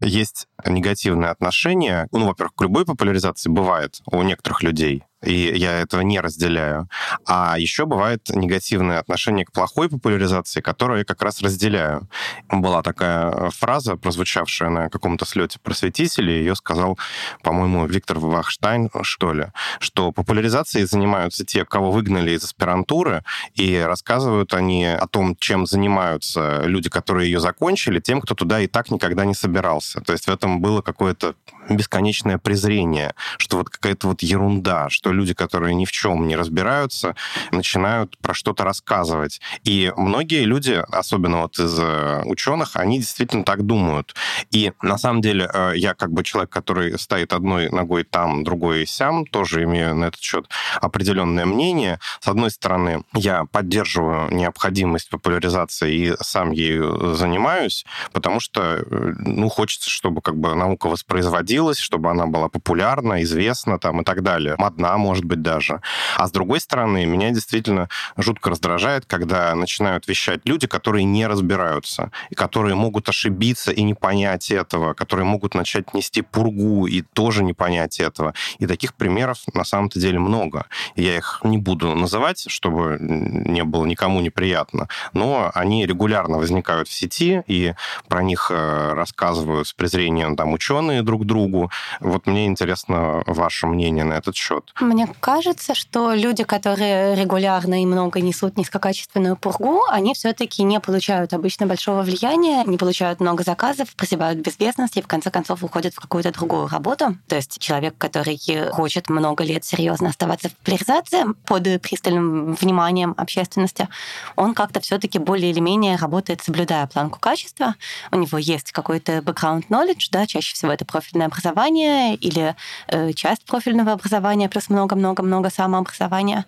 есть 0.06 0.48
негативное 0.66 1.30
отношение, 1.30 2.10
ну, 2.12 2.28
во-первых, 2.28 2.56
к 2.56 2.62
любой 2.62 2.86
популяризации 2.86 3.50
бывает 3.50 4.02
у 4.12 4.22
некоторых 4.22 4.62
людей, 4.62 5.04
и 5.24 5.58
я 5.58 5.80
этого 5.80 6.02
не 6.02 6.20
разделяю. 6.20 6.90
А 7.26 7.56
еще 7.58 7.86
бывает 7.86 8.30
негативное 8.30 9.00
отношение 9.00 9.46
к 9.46 9.52
плохой 9.52 9.90
популяризации, 9.90 10.62
которую 10.62 11.00
я 11.00 11.06
как 11.06 11.22
раз 11.22 11.42
разделяю. 11.42 12.08
Была 12.50 12.82
такая 12.82 13.50
фраза, 13.52 13.96
прозвучавшая 13.96 14.70
на 14.70 14.90
каком-то 14.90 15.26
слете 15.26 15.60
просветителей, 15.60 16.40
ее 16.40 16.56
сказал, 16.56 16.98
по-моему, 17.42 17.86
Виктор 17.86 18.20
Вахштайн, 18.20 18.90
что 19.04 19.34
ли, 19.34 19.48
что 19.80 20.12
популяризацией 20.12 20.86
занимаются 20.86 21.46
те, 21.46 21.66
кого 21.66 21.92
выгнали 21.92 22.32
из 22.32 22.44
аспирантуры, 22.44 23.24
и 23.54 23.78
рассказывают 23.78 24.54
они 24.54 24.86
о 24.86 25.08
том, 25.08 25.36
чем 25.38 25.66
занимаются 25.66 26.64
люди, 26.66 26.90
которые 26.90 27.32
ее 27.32 27.40
закончили, 27.40 28.00
тем, 28.00 28.22
кто 28.22 28.36
туда 28.36 28.60
и 28.60 28.68
так 28.68 28.92
никогда 28.92 29.26
не 29.26 29.34
собирался. 29.34 30.02
То 30.02 30.14
есть 30.14 30.28
в 30.28 30.32
этом 30.32 30.62
было 30.62 30.82
какое-то 30.82 31.36
бесконечное 31.70 32.38
презрение, 32.38 33.14
что 33.38 33.58
вот 33.58 33.70
какая-то 33.70 34.08
вот 34.08 34.22
ерунда, 34.22 34.90
что 34.90 35.13
люди, 35.14 35.34
которые 35.34 35.76
ни 35.76 35.86
в 35.86 35.92
чем 35.92 36.28
не 36.28 36.36
разбираются, 36.36 37.16
начинают 37.52 38.18
про 38.18 38.34
что-то 38.34 38.64
рассказывать. 38.64 39.42
И 39.64 39.92
многие 39.96 40.44
люди, 40.44 40.84
особенно 40.92 41.44
вот 41.44 41.60
из 41.60 41.78
э, 41.80 42.24
ученых, 42.26 42.76
они 42.76 43.00
действительно 43.00 43.44
так 43.44 43.66
думают. 43.66 44.16
И 44.52 44.74
на 44.82 44.98
самом 44.98 45.22
деле 45.22 45.50
э, 45.54 45.74
я 45.76 45.94
как 45.94 46.12
бы 46.12 46.24
человек, 46.24 46.52
который 46.52 46.98
стоит 47.00 47.34
одной 47.34 47.70
ногой 47.70 48.04
там, 48.04 48.44
другой 48.44 48.86
сям, 48.86 49.26
тоже 49.26 49.64
имею 49.64 49.96
на 49.96 50.06
этот 50.06 50.22
счет 50.22 50.48
определенное 50.82 51.46
мнение. 51.46 52.00
С 52.20 52.28
одной 52.28 52.52
стороны, 52.52 53.04
я 53.14 53.46
поддерживаю 53.46 54.34
необходимость 54.34 55.10
популяризации 55.10 55.94
и 55.94 56.14
сам 56.22 56.52
ею 56.52 57.16
занимаюсь, 57.16 57.86
потому 58.12 58.40
что, 58.40 58.62
э, 58.62 58.86
ну, 58.90 59.50
хочется, 59.50 59.90
чтобы 59.90 60.22
как 60.22 60.38
бы 60.38 60.56
наука 60.56 60.88
воспроизводилась, 60.88 61.78
чтобы 61.78 62.10
она 62.10 62.26
была 62.26 62.50
популярна, 62.50 63.24
известна 63.24 63.80
там 63.80 64.02
и 64.02 64.04
так 64.04 64.24
далее. 64.24 64.56
Модна, 64.58 64.98
может 65.04 65.26
быть, 65.26 65.42
даже. 65.42 65.82
А 66.18 66.28
с 66.28 66.32
другой 66.32 66.60
стороны, 66.60 67.06
меня 67.06 67.32
действительно 67.32 67.90
жутко 68.18 68.50
раздражает, 68.50 69.06
когда 69.06 69.54
начинают 69.54 70.08
вещать 70.08 70.42
люди, 70.46 70.66
которые 70.68 71.04
не 71.04 71.28
разбираются, 71.28 72.12
и 72.30 72.36
которые 72.36 72.76
могут 72.76 73.10
ошибиться 73.10 73.72
и 73.72 73.84
не 73.84 73.94
понять 73.94 74.50
этого, 74.52 74.94
которые 74.94 75.26
могут 75.26 75.56
начать 75.56 75.94
нести 75.94 76.22
пургу 76.22 76.88
и 76.88 77.02
тоже 77.02 77.44
не 77.44 77.54
понять 77.54 78.00
этого. 78.00 78.34
И 78.60 78.68
таких 78.68 78.94
примеров 78.94 79.40
на 79.54 79.66
самом-то 79.66 80.00
деле 80.00 80.20
много. 80.20 80.66
Я 80.96 81.18
их 81.18 81.42
не 81.44 81.58
буду 81.58 81.96
называть, 81.96 82.46
чтобы 82.48 82.98
не 83.00 83.64
было 83.64 83.86
никому 83.86 84.22
неприятно, 84.22 84.88
но 85.14 85.52
они 85.54 85.86
регулярно 85.86 86.38
возникают 86.38 86.88
в 86.88 86.94
сети, 86.94 87.44
и 87.48 87.74
про 88.08 88.24
них 88.24 88.52
э, 88.52 88.94
рассказывают 88.94 89.68
с 89.68 89.74
презрением 89.74 90.36
там 90.36 90.54
ученые 90.54 91.02
друг 91.04 91.26
другу. 91.26 91.72
Вот 92.00 92.28
мне 92.28 92.46
интересно 92.46 93.24
ваше 93.28 93.68
мнение 93.68 94.04
на 94.04 94.14
этот 94.14 94.36
счет. 94.36 94.74
Мне 94.94 95.08
кажется, 95.22 95.74
что 95.74 96.14
люди, 96.14 96.44
которые 96.44 97.16
регулярно 97.16 97.82
и 97.82 97.86
много 97.88 98.22
несут 98.22 98.58
низкокачественную 98.58 99.36
пургу, 99.36 99.82
они 99.90 100.14
все-таки 100.14 100.62
не 100.62 100.80
получают 100.80 101.34
обычно 101.34 101.66
большого 101.66 102.04
влияния, 102.04 102.64
не 102.66 102.78
получают 102.78 103.20
много 103.20 103.44
заказов, 103.44 103.96
прозябают 103.96 104.38
в 104.38 104.44
безвестности 104.44 105.00
и 105.00 105.02
в 105.02 105.08
конце 105.08 105.32
концов 105.32 105.64
уходят 105.64 105.96
в 105.96 106.00
какую-то 106.00 106.32
другую 106.32 106.68
работу. 106.68 107.18
То 107.28 107.36
есть 107.36 107.58
человек, 107.58 107.96
который 107.98 108.40
хочет 108.72 109.10
много 109.10 109.44
лет 109.44 109.66
серьезно 109.66 110.10
оставаться 110.10 110.50
в 110.50 110.56
популяризации 110.58 111.24
под 111.48 111.82
пристальным 111.82 112.54
вниманием 112.54 113.16
общественности, 113.18 113.90
он 114.36 114.54
как-то 114.54 114.80
все-таки 114.80 115.18
более 115.18 115.50
или 115.50 115.60
менее 115.60 115.96
работает, 115.96 116.44
соблюдая 116.44 116.86
планку 116.86 117.20
качества. 117.20 117.74
У 118.12 118.18
него 118.18 118.38
есть 118.38 118.72
какой-то 118.72 119.14
background 119.20 119.64
knowledge, 119.70 120.10
да, 120.12 120.28
чаще 120.28 120.54
всего 120.54 120.72
это 120.72 120.86
профильное 120.86 121.26
образование 121.26 122.14
или 122.14 122.56
э, 122.90 123.14
часть 123.14 123.44
профильного 123.46 123.94
образования 123.94 124.50
плюс 124.50 124.70
много 124.70 124.83
много-много-много 124.84 125.50
самообразования. 125.50 126.46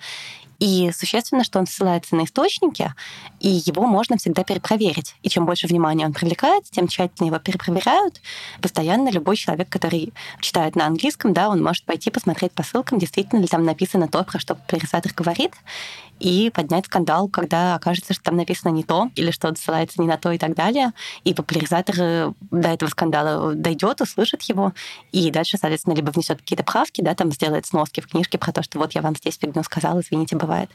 И 0.59 0.91
существенно, 0.93 1.43
что 1.43 1.59
он 1.59 1.67
ссылается 1.67 2.15
на 2.15 2.23
источники, 2.23 2.93
и 3.41 3.49
его 3.49 3.85
можно 3.85 4.17
всегда 4.17 4.43
перепроверить. 4.43 5.15
И 5.21 5.29
чем 5.29 5.45
больше 5.45 5.67
внимания 5.67 6.05
он 6.05 6.13
привлекает, 6.13 6.63
тем 6.71 6.87
тщательнее 6.87 7.31
его 7.31 7.39
перепроверяют. 7.39 8.21
Постоянно 8.61 9.09
любой 9.09 9.35
человек, 9.35 9.67
который 9.69 10.13
читает 10.39 10.75
на 10.75 10.85
английском, 10.85 11.33
да, 11.33 11.49
он 11.49 11.61
может 11.61 11.83
пойти 11.83 12.09
посмотреть 12.09 12.53
по 12.53 12.63
ссылкам, 12.63 12.99
действительно 12.99 13.41
ли 13.41 13.47
там 13.47 13.65
написано 13.65 14.07
то, 14.07 14.23
про 14.23 14.39
что 14.39 14.55
популяризатор 14.55 15.11
говорит, 15.13 15.51
и 16.19 16.51
поднять 16.53 16.85
скандал, 16.85 17.27
когда 17.27 17.75
окажется, 17.75 18.13
что 18.13 18.23
там 18.23 18.37
написано 18.37 18.71
не 18.71 18.83
то, 18.83 19.09
или 19.15 19.31
что 19.31 19.53
ссылается 19.55 20.01
не 20.01 20.07
на 20.07 20.17
то 20.17 20.31
и 20.31 20.37
так 20.37 20.55
далее. 20.55 20.93
И 21.23 21.33
популяризатор 21.33 21.95
э, 21.97 22.33
до 22.51 22.69
этого 22.69 22.89
скандала 22.89 23.53
дойдет, 23.53 24.01
услышит 24.01 24.41
его, 24.43 24.73
и 25.11 25.31
дальше, 25.31 25.57
соответственно, 25.57 25.95
либо 25.95 26.11
внесет 26.11 26.39
какие-то 26.39 26.63
правки, 26.63 27.01
да, 27.01 27.15
там 27.15 27.31
сделает 27.31 27.65
сноски 27.65 28.01
в 28.01 28.07
книжке 28.07 28.37
про 28.37 28.51
то, 28.51 28.63
что 28.63 28.79
вот 28.79 28.93
я 28.93 29.01
вам 29.01 29.15
здесь 29.15 29.37
фигню 29.37 29.63
сказал, 29.63 29.99
извините, 29.99 30.35
бывает. 30.35 30.69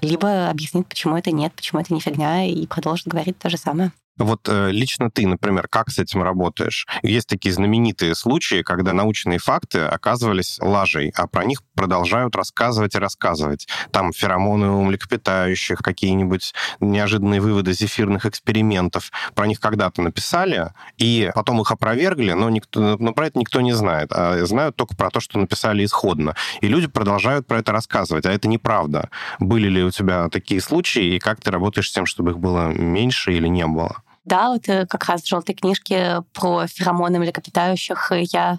Либо 0.00 0.48
объяснит, 0.48 0.86
почему 0.86 1.16
это 1.16 1.30
нет, 1.30 1.52
почему 1.54 1.80
это 1.80 1.92
не 1.92 2.00
фигня, 2.00 2.44
и 2.44 2.66
продолжит 2.66 3.06
говорить 3.08 3.38
то 3.38 3.50
же 3.50 3.56
самое. 3.56 3.92
Вот 4.16 4.48
э, 4.48 4.70
лично 4.70 5.10
ты, 5.10 5.26
например, 5.26 5.66
как 5.66 5.90
с 5.90 5.98
этим 5.98 6.22
работаешь? 6.22 6.86
Есть 7.02 7.28
такие 7.28 7.52
знаменитые 7.52 8.14
случаи, 8.14 8.62
когда 8.62 8.92
научные 8.92 9.40
факты 9.40 9.80
оказывались 9.80 10.58
лажей, 10.60 11.12
а 11.16 11.26
про 11.26 11.44
них 11.44 11.62
продолжают 11.74 12.36
рассказывать 12.36 12.94
и 12.94 12.98
рассказывать. 12.98 13.66
Там 13.90 14.12
феромоны 14.12 14.68
у 14.68 14.84
млекопитающих, 14.84 15.80
какие-нибудь 15.80 16.54
неожиданные 16.78 17.40
выводы 17.40 17.72
зефирных 17.72 18.24
экспериментов. 18.24 19.10
Про 19.34 19.48
них 19.48 19.58
когда-то 19.58 20.00
написали, 20.00 20.72
и 20.96 21.32
потом 21.34 21.60
их 21.60 21.72
опровергли, 21.72 22.32
но, 22.32 22.50
никто, 22.50 22.96
но 22.98 23.12
про 23.12 23.26
это 23.26 23.40
никто 23.40 23.60
не 23.62 23.72
знает. 23.72 24.12
А 24.12 24.46
знают 24.46 24.76
только 24.76 24.94
про 24.94 25.10
то, 25.10 25.18
что 25.18 25.40
написали 25.40 25.84
исходно. 25.84 26.36
И 26.60 26.68
люди 26.68 26.86
продолжают 26.86 27.48
про 27.48 27.58
это 27.58 27.72
рассказывать, 27.72 28.26
а 28.26 28.30
это 28.30 28.46
неправда. 28.46 29.10
Были 29.40 29.68
ли 29.68 29.82
у 29.82 29.90
тебя 29.90 30.28
такие 30.28 30.60
случаи, 30.60 31.16
и 31.16 31.18
как 31.18 31.40
ты 31.40 31.50
работаешь 31.50 31.90
с 31.90 31.92
тем, 31.92 32.06
чтобы 32.06 32.30
их 32.30 32.38
было 32.38 32.68
меньше 32.68 33.32
или 33.32 33.48
не 33.48 33.66
было? 33.66 34.03
Да, 34.24 34.48
вот 34.48 34.68
э, 34.68 34.86
как 34.86 35.04
раз 35.04 35.22
в 35.22 35.28
желтой 35.28 35.54
книжке 35.54 36.22
про 36.32 36.66
феромоны 36.66 37.18
млекопитающих 37.18 38.10
я 38.32 38.58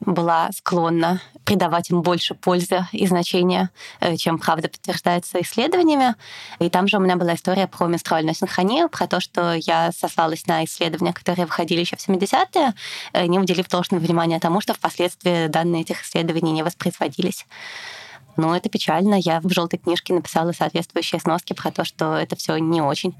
была 0.00 0.50
склонна 0.52 1.20
придавать 1.44 1.90
им 1.90 2.00
больше 2.00 2.34
пользы 2.34 2.86
и 2.92 3.06
значения, 3.06 3.68
э, 4.00 4.16
чем 4.16 4.38
правда 4.38 4.70
подтверждается 4.70 5.40
исследованиями. 5.42 6.14
И 6.60 6.70
там 6.70 6.88
же 6.88 6.96
у 6.96 7.00
меня 7.00 7.16
была 7.16 7.34
история 7.34 7.66
про 7.66 7.88
менструальную 7.88 8.34
синхронию, 8.34 8.88
про 8.88 9.06
то, 9.06 9.20
что 9.20 9.52
я 9.52 9.92
сослалась 9.92 10.46
на 10.46 10.64
исследования, 10.64 11.12
которые 11.12 11.44
выходили 11.44 11.80
еще 11.80 11.96
в 11.96 12.08
70-е, 12.08 12.72
э, 13.12 13.26
не 13.26 13.38
уделив 13.38 13.68
должного 13.68 14.00
внимания 14.00 14.40
тому, 14.40 14.62
что 14.62 14.72
впоследствии 14.72 15.46
данные 15.48 15.82
этих 15.82 16.02
исследований 16.04 16.52
не 16.52 16.62
воспроизводились. 16.62 17.44
Но 18.38 18.56
это 18.56 18.70
печально. 18.70 19.16
Я 19.16 19.40
в 19.40 19.52
желтой 19.52 19.78
книжке 19.78 20.14
написала 20.14 20.52
соответствующие 20.52 21.20
сноски 21.20 21.52
про 21.52 21.70
то, 21.70 21.84
что 21.84 22.16
это 22.16 22.34
все 22.34 22.56
не 22.56 22.80
очень. 22.80 23.14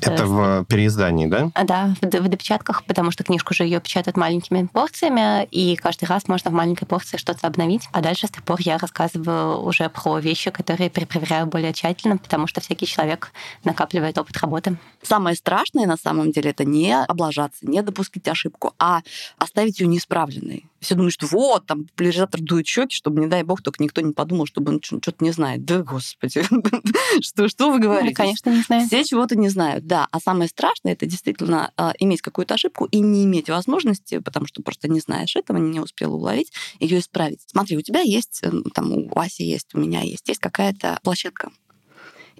Это 0.00 0.26
в 0.26 0.64
переиздании, 0.66 1.26
да? 1.26 1.50
А, 1.54 1.64
да, 1.64 1.94
в, 2.00 2.06
в 2.06 2.28
допечатках, 2.28 2.84
потому 2.84 3.10
что 3.10 3.24
книжку 3.24 3.54
же 3.54 3.64
ее 3.64 3.80
печатают 3.80 4.16
маленькими 4.16 4.66
порциями, 4.66 5.44
и 5.50 5.76
каждый 5.76 6.04
раз 6.04 6.28
можно 6.28 6.50
в 6.50 6.54
маленькой 6.54 6.86
порции 6.86 7.16
что-то 7.16 7.46
обновить. 7.46 7.88
А 7.92 8.00
дальше 8.00 8.26
с 8.26 8.30
тех 8.30 8.42
пор 8.42 8.60
я 8.60 8.78
рассказываю 8.78 9.60
уже 9.62 9.88
про 9.88 10.18
вещи, 10.18 10.50
которые 10.50 10.90
перепроверяю 10.90 11.46
более 11.46 11.72
тщательно, 11.72 12.18
потому 12.18 12.46
что 12.46 12.60
всякий 12.60 12.86
человек 12.86 13.32
накапливает 13.64 14.18
опыт 14.18 14.36
работы. 14.38 14.76
Самое 15.02 15.36
страшное 15.36 15.86
на 15.86 15.96
самом 15.96 16.32
деле 16.32 16.50
это 16.50 16.64
не 16.64 16.94
облажаться, 16.94 17.66
не 17.66 17.82
допустить 17.82 18.28
ошибку, 18.28 18.74
а 18.78 19.02
оставить 19.38 19.80
ее 19.80 19.86
неисправленной. 19.86 20.64
Все 20.80 20.94
думают, 20.94 21.14
что 21.14 21.26
вот, 21.26 21.66
там 21.66 21.84
популяризатор 21.84 22.40
дует 22.40 22.66
щеки, 22.66 22.94
чтобы, 22.94 23.20
не 23.20 23.26
дай 23.26 23.42
бог, 23.42 23.62
только 23.62 23.82
никто 23.82 24.00
не 24.00 24.12
подумал, 24.12 24.46
чтобы 24.46 24.72
он 24.72 24.82
что-то 24.82 25.24
не 25.24 25.32
знает. 25.32 25.64
Да, 25.64 25.82
господи, 25.82 26.42
что, 27.20 27.48
что 27.48 27.70
вы 27.70 27.80
говорите? 27.80 28.10
Ну, 28.10 28.14
конечно, 28.14 28.50
не 28.50 28.62
знаю. 28.62 28.86
Все 28.86 29.04
чего-то 29.04 29.36
не 29.36 29.48
знают, 29.48 29.86
да. 29.86 30.06
А 30.10 30.20
самое 30.20 30.48
страшное, 30.48 30.92
это 30.92 31.06
действительно 31.06 31.72
э, 31.76 31.90
иметь 31.98 32.22
какую-то 32.22 32.54
ошибку 32.54 32.84
и 32.86 33.00
не 33.00 33.24
иметь 33.24 33.48
возможности, 33.48 34.18
потому 34.18 34.46
что 34.46 34.62
просто 34.62 34.88
не 34.88 35.00
знаешь 35.00 35.34
этого, 35.34 35.58
не 35.58 35.80
успел 35.80 36.14
уловить, 36.14 36.52
ее 36.78 37.00
исправить. 37.00 37.40
Смотри, 37.46 37.76
у 37.76 37.82
тебя 37.82 38.00
есть, 38.00 38.42
там, 38.74 38.92
у 38.92 39.18
Аси 39.18 39.42
есть, 39.42 39.74
у 39.74 39.78
меня 39.78 40.02
есть, 40.02 40.28
есть 40.28 40.40
какая-то 40.40 41.00
площадка, 41.02 41.50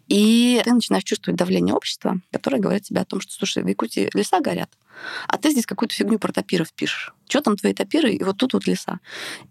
и 0.09 0.61
ты 0.65 0.73
начинаешь 0.73 1.05
чувствовать 1.05 1.39
давление 1.39 1.75
общества, 1.75 2.21
которое 2.33 2.59
говорит 2.59 2.85
тебе 2.85 3.01
о 3.01 3.05
том, 3.05 3.21
что, 3.21 3.33
слушай, 3.33 3.63
в 3.63 3.67
Якутии 3.67 4.11
леса 4.15 4.41
горят, 4.41 4.71
а 5.27 5.39
ты 5.39 5.51
здесь 5.51 5.67
какую-то 5.67 5.95
фигню 5.95 6.19
про 6.19 6.33
топиров 6.33 6.73
пишешь. 6.73 7.13
Что 7.29 7.43
там 7.43 7.57
твои 7.57 7.75
топиры? 7.75 8.13
И 8.13 8.25
вот 8.25 8.39
тут 8.39 8.55
вот 8.55 8.67
леса. 8.67 9.01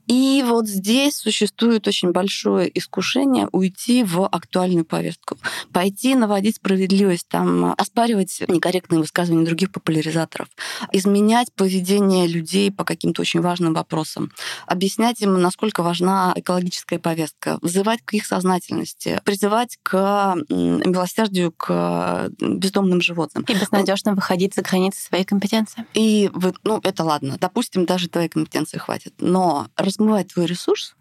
И 0.07 0.43
вот 0.47 0.67
здесь 0.67 1.15
существует 1.15 1.87
очень 1.87 2.11
большое 2.11 2.71
искушение 2.77 3.47
уйти 3.51 4.03
в 4.03 4.25
актуальную 4.25 4.83
повестку. 4.83 5.37
Пойти 5.71 6.15
наводить 6.15 6.55
справедливость, 6.55 7.27
там, 7.27 7.75
оспаривать 7.77 8.41
некорректные 8.47 8.99
высказывания 8.99 9.45
других 9.45 9.71
популяризаторов, 9.71 10.47
изменять 10.91 11.53
поведение 11.53 12.25
людей 12.25 12.71
по 12.71 12.83
каким-то 12.83 13.21
очень 13.21 13.41
важным 13.41 13.73
вопросам, 13.73 14.31
объяснять 14.65 15.21
им, 15.21 15.39
насколько 15.39 15.83
важна 15.83 16.33
экологическая 16.35 16.97
повестка, 16.97 17.59
взывать 17.61 17.99
к 18.03 18.13
их 18.13 18.25
сознательности, 18.25 19.21
призывать 19.23 19.77
к 19.83 20.35
милосердию 20.49 21.51
к 21.51 22.29
бездомным 22.39 23.01
животным. 23.01 23.43
И 23.47 23.53
безнадежно 23.53 24.13
выходить 24.13 24.55
за 24.55 24.61
границы 24.61 25.01
своей 25.01 25.25
компетенции. 25.37 25.85
И 25.93 26.29
ну, 26.63 26.79
это 26.83 27.03
ладно. 27.03 27.37
Допустим, 27.39 27.85
даже 27.85 28.09
твоей 28.09 28.29
компетенции 28.29 28.77
хватит. 28.77 29.13
Но 29.19 29.67
размывать 29.75 30.33
твой 30.33 30.47
ресурс 30.47 30.95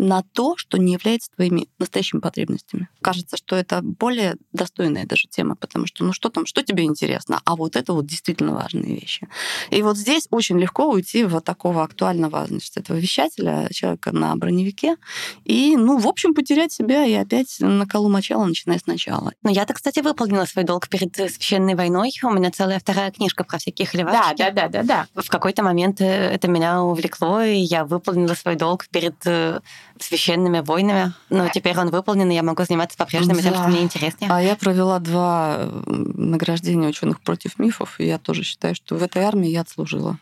на 0.00 0.22
то, 0.22 0.56
что 0.56 0.78
не 0.78 0.94
является 0.94 1.30
твоими 1.30 1.68
настоящими 1.78 2.20
потребностями. 2.20 2.88
Кажется, 3.02 3.36
что 3.36 3.54
это 3.54 3.82
более 3.82 4.36
достойная 4.52 5.04
даже 5.04 5.28
тема, 5.28 5.56
потому 5.56 5.86
что, 5.86 6.04
ну 6.04 6.14
что 6.14 6.30
там, 6.30 6.46
что 6.46 6.62
тебе 6.62 6.84
интересно, 6.84 7.40
а 7.44 7.54
вот 7.54 7.76
это 7.76 7.92
вот 7.92 8.06
действительно 8.06 8.54
важные 8.54 8.94
вещи. 8.98 9.28
И 9.68 9.82
вот 9.82 9.98
здесь 9.98 10.26
очень 10.30 10.58
легко 10.58 10.90
уйти 10.90 11.24
в 11.24 11.38
такого 11.42 11.84
актуального, 11.84 12.46
значит, 12.46 12.78
этого 12.78 12.96
вещателя, 12.96 13.68
человека 13.70 14.12
на 14.12 14.34
броневике, 14.36 14.96
и, 15.44 15.76
ну, 15.76 15.98
в 15.98 16.08
общем, 16.08 16.34
потерять 16.34 16.72
себя 16.72 17.04
и 17.04 17.12
опять 17.12 17.56
на 17.60 17.86
колу 17.86 18.08
мочала, 18.08 18.46
начиная 18.46 18.78
сначала. 18.78 19.32
Но 19.42 19.50
я-то, 19.50 19.74
кстати, 19.74 20.00
выполнила 20.00 20.46
свой 20.46 20.64
долг 20.64 20.88
перед 20.88 21.14
священной 21.14 21.74
войной. 21.74 22.10
У 22.22 22.30
меня 22.30 22.50
целая 22.50 22.80
вторая 22.80 23.10
книжка 23.10 23.44
про 23.44 23.58
всяких 23.58 23.92
левачки. 23.92 24.36
Да, 24.38 24.50
да, 24.50 24.68
да, 24.68 24.82
да, 24.82 25.06
да. 25.14 25.22
В 25.22 25.28
какой-то 25.28 25.62
момент 25.62 26.00
э, 26.00 26.06
это 26.06 26.48
меня 26.48 26.82
увлекло, 26.82 27.42
и 27.42 27.58
я 27.58 27.84
выполнила 27.84 28.34
свой 28.34 28.56
долг 28.56 28.88
перед 28.88 29.14
э, 29.26 29.60
священными 30.02 30.60
войнами. 30.60 31.12
Но 31.28 31.48
теперь 31.48 31.78
он 31.78 31.90
выполнен, 31.90 32.30
и 32.30 32.34
я 32.34 32.42
могу 32.42 32.64
заниматься 32.64 32.96
по-прежнему 32.96 33.36
да. 33.36 33.42
тем, 33.42 33.54
что 33.54 33.68
мне 33.68 33.82
интереснее. 33.82 34.30
А 34.30 34.42
я 34.42 34.56
провела 34.56 34.98
два 34.98 35.68
награждения 35.86 36.88
ученых 36.88 37.20
против 37.20 37.58
мифов, 37.58 38.00
и 38.00 38.06
я 38.06 38.18
тоже 38.18 38.42
считаю, 38.42 38.74
что 38.74 38.96
в 38.96 39.02
этой 39.02 39.22
армии 39.22 39.48
я 39.48 39.62
отслужила 39.62 40.18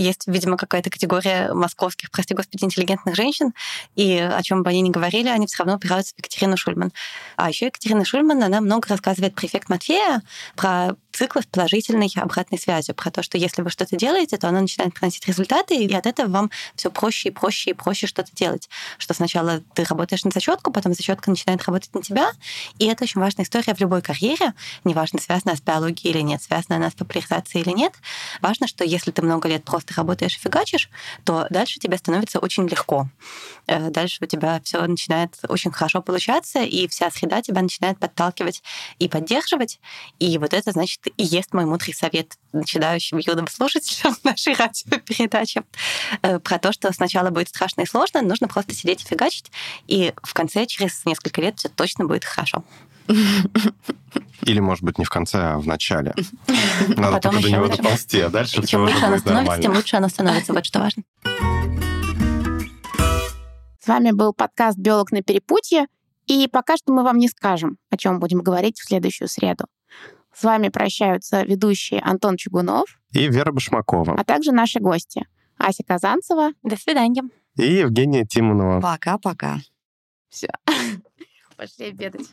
есть, 0.00 0.26
видимо, 0.26 0.56
какая-то 0.56 0.90
категория 0.90 1.52
московских, 1.52 2.10
прости 2.10 2.34
господи, 2.34 2.64
интеллигентных 2.64 3.14
женщин, 3.14 3.52
и 3.94 4.16
о 4.18 4.42
чем 4.42 4.62
бы 4.62 4.70
они 4.70 4.80
ни 4.80 4.90
говорили, 4.90 5.28
они 5.28 5.46
все 5.46 5.58
равно 5.58 5.74
опираются 5.74 6.14
в 6.14 6.18
Екатерину 6.18 6.56
Шульман. 6.56 6.92
А 7.36 7.48
еще 7.48 7.66
Екатерина 7.66 8.04
Шульман, 8.04 8.42
она 8.42 8.60
много 8.60 8.88
рассказывает 8.88 9.34
про 9.34 9.46
эффект 9.46 9.68
Матфея, 9.68 10.22
про 10.56 10.96
циклы 11.12 11.42
с 11.42 11.46
положительной 11.46 12.10
обратной 12.14 12.58
связью, 12.58 12.94
про 12.94 13.10
то, 13.10 13.22
что 13.22 13.38
если 13.38 13.62
вы 13.62 13.70
что-то 13.70 13.96
делаете, 13.96 14.36
то 14.36 14.48
оно 14.48 14.60
начинает 14.60 14.94
приносить 14.94 15.26
результаты, 15.26 15.74
и 15.74 15.92
от 15.92 16.06
этого 16.06 16.30
вам 16.30 16.50
все 16.76 16.90
проще 16.90 17.30
и 17.30 17.32
проще 17.32 17.70
и 17.70 17.74
проще 17.74 18.06
что-то 18.06 18.30
делать. 18.32 18.68
Что 18.98 19.14
сначала 19.14 19.60
ты 19.74 19.82
работаешь 19.84 20.24
на 20.24 20.30
зачетку, 20.30 20.70
потом 20.70 20.94
зачетка 20.94 21.30
начинает 21.30 21.64
работать 21.64 21.92
на 21.94 22.02
тебя, 22.02 22.30
и 22.78 22.86
это 22.86 23.04
очень 23.04 23.20
важная 23.20 23.44
история 23.44 23.74
в 23.74 23.80
любой 23.80 24.00
карьере, 24.00 24.54
неважно, 24.84 25.18
связана 25.20 25.56
с 25.56 25.60
биологией 25.60 26.14
или 26.14 26.20
нет, 26.20 26.42
связана 26.42 26.76
она 26.76 26.90
с 26.90 26.94
популяризацией 26.94 27.64
или 27.64 27.72
нет. 27.72 27.94
Важно, 28.40 28.68
что 28.68 28.84
если 28.84 29.10
ты 29.10 29.22
много 29.22 29.48
лет 29.48 29.64
просто 29.64 29.87
работаешь 29.96 30.36
и 30.36 30.40
фигачишь, 30.40 30.90
то 31.24 31.46
дальше 31.50 31.78
тебе 31.78 31.98
становится 31.98 32.38
очень 32.38 32.66
легко. 32.68 33.08
Э, 33.66 33.90
дальше 33.90 34.18
у 34.22 34.26
тебя 34.26 34.60
все 34.64 34.84
начинает 34.86 35.38
очень 35.48 35.70
хорошо 35.70 36.02
получаться, 36.02 36.60
и 36.60 36.88
вся 36.88 37.10
среда 37.10 37.42
тебя 37.42 37.62
начинает 37.62 37.98
подталкивать 37.98 38.62
и 38.98 39.08
поддерживать. 39.08 39.80
И 40.18 40.38
вот 40.38 40.54
это, 40.54 40.72
значит, 40.72 41.06
и 41.06 41.22
есть 41.22 41.52
мой 41.52 41.64
мудрый 41.64 41.94
совет 41.94 42.38
начинающим 42.52 43.18
юным 43.18 43.48
слушателям 43.48 44.16
нашей 44.24 44.54
радиопередачи 44.54 45.62
э, 46.22 46.38
про 46.38 46.58
то, 46.58 46.72
что 46.72 46.92
сначала 46.92 47.30
будет 47.30 47.48
страшно 47.48 47.82
и 47.82 47.86
сложно, 47.86 48.22
нужно 48.22 48.48
просто 48.48 48.74
сидеть 48.74 49.02
и 49.02 49.06
фигачить, 49.06 49.50
и 49.86 50.12
в 50.22 50.34
конце, 50.34 50.66
через 50.66 51.04
несколько 51.04 51.40
лет, 51.40 51.58
все 51.58 51.68
точно 51.68 52.04
будет 52.04 52.24
хорошо. 52.24 52.64
Или, 54.42 54.60
может 54.60 54.84
быть, 54.84 54.98
не 54.98 55.04
в 55.04 55.10
конце, 55.10 55.38
а 55.38 55.58
в 55.58 55.66
начале. 55.66 56.14
Надо 56.88 57.12
Потом 57.12 57.32
только 57.32 57.42
до 57.42 57.50
него 57.50 57.68
доползти, 57.68 58.20
а 58.20 58.28
дальше 58.28 58.62
все 58.62 58.78
уже 58.78 58.94
будет 58.94 59.24
нормально. 59.24 59.62
Тем 59.62 59.74
лучше 59.74 59.96
оно 59.96 60.08
становится, 60.08 60.52
вот 60.52 60.64
что 60.64 60.80
важно. 60.80 61.02
С 63.80 63.86
вами 63.86 64.10
был 64.10 64.32
подкаст 64.32 64.78
«Биолог 64.78 65.12
на 65.12 65.22
перепутье», 65.22 65.86
и 66.26 66.46
пока 66.46 66.76
что 66.76 66.92
мы 66.92 67.02
вам 67.02 67.18
не 67.18 67.28
скажем, 67.28 67.78
о 67.90 67.96
чем 67.96 68.20
будем 68.20 68.40
говорить 68.40 68.78
в 68.78 68.86
следующую 68.86 69.28
среду. 69.28 69.64
С 70.34 70.44
вами 70.44 70.68
прощаются 70.68 71.42
ведущие 71.42 72.00
Антон 72.00 72.36
Чугунов 72.36 73.00
и 73.12 73.26
Вера 73.28 73.50
Башмакова, 73.50 74.14
а 74.18 74.24
также 74.24 74.52
наши 74.52 74.78
гости 74.78 75.26
Ася 75.56 75.82
Казанцева. 75.82 76.52
До 76.62 76.76
свидания. 76.76 77.22
И 77.56 77.62
Евгения 77.62 78.24
Тимонова. 78.24 78.80
Пока-пока. 78.80 79.58
Все. 80.28 80.50
Пошли 81.56 81.86
обедать. 81.86 82.28